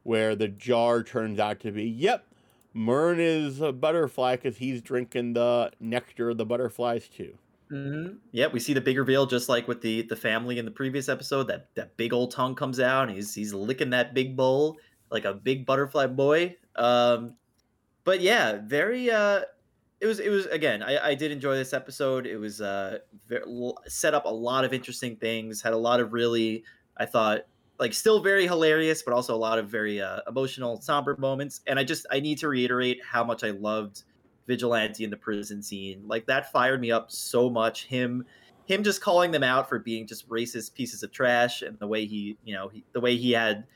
where 0.02 0.36
the 0.36 0.48
jar 0.48 1.02
turns 1.02 1.38
out 1.38 1.60
to 1.60 1.72
be 1.72 1.84
yep. 1.84 2.26
Murn 2.74 3.18
is 3.20 3.60
a 3.60 3.72
butterfly 3.72 4.36
because 4.36 4.58
he's 4.58 4.82
drinking 4.82 5.32
the 5.34 5.72
nectar 5.80 6.30
of 6.30 6.38
the 6.38 6.46
butterflies 6.46 7.08
too. 7.08 7.38
hmm 7.70 8.08
Yeah, 8.32 8.46
we 8.48 8.60
see 8.60 8.72
the 8.72 8.80
big 8.80 8.96
reveal 8.96 9.26
just 9.26 9.48
like 9.48 9.68
with 9.68 9.82
the 9.82 10.02
the 10.02 10.16
family 10.16 10.58
in 10.58 10.64
the 10.64 10.70
previous 10.70 11.08
episode. 11.08 11.44
That 11.48 11.68
that 11.74 11.96
big 11.96 12.12
old 12.12 12.30
tongue 12.30 12.54
comes 12.54 12.80
out. 12.80 13.08
And 13.08 13.16
he's 13.16 13.34
he's 13.34 13.52
licking 13.52 13.90
that 13.90 14.14
big 14.14 14.36
bowl 14.36 14.78
like 15.10 15.24
a 15.24 15.34
big 15.34 15.66
butterfly 15.66 16.06
boy. 16.06 16.56
Um, 16.76 17.36
but 18.04 18.20
yeah, 18.20 18.60
very. 18.64 19.10
Uh, 19.10 19.42
it 20.00 20.06
was 20.06 20.20
it 20.20 20.30
was 20.30 20.46
again. 20.46 20.82
I, 20.82 21.08
I 21.08 21.14
did 21.14 21.32
enjoy 21.32 21.54
this 21.54 21.72
episode. 21.72 22.26
It 22.26 22.36
was 22.36 22.60
uh 22.60 22.98
very, 23.26 23.42
set 23.86 24.14
up 24.14 24.24
a 24.24 24.32
lot 24.32 24.64
of 24.64 24.72
interesting 24.72 25.16
things. 25.16 25.60
Had 25.60 25.72
a 25.72 25.78
lot 25.78 26.00
of 26.00 26.12
really 26.12 26.64
I 26.96 27.06
thought 27.06 27.42
like 27.78 27.92
still 27.92 28.20
very 28.20 28.46
hilarious, 28.46 29.02
but 29.02 29.14
also 29.14 29.34
a 29.34 29.38
lot 29.38 29.58
of 29.58 29.68
very 29.68 30.00
uh, 30.00 30.20
emotional, 30.26 30.80
somber 30.80 31.16
moments. 31.16 31.60
And 31.66 31.78
I 31.78 31.84
just 31.84 32.06
I 32.10 32.20
need 32.20 32.38
to 32.38 32.48
reiterate 32.48 33.00
how 33.04 33.24
much 33.24 33.44
I 33.44 33.50
loved 33.50 34.02
vigilante 34.48 35.04
in 35.04 35.10
the 35.10 35.16
prison 35.16 35.62
scene 35.62 36.02
like 36.06 36.24
that 36.24 36.50
fired 36.50 36.80
me 36.80 36.90
up 36.90 37.10
so 37.10 37.50
much 37.50 37.84
him 37.84 38.24
him 38.64 38.82
just 38.82 39.02
calling 39.02 39.30
them 39.30 39.42
out 39.42 39.68
for 39.68 39.78
being 39.78 40.06
just 40.06 40.26
racist 40.30 40.72
pieces 40.72 41.02
of 41.02 41.12
trash 41.12 41.60
and 41.60 41.78
the 41.78 41.86
way 41.86 42.06
he 42.06 42.38
you 42.44 42.54
know 42.54 42.68
he, 42.68 42.82
the 42.92 43.00
way 43.00 43.14
he 43.14 43.30
had 43.30 43.66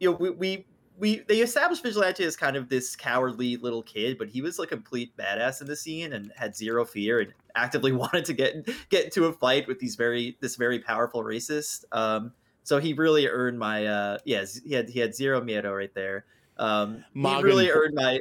you 0.00 0.10
know 0.10 0.16
we, 0.16 0.30
we 0.30 0.66
we 1.02 1.18
they 1.26 1.40
established 1.40 1.82
vigilante 1.82 2.22
as 2.22 2.36
kind 2.36 2.56
of 2.56 2.68
this 2.68 2.94
cowardly 2.94 3.56
little 3.56 3.82
kid 3.82 4.16
but 4.16 4.28
he 4.28 4.40
was 4.40 4.58
like 4.58 4.68
a 4.68 4.76
complete 4.76 5.14
badass 5.16 5.60
in 5.60 5.66
the 5.66 5.74
scene 5.74 6.12
and 6.12 6.32
had 6.36 6.56
zero 6.56 6.84
fear 6.84 7.20
and 7.20 7.34
actively 7.56 7.90
wanted 8.02 8.24
to 8.24 8.32
get 8.32 8.66
get 8.88 9.04
into 9.04 9.26
a 9.26 9.32
fight 9.32 9.66
with 9.66 9.78
these 9.80 9.96
very 9.96 10.38
this 10.40 10.54
very 10.54 10.78
powerful 10.78 11.22
racist 11.22 11.84
um 11.92 12.32
so 12.62 12.78
he 12.78 12.92
really 12.92 13.26
earned 13.26 13.58
my 13.58 13.84
uh 13.84 14.16
yes 14.24 14.60
he 14.64 14.72
had 14.72 14.88
he 14.88 15.00
had 15.00 15.12
zero 15.14 15.40
miedo 15.40 15.76
right 15.76 15.92
there 15.92 16.24
um 16.58 17.04
he 17.12 17.42
really 17.42 17.68
earned 17.68 17.94
my 17.94 18.20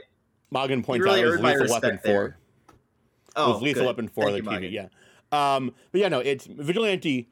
Morgan 0.50 0.84
points 0.84 1.06
really 1.06 1.20
out 1.20 1.24
it 1.24 1.26
was 1.28 1.34
earned 1.36 1.44
my 1.44 1.54
Lethal 1.54 1.74
Weapon 1.74 2.00
there. 2.04 2.14
Four. 2.14 2.38
oh 3.36 3.58
it 3.58 3.64
Lethal 3.64 3.82
good. 3.84 3.88
Weapon 3.88 4.08
Four 4.10 4.32
Thank 4.32 4.44
the 4.44 4.50
TV, 4.50 4.72
yeah. 4.72 4.88
Um, 5.32 5.74
but 5.94 6.02
yeah, 6.02 6.10
no, 6.10 6.20
it's 6.20 6.46
Vigilante. 6.46 7.30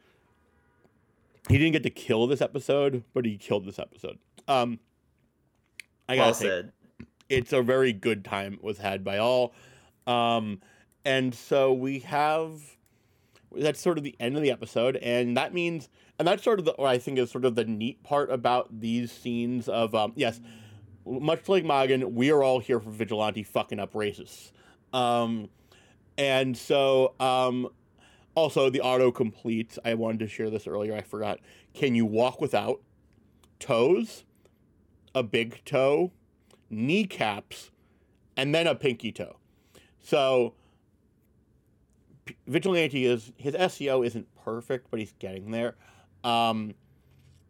He 1.49 1.57
didn't 1.57 1.73
get 1.73 1.83
to 1.83 1.89
kill 1.89 2.27
this 2.27 2.39
episode, 2.39 3.03
but 3.13 3.25
he 3.25 3.38
killed 3.38 3.65
this 3.65 3.77
episode. 3.77 4.19
Um, 4.47 4.79
I 6.09 6.15
gotta 6.15 6.27
well 6.27 6.33
say, 6.33 6.47
said 6.47 6.71
it's 7.29 7.53
a 7.53 7.61
very 7.61 7.93
good 7.93 8.25
time 8.25 8.59
was 8.61 8.79
had 8.79 9.03
by 9.03 9.19
all. 9.19 9.53
Um, 10.07 10.59
and 11.05 11.33
so 11.33 11.71
we 11.71 11.99
have 11.99 12.59
that's 13.55 13.79
sort 13.79 13.97
of 13.97 14.03
the 14.03 14.15
end 14.19 14.35
of 14.35 14.43
the 14.43 14.51
episode, 14.51 14.97
and 14.97 15.35
that 15.37 15.53
means, 15.53 15.89
and 16.17 16.27
that's 16.27 16.43
sort 16.43 16.59
of 16.59 16.65
the, 16.65 16.73
what 16.77 16.89
I 16.89 16.97
think 16.97 17.17
is 17.17 17.31
sort 17.31 17.45
of 17.45 17.55
the 17.55 17.65
neat 17.65 18.03
part 18.03 18.31
about 18.31 18.79
these 18.79 19.11
scenes 19.11 19.67
of, 19.67 19.95
um, 19.95 20.13
yes, 20.15 20.39
much 21.05 21.49
like 21.49 21.63
Magan, 21.63 22.13
we 22.13 22.31
are 22.31 22.43
all 22.43 22.59
here 22.59 22.79
for 22.79 22.91
vigilante 22.91 23.41
fucking 23.41 23.79
up 23.79 23.93
racists. 23.93 24.51
Um, 24.93 25.49
and 26.17 26.55
so, 26.55 27.15
um, 27.19 27.69
also 28.35 28.69
the 28.69 28.81
auto 28.81 29.11
completes. 29.11 29.79
I 29.83 29.95
wanted 29.95 30.19
to 30.19 30.27
share 30.27 30.49
this 30.49 30.67
earlier. 30.67 30.95
I 30.95 31.01
forgot. 31.01 31.39
Can 31.73 31.95
you 31.95 32.05
walk 32.05 32.39
without 32.39 32.81
toes? 33.59 34.25
A 35.15 35.23
big 35.23 35.63
toe, 35.65 36.11
kneecaps, 36.69 37.71
and 38.37 38.53
then 38.53 38.67
a 38.67 38.75
pinky 38.75 39.11
toe. 39.11 39.37
So 39.99 40.53
Vigilante 42.47 43.05
is 43.05 43.31
his 43.37 43.53
SEO 43.53 44.05
isn't 44.05 44.27
perfect, 44.43 44.89
but 44.91 44.99
he's 44.99 45.13
getting 45.19 45.51
there. 45.51 45.75
Um, 46.23 46.75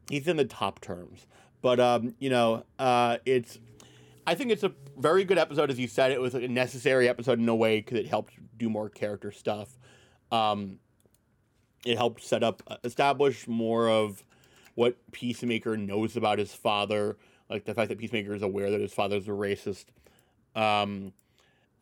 he's 0.10 0.28
in 0.28 0.38
the 0.38 0.46
top 0.46 0.82
terms, 0.82 1.26
but 1.62 1.80
um, 1.80 2.16
you 2.20 2.30
know, 2.30 2.64
uh, 2.78 3.18
it's. 3.26 3.60
I 4.28 4.36
think 4.36 4.52
it's 4.52 4.64
a 4.64 4.72
very 4.96 5.24
good 5.24 5.40
episode, 5.40 5.72
as 5.72 5.80
you 5.80 5.88
said. 5.88 6.12
It 6.12 6.22
was 6.22 6.36
a 6.36 6.48
necessary 6.48 7.10
episode 7.10 7.40
in 7.40 7.50
a 7.50 7.56
way 7.56 7.80
because 7.80 7.98
it 7.98 8.08
helped 8.08 8.34
do 8.58 8.70
more 8.70 8.88
character 8.88 9.32
stuff. 9.32 9.80
Um, 10.32 10.78
it 11.84 11.98
helped 11.98 12.24
set 12.24 12.44
up, 12.44 12.62
uh, 12.68 12.76
establish 12.84 13.48
more 13.48 13.90
of 13.90 14.24
what 14.76 14.98
Peacemaker 15.12 15.78
knows 15.78 16.16
about 16.16 16.38
his 16.38 16.54
father, 16.54 17.18
like 17.50 17.66
the 17.66 17.74
fact 17.74 17.90
that 17.90 17.98
Peacemaker 17.98 18.34
is 18.34 18.42
aware 18.42 18.70
that 18.72 18.82
his 18.82 18.94
father's 18.94 19.28
a 19.28 19.32
racist, 19.32 19.86
um, 20.56 21.14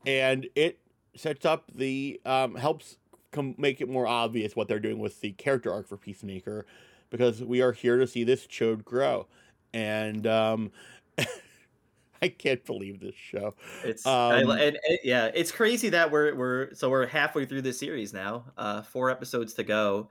and 0.06 0.47
it 0.56 0.80
sets 1.15 1.45
up 1.45 1.65
the 1.73 2.19
um, 2.25 2.56
helps 2.56 2.97
com- 3.32 3.56
make 3.58 3.82
it 3.82 3.89
more 3.89 4.08
obvious 4.08 4.56
what 4.56 4.67
they're 4.67 4.80
doing 4.80 4.99
with 4.99 5.19
the 5.21 5.32
character 5.34 5.71
arc 5.71 5.88
for 5.88 5.97
Peacemaker, 5.97 6.65
because 7.10 7.43
we 7.43 7.62
are 7.62 7.71
here 7.73 7.97
to 7.97 8.08
see 8.08 8.23
this 8.23 8.47
chode 8.47 8.84
grow, 8.84 9.27
and 9.73 10.25
um, 10.27 10.71
I 12.21 12.30
can't 12.30 12.65
believe 12.65 12.99
this 12.99 13.15
show. 13.15 13.56
It's 13.84 14.15
I, 14.32 14.41
Um, 14.41 14.49
and, 14.51 14.80
and 14.88 14.99
yeah, 15.03 15.30
it's 15.34 15.51
crazy 15.51 15.89
that 15.89 16.12
we're 16.12 16.36
we're 16.36 16.73
so 16.73 16.89
we're 16.89 17.06
halfway 17.08 17.45
through 17.45 17.62
this 17.63 17.80
series 17.80 18.13
now. 18.13 18.45
Uh, 18.58 18.82
four 18.82 19.10
episodes 19.10 19.53
to 19.56 19.63
go, 19.63 20.10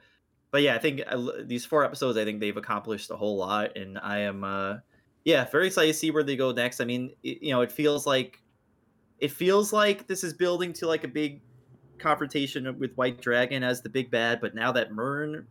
but 0.50 0.62
yeah, 0.62 0.74
I 0.74 0.78
think 0.78 1.00
I 1.06 1.12
l 1.12 1.32
these 1.44 1.64
four 1.66 1.84
episodes, 1.84 2.18
I 2.18 2.24
think 2.24 2.40
they've 2.40 2.56
accomplished 2.56 3.10
a 3.10 3.16
whole 3.16 3.36
lot, 3.36 3.76
and 3.76 3.98
I 3.98 4.18
am 4.20 4.44
uh, 4.44 4.78
yeah, 5.26 5.44
very 5.44 5.66
excited 5.66 5.88
to 5.88 5.98
see 5.98 6.12
where 6.12 6.22
they 6.22 6.36
go 6.36 6.52
next. 6.52 6.80
I 6.80 6.84
mean, 6.84 7.10
it, 7.24 7.42
you 7.42 7.50
know, 7.50 7.60
it 7.60 7.72
feels 7.72 8.06
like 8.06 8.40
it 9.18 9.32
feels 9.32 9.72
like 9.72 10.06
this 10.06 10.22
is 10.22 10.32
building 10.32 10.72
to 10.74 10.86
like 10.86 11.02
a 11.02 11.08
big 11.08 11.40
confrontation 11.98 12.78
with 12.78 12.94
White 12.94 13.20
Dragon 13.20 13.64
as 13.64 13.82
the 13.82 13.88
big 13.88 14.08
bad, 14.08 14.40
but 14.40 14.54
now 14.54 14.70
that 14.70 14.92
Murn 14.92 15.44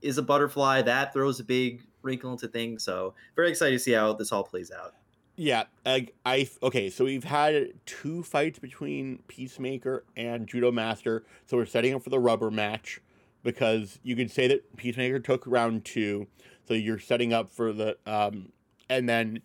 is 0.00 0.16
a 0.16 0.22
butterfly, 0.22 0.80
that 0.82 1.12
throws 1.12 1.40
a 1.40 1.44
big 1.44 1.82
wrinkle 2.02 2.30
into 2.30 2.46
things. 2.46 2.84
So 2.84 3.14
very 3.34 3.50
excited 3.50 3.72
to 3.72 3.78
see 3.80 3.92
how 3.92 4.12
this 4.12 4.30
all 4.30 4.44
plays 4.44 4.70
out. 4.70 4.94
Yeah, 5.34 5.64
I, 5.84 6.06
I 6.24 6.48
okay. 6.62 6.88
So 6.88 7.04
we've 7.04 7.24
had 7.24 7.72
two 7.84 8.22
fights 8.22 8.60
between 8.60 9.18
Peacemaker 9.26 10.04
and 10.16 10.46
Judo 10.46 10.70
Master. 10.70 11.24
So 11.46 11.56
we're 11.56 11.66
setting 11.66 11.94
up 11.94 12.02
for 12.04 12.10
the 12.10 12.20
rubber 12.20 12.52
match 12.52 13.00
because 13.42 13.98
you 14.04 14.14
could 14.14 14.30
say 14.30 14.46
that 14.46 14.76
Peacemaker 14.76 15.18
took 15.18 15.42
round 15.48 15.84
two. 15.84 16.28
So 16.68 16.74
you're 16.74 17.00
setting 17.00 17.32
up 17.32 17.50
for 17.50 17.72
the 17.72 17.96
um, 18.06 18.52
and 18.88 19.08
then 19.08 19.40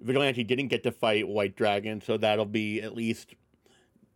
Vigilante 0.00 0.44
didn't 0.44 0.68
get 0.68 0.82
to 0.84 0.92
fight 0.92 1.26
White 1.28 1.56
Dragon, 1.56 2.00
so 2.00 2.16
that'll 2.16 2.44
be 2.44 2.80
at 2.80 2.94
least. 2.94 3.34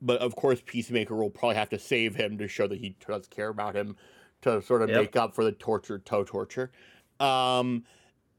But 0.03 0.21
of 0.21 0.35
course, 0.37 0.63
Peacemaker 0.65 1.15
will 1.15 1.31
probably 1.31 1.57
have 1.57 1.71
to 1.71 1.79
save 1.79 2.15
him 2.15 2.39
to 2.39 2.49
show 2.49 2.67
that 2.67 2.79
he 2.79 2.97
does 3.07 3.27
care 3.27 3.49
about 3.49 3.77
him 3.77 3.97
to 4.43 4.63
sort 4.63 4.83
of 4.83 4.89
Yep. 4.89 4.97
make 4.99 5.17
up 5.17 5.35
for 5.35 5.45
the 5.45 5.53
torture, 5.53 5.99
toe 5.99 6.25
torture. 6.25 6.71
Um, 7.19 7.85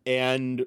and 0.05 0.65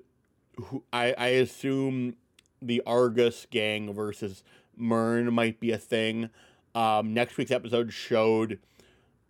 who, 0.57 0.85
I, 0.93 1.15
I 1.19 1.27
assume 1.29 2.15
the 2.63 2.81
Argus 2.87 3.47
gang 3.51 3.93
versus 3.93 4.45
Murn 4.77 5.33
might 5.33 5.59
be 5.59 5.73
a 5.73 5.79
thing. 5.79 6.31
Um, 6.75 7.13
next 7.15 7.37
week's 7.37 7.51
episode 7.51 7.93
showed 7.93 8.59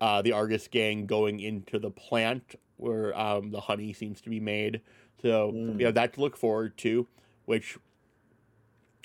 uh, 0.01 0.21
the 0.23 0.33
Argus 0.33 0.69
gang 0.69 1.07
going 1.07 1.41
into 1.41 1.79
the 1.79 1.91
plant 1.91 2.57
where 2.77 3.19
um, 3.19 3.51
the 3.51 3.61
honey 3.61 3.93
seems 3.93 4.21
to 4.23 4.31
be 4.31 4.41
made. 4.41 4.81
So 5.23 5.53
Mm. 5.53 5.77
we 5.77 5.85
have 5.85 5.95
that 5.95 6.15
to 6.15 6.21
look 6.21 6.37
forward 6.37 6.77
to, 6.79 7.07
which 7.47 7.79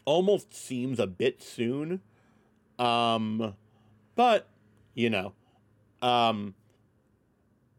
almost 0.06 0.54
seems 0.54 1.00
a 1.00 1.08
bit 1.08 1.42
soon. 1.42 2.02
Um, 2.78 3.56
but 4.16 4.48
you 4.96 5.10
know, 5.10 5.34
um, 6.02 6.56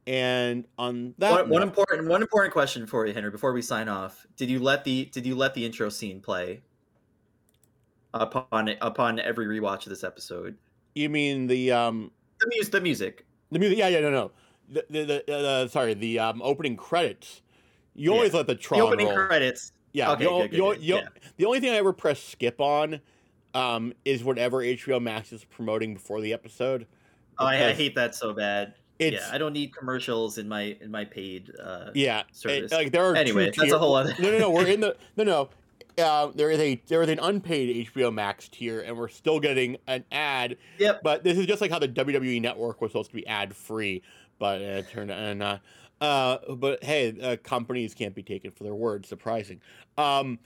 and 0.06 0.66
on 0.78 1.14
that 1.18 1.30
one, 1.32 1.48
one 1.50 1.62
important 1.62 2.08
one 2.08 2.22
important 2.22 2.52
question 2.52 2.86
for 2.86 3.06
you, 3.06 3.12
Henry, 3.14 3.30
before 3.30 3.52
we 3.52 3.62
sign 3.62 3.88
off. 3.88 4.26
Did 4.36 4.50
you 4.50 4.58
let 4.60 4.84
the 4.84 5.06
did 5.06 5.26
you 5.26 5.34
let 5.34 5.54
the 5.54 5.64
intro 5.64 5.88
scene 5.88 6.20
play 6.20 6.62
upon 8.14 8.68
upon 8.80 9.18
every 9.20 9.46
rewatch 9.46 9.84
of 9.84 9.90
this 9.90 10.04
episode? 10.04 10.56
you 10.94 11.08
mean 11.08 11.46
the 11.46 11.70
um 11.72 12.10
The 12.40 12.48
music, 12.48 12.72
the 12.72 12.80
music. 12.80 13.26
The 13.50 13.58
music, 13.58 13.78
yeah, 13.78 13.88
yeah, 13.88 14.00
no, 14.00 14.10
no. 14.10 14.30
The, 14.68 14.86
the, 14.88 15.04
the 15.26 15.36
uh, 15.36 15.68
sorry, 15.68 15.94
the 15.94 16.20
um, 16.20 16.40
opening 16.42 16.76
credits. 16.76 17.42
You 17.94 18.12
always 18.12 18.32
Yeah. 18.32 18.38
let 18.38 18.46
the 18.46 18.54
The 18.54 18.60
Tron 18.60 18.80
opening 18.80 19.06
roll. 19.08 19.26
credits. 19.26 19.72
yeah, 19.92 20.12
Okay, 20.12 20.24
you 20.24 20.30
al- 20.30 20.38
good, 20.42 20.50
good, 20.50 20.56
you 20.56 20.64
al- 20.66 20.72
good, 20.74 20.82
you 20.82 20.94
al- 20.96 21.00
yeah. 21.02 21.08
the 21.36 21.44
only 21.46 21.60
thing 21.60 21.70
I 21.70 21.76
ever 21.76 21.92
press 21.92 22.22
skip 22.22 22.60
on 22.60 23.00
um, 23.54 23.92
is 24.04 24.22
whatever 24.22 24.58
HBO 24.58 25.00
Max 25.02 25.32
is 25.32 25.44
promoting 25.44 25.94
before 25.94 26.20
the 26.20 26.32
episode. 26.32 26.86
Oh, 27.38 27.46
I, 27.46 27.68
I 27.68 27.72
hate 27.72 27.94
that 27.96 28.14
so 28.14 28.32
bad. 28.32 28.74
Yeah, 29.00 29.26
I 29.32 29.38
don't 29.38 29.54
need 29.54 29.74
commercials 29.74 30.36
in 30.38 30.46
my 30.46 30.76
in 30.80 30.90
my 30.90 31.04
paid. 31.06 31.50
Uh, 31.58 31.90
yeah, 31.94 32.20
it- 32.20 32.26
service. 32.36 32.70
like 32.72 32.92
there 32.92 33.04
are 33.04 33.16
Anyway, 33.16 33.50
that's 33.56 33.72
a 33.72 33.78
whole 33.78 33.94
other. 33.96 34.14
no, 34.18 34.30
no, 34.30 34.38
no. 34.38 34.50
We're 34.50 34.66
in 34.66 34.80
the 34.80 34.94
no, 35.16 35.24
no. 35.24 35.48
uh, 36.04 36.26
there 36.34 36.50
is 36.50 36.58
a 36.60 36.80
there 36.86 37.02
is 37.02 37.08
an 37.08 37.18
unpaid 37.18 37.88
HBO 37.88 38.12
Max 38.12 38.48
tier, 38.48 38.80
and 38.82 38.96
we're 38.96 39.08
still 39.08 39.40
getting 39.40 39.78
an 39.86 40.04
ad. 40.12 40.58
Yep. 40.78 41.00
But 41.02 41.24
this 41.24 41.38
is 41.38 41.46
just 41.46 41.60
like 41.62 41.70
how 41.70 41.78
the 41.78 41.88
WWE 41.88 42.40
Network 42.42 42.80
was 42.82 42.90
supposed 42.92 43.08
to 43.10 43.16
be 43.16 43.26
ad 43.26 43.56
free, 43.56 44.02
but 44.38 44.60
it 44.60 44.88
turned 44.90 45.10
out 45.10 45.36
not. 45.38 45.62
Uh, 46.00 46.38
but 46.56 46.82
hey, 46.82 47.14
uh, 47.20 47.36
companies 47.42 47.94
can't 47.94 48.14
be 48.14 48.22
taken 48.22 48.50
for 48.50 48.64
their 48.64 48.74
word. 48.74 49.04
Surprising. 49.04 49.60
Um, 49.98 50.38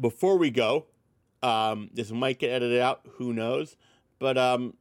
before 0.00 0.36
we 0.36 0.50
go, 0.50 0.86
um, 1.42 1.90
this 1.94 2.10
might 2.10 2.38
get 2.38 2.50
edited 2.50 2.80
out. 2.80 3.00
Who 3.14 3.32
knows? 3.32 3.76
But 4.18 4.36
um, 4.36 4.74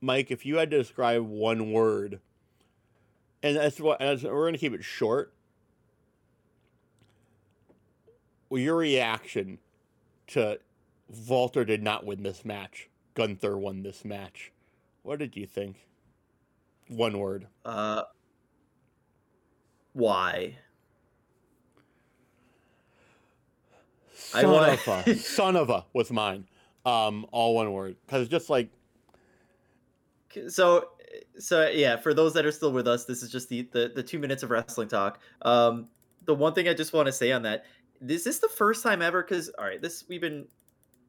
Mike, 0.00 0.30
if 0.30 0.46
you 0.46 0.56
had 0.56 0.70
to 0.70 0.78
describe 0.78 1.22
one 1.22 1.72
word, 1.72 2.20
and 3.42 3.56
that's 3.56 3.80
what 3.80 4.00
we're 4.00 4.16
going 4.16 4.52
to 4.52 4.58
keep 4.58 4.72
it 4.72 4.84
short. 4.84 5.34
Well, 8.48 8.60
your 8.60 8.76
reaction 8.76 9.58
to 10.28 10.60
Walter 11.28 11.64
did 11.64 11.82
not 11.82 12.06
win 12.06 12.22
this 12.22 12.44
match. 12.44 12.88
Gunther 13.14 13.56
won 13.58 13.82
this 13.82 14.04
match. 14.04 14.52
What 15.02 15.18
did 15.18 15.36
you 15.36 15.46
think? 15.46 15.86
One 16.88 17.18
word. 17.18 17.46
Uh, 17.64 18.02
why? 19.94 20.56
Son 24.14 24.50
wanna- 24.50 24.72
of 24.74 24.88
a. 25.06 25.14
son 25.16 25.56
of 25.56 25.70
a 25.70 25.84
was 25.92 26.10
mine. 26.10 26.46
Um, 26.84 27.26
all 27.32 27.54
one 27.54 27.72
word. 27.72 27.96
Because 28.06 28.28
just 28.28 28.50
like 28.50 28.68
so 30.48 30.88
so 31.38 31.68
yeah 31.68 31.96
for 31.96 32.12
those 32.12 32.34
that 32.34 32.44
are 32.44 32.50
still 32.50 32.72
with 32.72 32.88
us 32.88 33.04
this 33.04 33.22
is 33.22 33.30
just 33.30 33.48
the 33.48 33.68
the, 33.70 33.92
the 33.94 34.02
two 34.02 34.18
minutes 34.18 34.42
of 34.42 34.50
wrestling 34.50 34.88
talk 34.88 35.20
um 35.42 35.86
the 36.24 36.34
one 36.34 36.52
thing 36.52 36.66
i 36.68 36.74
just 36.74 36.92
want 36.92 37.06
to 37.06 37.12
say 37.12 37.30
on 37.30 37.40
that 37.42 37.66
is 38.08 38.24
this 38.24 38.40
the 38.40 38.48
first 38.48 38.82
time 38.82 39.00
ever 39.00 39.22
because 39.22 39.48
all 39.60 39.64
right 39.64 39.80
this 39.80 40.02
we've 40.08 40.20
been 40.20 40.44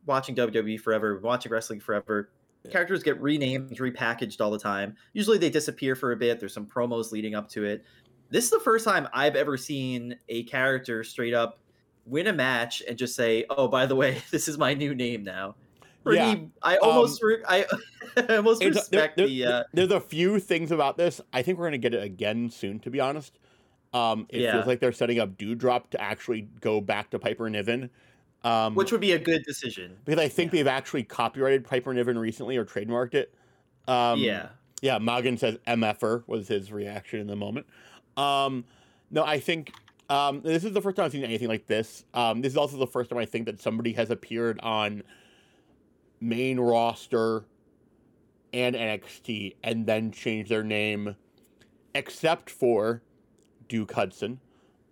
watching 0.06 0.36
wwe 0.36 0.80
forever 0.80 1.20
watching 1.24 1.52
wrestling 1.52 1.80
forever 1.80 2.30
Yeah. 2.64 2.72
characters 2.72 3.02
get 3.02 3.20
renamed 3.20 3.72
repackaged 3.80 4.40
all 4.42 4.52
the 4.52 4.60
time 4.60 4.96
usually 5.14 5.40
they 5.40 5.50
disappear 5.50 5.96
for 5.96 6.12
a 6.12 6.16
bit 6.16 6.40
there's 6.40 6.54
some 6.54 6.68
promos 6.68 7.12
leading 7.12 7.34
up 7.34 7.50
to 7.50 7.64
it 7.64 7.84
this 8.30 8.44
is 8.46 8.50
the 8.52 8.60
first 8.60 8.86
time 8.86 9.08
i've 9.14 9.36
ever 9.36 9.58
seen 9.58 10.16
a 10.30 10.44
character 10.44 11.04
straight 11.04 11.34
up 11.34 11.60
win 12.06 12.28
a 12.28 12.34
match 12.34 12.82
and 12.88 12.98
just 12.98 13.16
say 13.16 13.46
oh 13.50 13.68
by 13.68 13.86
the 13.86 13.96
way 13.96 14.22
this 14.32 14.48
is 14.48 14.58
my 14.58 14.74
new 14.74 14.94
name 14.96 15.24
now 15.24 15.56
Pretty, 16.04 16.20
Yeah, 16.20 16.36
I 16.62 16.78
almost 16.78 17.24
re- 17.24 17.42
I, 17.48 17.66
I 18.18 18.36
almost 18.38 18.62
It's- 18.62 18.88
there- 18.90 19.02
respect 19.02 19.18
there- 19.18 19.26
the 19.28 19.46
uh, 19.46 19.64
there's 19.74 19.90
a 19.92 20.00
few 20.00 20.40
things 20.40 20.70
about 20.72 20.98
this. 20.98 21.20
I 21.34 21.42
think 21.42 21.58
we're 21.58 21.66
gonna 21.66 21.80
get 21.80 21.96
it 21.96 22.04
again 22.04 22.52
soon. 22.52 22.80
To 22.82 22.92
be 22.92 23.00
honest, 23.00 23.40
um, 23.92 24.28
it 24.30 24.42
Yeah. 24.42 24.52
feels 24.52 24.68
like 24.68 24.80
they're 24.80 24.92
setting 24.92 25.18
up 25.18 25.36
Doudrop 25.36 25.90
to 25.90 26.00
actually 26.00 26.42
go 26.62 26.80
back 26.80 27.10
to 27.10 27.18
Piper 27.18 27.50
Niven. 27.50 27.90
Um, 28.44 28.76
which 28.76 28.92
would 28.92 29.02
be 29.02 29.14
a 29.14 29.18
good 29.18 29.44
decision. 29.46 29.98
because 30.06 30.24
I 30.24 30.28
think 30.28 30.52
yeah. 30.54 30.60
they've 30.60 30.68
actually 30.68 31.02
copyrighted 31.06 31.66
Piper 31.66 31.92
Niven 31.92 32.20
recently 32.20 32.56
or 32.56 32.66
trademarked 32.66 33.16
it. 33.16 33.34
Um, 33.88 34.20
yeah, 34.20 34.50
Yeah, 34.84 35.00
Morgan 35.00 35.38
says 35.40 35.58
MFer 35.66 36.24
was 36.28 36.48
his 36.48 36.72
reaction 36.72 37.20
in 37.20 37.26
the 37.26 37.36
moment. 37.36 37.66
Um, 38.18 38.66
no, 39.12 39.24
I 39.24 39.40
think 39.40 39.72
um, 40.10 40.42
this 40.42 40.64
is 40.64 40.74
the 40.74 40.82
first 40.82 40.98
time 40.98 41.06
I've 41.06 41.12
seen 41.12 41.24
anything 41.24 41.48
like 41.48 41.68
this. 41.68 42.06
Um, 42.14 42.42
this 42.42 42.54
is 42.54 42.58
also 42.58 42.78
the 42.78 42.88
first 42.88 43.10
time 43.10 43.20
I 43.20 43.26
think 43.26 43.46
that 43.46 43.60
somebody 43.60 43.94
has 43.94 44.10
appeared 44.10 44.60
on 44.62 45.04
main 46.22 46.60
roster 46.60 47.46
and 48.54 48.76
NXT 48.76 49.56
and 49.64 49.86
then 49.86 50.12
changed 50.12 50.50
their 50.50 50.64
name, 50.64 51.16
except 51.94 52.50
for 52.50 53.02
Duke 53.68 53.92
Hudson, 53.92 54.40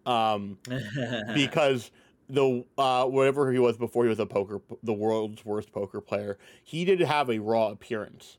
um, 0.05 0.57
because 1.34 1.91
the 2.30 2.65
uh, 2.78 3.05
whatever 3.05 3.51
he 3.51 3.59
was 3.59 3.78
before 3.78 4.03
he 4.03 4.09
was 4.09 4.19
a 4.19 4.26
poker, 4.26 4.61
the 4.82 4.93
world's 4.93 5.45
worst 5.45 5.71
poker 5.71 6.01
player, 6.01 6.38
he 6.63 6.86
did 6.86 6.99
have 6.99 7.30
a 7.30 7.39
Raw 7.39 7.67
appearance 7.69 8.38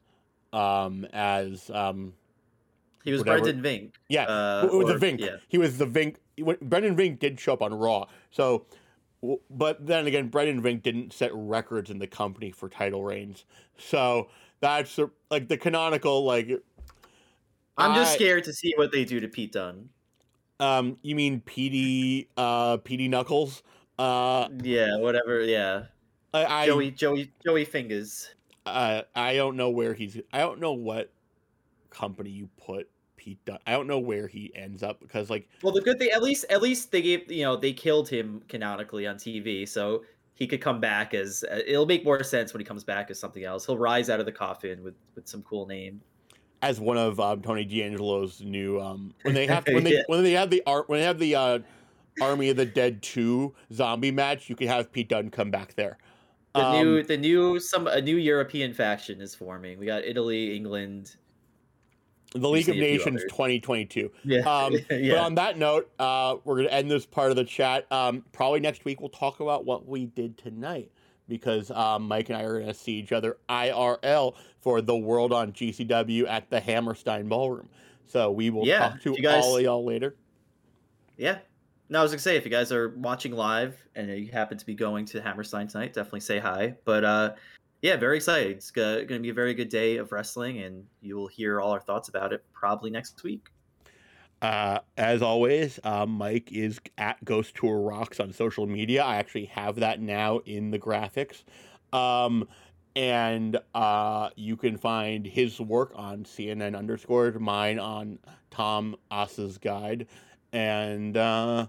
um, 0.53 1.07
as 1.13 1.71
um, 1.71 2.15
he 3.05 3.13
was 3.13 3.21
whatever. 3.21 3.43
Brendan 3.53 3.63
Vink. 3.63 3.93
yeah, 4.09 4.25
Uh, 4.25 4.69
or- 4.73 4.85
the 4.85 4.95
Vink. 4.95 5.21
yeah. 5.21 5.37
He 5.49 5.59
was 5.59 5.79
the 5.79 5.87
Vink. 5.87 6.17
Brendan 6.61 6.97
Vink 6.97 7.19
did 7.21 7.39
show 7.39 7.53
up 7.53 7.63
on 7.63 7.73
Raw. 7.75 8.07
So, 8.31 8.67
but 9.51 9.87
then 9.87 10.07
again, 10.07 10.29
Brendan 10.29 10.63
Vink 10.63 10.83
didn't 10.83 11.13
set 11.13 11.31
records 11.35 11.91
in 11.91 11.99
the 11.99 12.07
company 12.07 12.51
for 12.51 12.69
title 12.69 13.05
reigns. 13.05 13.45
So 13.79 14.29
that's 14.61 14.99
like 15.31 15.49
the 15.49 15.57
canonical 15.57 16.25
like. 16.25 16.51
I'm 17.77 17.95
just 17.95 18.13
I- 18.13 18.15
scared 18.17 18.45
to 18.45 18.53
see 18.53 18.73
what 18.77 18.93
they 18.93 19.05
do 19.05 19.21
to 19.21 19.29
Pete 19.29 19.53
Dunne. 19.53 19.89
Um, 20.61 20.99
you 21.03 21.15
mean 21.17 21.41
PD? 21.41 22.29
Uh, 22.37 22.77
PD 22.79 23.09
Knuckles. 23.11 23.63
Uh, 23.99 24.49
Yeah, 24.63 24.97
whatever. 24.99 25.41
Yeah, 25.43 25.87
I 26.33 26.45
I, 26.63 26.67
Joey, 26.67 26.91
Joey, 26.93 27.33
Joey 27.45 27.65
Fingers. 27.65 28.31
uh, 28.67 29.03
I 29.15 29.35
don't 29.35 29.57
know 29.57 29.71
where 29.71 29.95
he's. 29.95 30.21
I 30.33 30.39
don't 30.41 30.61
know 30.61 30.73
what 30.73 31.13
company 31.91 32.31
you 32.31 32.49
put 32.57 32.89
Pete. 33.25 33.45
Dunne. 33.47 33.59
I 33.67 33.73
don't 33.73 33.87
know 33.87 33.99
where 33.99 34.27
he 34.29 34.53
ends 34.55 34.83
up 34.83 35.01
because 35.01 35.31
like 35.31 35.49
Well, 35.63 35.73
the 35.73 35.81
good 35.81 35.99
thing, 35.99 36.11
at 36.11 36.23
least, 36.23 36.45
at 36.51 36.61
least 36.61 36.93
they 36.93 37.01
gave 37.01 37.31
you 37.33 37.43
know 37.45 37.57
they 37.57 37.73
killed 37.73 38.09
him 38.09 38.43
canonically 38.49 39.07
on 39.07 39.17
TV, 39.17 39.67
so 39.69 40.05
he 40.35 40.47
could 40.47 40.61
come 40.61 40.81
back 40.81 41.15
as. 41.15 41.45
Uh, 41.51 41.61
it'll 41.67 41.87
make 41.87 42.05
more 42.05 42.23
sense 42.23 42.53
when 42.53 42.61
he 42.61 42.65
comes 42.65 42.85
back 42.85 43.11
as 43.11 43.19
something 43.19 43.45
else. 43.45 43.65
He'll 43.67 43.79
rise 43.79 44.11
out 44.11 44.21
of 44.21 44.27
the 44.27 44.33
coffin 44.33 44.83
with 44.85 44.95
with 45.15 45.27
some 45.27 45.43
cool 45.43 45.65
name. 45.67 46.01
as 46.63 46.81
one 46.81 46.97
of 46.99 47.19
um, 47.21 47.41
Tony 47.43 47.65
D'Angelo's 47.65 48.41
new 48.43 48.81
um, 48.81 49.15
when 49.23 49.35
they 49.35 49.47
have 49.47 49.65
when 49.69 49.85
they 49.85 49.93
Yeah. 49.95 50.03
when 50.07 50.23
they 50.23 50.33
have 50.33 50.51
the 50.51 50.63
art 50.67 50.89
when 50.89 51.01
they 51.01 51.07
have 51.07 51.19
the 51.19 51.35
uh, 51.35 51.59
Army 52.21 52.49
of 52.51 52.57
the 52.57 52.67
Dead 52.67 53.03
two 53.03 53.55
zombie 53.73 54.11
match, 54.11 54.49
you 54.51 54.57
can 54.57 54.69
have 54.69 54.93
Pete 54.93 55.09
Dunne 55.09 55.31
come 55.31 55.51
back 55.51 55.75
there. 55.75 55.99
The 56.55 56.65
Um, 56.65 56.77
new, 56.77 57.03
the 57.03 57.17
new, 57.17 57.59
some 57.59 57.89
a 57.89 58.01
new 58.01 58.17
European 58.17 58.73
faction 58.73 59.21
is 59.21 59.35
forming. 59.35 59.77
We 59.79 59.87
got 59.87 60.05
Italy, 60.05 60.55
England. 60.55 61.17
The 62.35 62.49
League 62.49 62.69
of 62.69 62.75
see 62.75 62.81
a 62.81 62.85
few 62.85 62.99
Nations 62.99 63.23
twenty 63.31 63.61
twenty 63.61 63.85
two. 63.85 64.11
Yeah, 64.25 64.41
Um, 64.41 64.77
But 64.89 65.19
on 65.19 65.35
that 65.37 65.57
note, 65.57 65.91
uh, 65.99 66.37
we're 66.45 66.57
going 66.57 66.67
to 66.69 66.75
end 66.75 66.91
this 66.91 67.07
part 67.07 67.31
of 67.31 67.37
the 67.37 67.45
chat. 67.45 67.91
Um, 67.93 68.25
probably 68.33 68.61
next 68.61 68.85
week 68.85 69.01
we'll 69.01 69.09
talk 69.11 69.41
about 69.41 69.65
what 69.65 69.87
we 69.87 70.07
did 70.07 70.37
tonight 70.37 70.91
because 71.29 71.71
um, 71.71 72.09
Mike 72.09 72.29
and 72.29 72.37
I 72.37 72.43
are 72.43 72.55
going 72.61 72.67
to 72.67 72.75
see 72.75 72.93
each 72.93 73.13
other 73.13 73.39
IRL 73.49 74.35
for 74.61 74.81
the 74.83 74.97
World 74.97 75.33
on 75.33 75.53
GCW 75.53 76.29
at 76.29 76.51
the 76.51 76.61
Hammerstein 76.61 77.29
Ballroom. 77.29 77.69
So 78.07 78.31
we 78.31 78.51
will 78.51 78.67
Yeah, 78.67 78.79
talk 78.91 79.01
to 79.03 79.13
you 79.17 79.23
guys- 79.23 79.43
all 79.43 79.57
of 79.57 79.63
y'all 79.63 79.85
later. 79.85 80.17
Yeah. 81.17 81.39
No, 81.91 82.01
I 82.01 82.03
was 82.03 82.11
gonna 82.13 82.19
say 82.21 82.37
if 82.37 82.45
you 82.45 82.51
guys 82.51 82.73
are 82.73 82.89
watching 82.97 83.33
live 83.33 83.77
and 83.95 84.09
you 84.09 84.33
happen 84.33 84.57
to 84.59 84.67
be 84.67 84.75
going 84.75 85.05
to 85.07 85.21
Hammerstein 85.21 85.69
tonight, 85.69 85.93
definitely 85.93 86.21
say 86.21 86.39
hi. 86.39 86.75
But 86.85 87.05
uh, 87.05 87.33
yeah, 87.85 87.97
very 87.99 88.17
excited. 88.17 88.53
It's 88.53 88.71
going 88.71 89.07
to 89.07 89.19
be 89.19 89.29
a 89.29 89.35
very 89.35 89.53
good 89.53 89.69
day 89.69 89.99
of 89.99 90.11
wrestling, 90.11 90.61
and 90.61 90.87
you 91.03 91.17
will 91.17 91.27
hear 91.27 91.61
all 91.61 91.71
our 91.71 91.81
thoughts 91.81 92.09
about 92.09 92.33
it 92.33 92.43
probably 92.55 92.91
next 92.91 93.23
week. 93.23 93.49
Uh, 94.41 94.79
as 94.97 95.21
always, 95.21 95.79
uh, 95.85 96.07
Mike 96.07 96.51
is 96.51 96.81
at 96.97 97.23
Ghost 97.27 97.55
Tour 97.55 97.81
Rocks 97.81 98.21
on 98.21 98.33
social 98.33 98.67
media. 98.67 99.05
I 99.05 99.17
actually 99.17 99.45
have 99.47 99.77
that 99.77 100.01
now 100.01 100.39
in 100.47 100.71
the 100.71 100.79
graphics. 100.79 101.45
Um, 101.93 102.49
and 102.97 103.59
uh, 103.75 104.31
you 104.35 104.57
can 104.57 104.79
find 104.79 105.27
his 105.27 105.61
work 105.61 105.93
on 105.95 106.25
CNN 106.25 106.75
underscore, 106.75 107.33
mine 107.33 107.79
on 107.79 108.19
Tom 108.51 108.97
Asa's 109.11 109.59
Guide. 109.59 110.07
And 110.55 111.19
uh, 111.19 111.67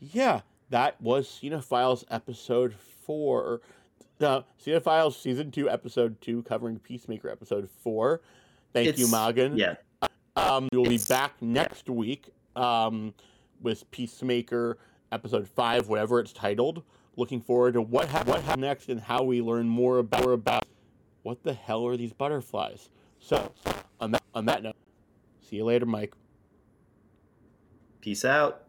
yeah, 0.00 0.40
that 0.70 1.00
was 1.00 1.28
Cinephiles 1.28 2.02
episode 2.10 2.74
four. 2.74 3.60
Uh, 4.20 4.42
Cinephiles 4.64 5.20
season 5.20 5.50
two, 5.50 5.70
episode 5.70 6.20
two, 6.20 6.42
covering 6.42 6.78
Peacemaker 6.78 7.28
episode 7.28 7.68
four. 7.70 8.20
Thank 8.72 8.98
you, 8.98 9.10
Magan. 9.10 9.56
Yeah. 9.56 9.76
Um, 10.36 10.68
we'll 10.72 10.84
be 10.84 10.98
back 11.08 11.40
next 11.40 11.88
week 11.88 12.28
um, 12.56 13.14
with 13.60 13.88
Peacemaker 13.90 14.78
episode 15.12 15.48
five, 15.48 15.88
whatever 15.88 16.20
it's 16.20 16.32
titled. 16.32 16.82
Looking 17.16 17.40
forward 17.40 17.74
to 17.74 17.82
what 17.82 18.08
ha- 18.08 18.22
what 18.24 18.42
happens 18.42 18.60
next 18.60 18.88
and 18.88 19.00
how 19.00 19.24
we 19.24 19.40
learn 19.40 19.68
more 19.68 19.98
about, 19.98 20.22
more 20.22 20.32
about 20.32 20.64
what 21.22 21.42
the 21.42 21.52
hell 21.52 21.86
are 21.86 21.96
these 21.96 22.12
butterflies. 22.12 22.90
So, 23.18 23.52
on 24.00 24.12
that 24.12 24.22
on 24.34 24.46
that 24.46 24.62
note, 24.62 24.76
see 25.40 25.56
you 25.56 25.64
later, 25.64 25.86
Mike. 25.86 26.14
Peace 28.00 28.24
out. 28.24 28.67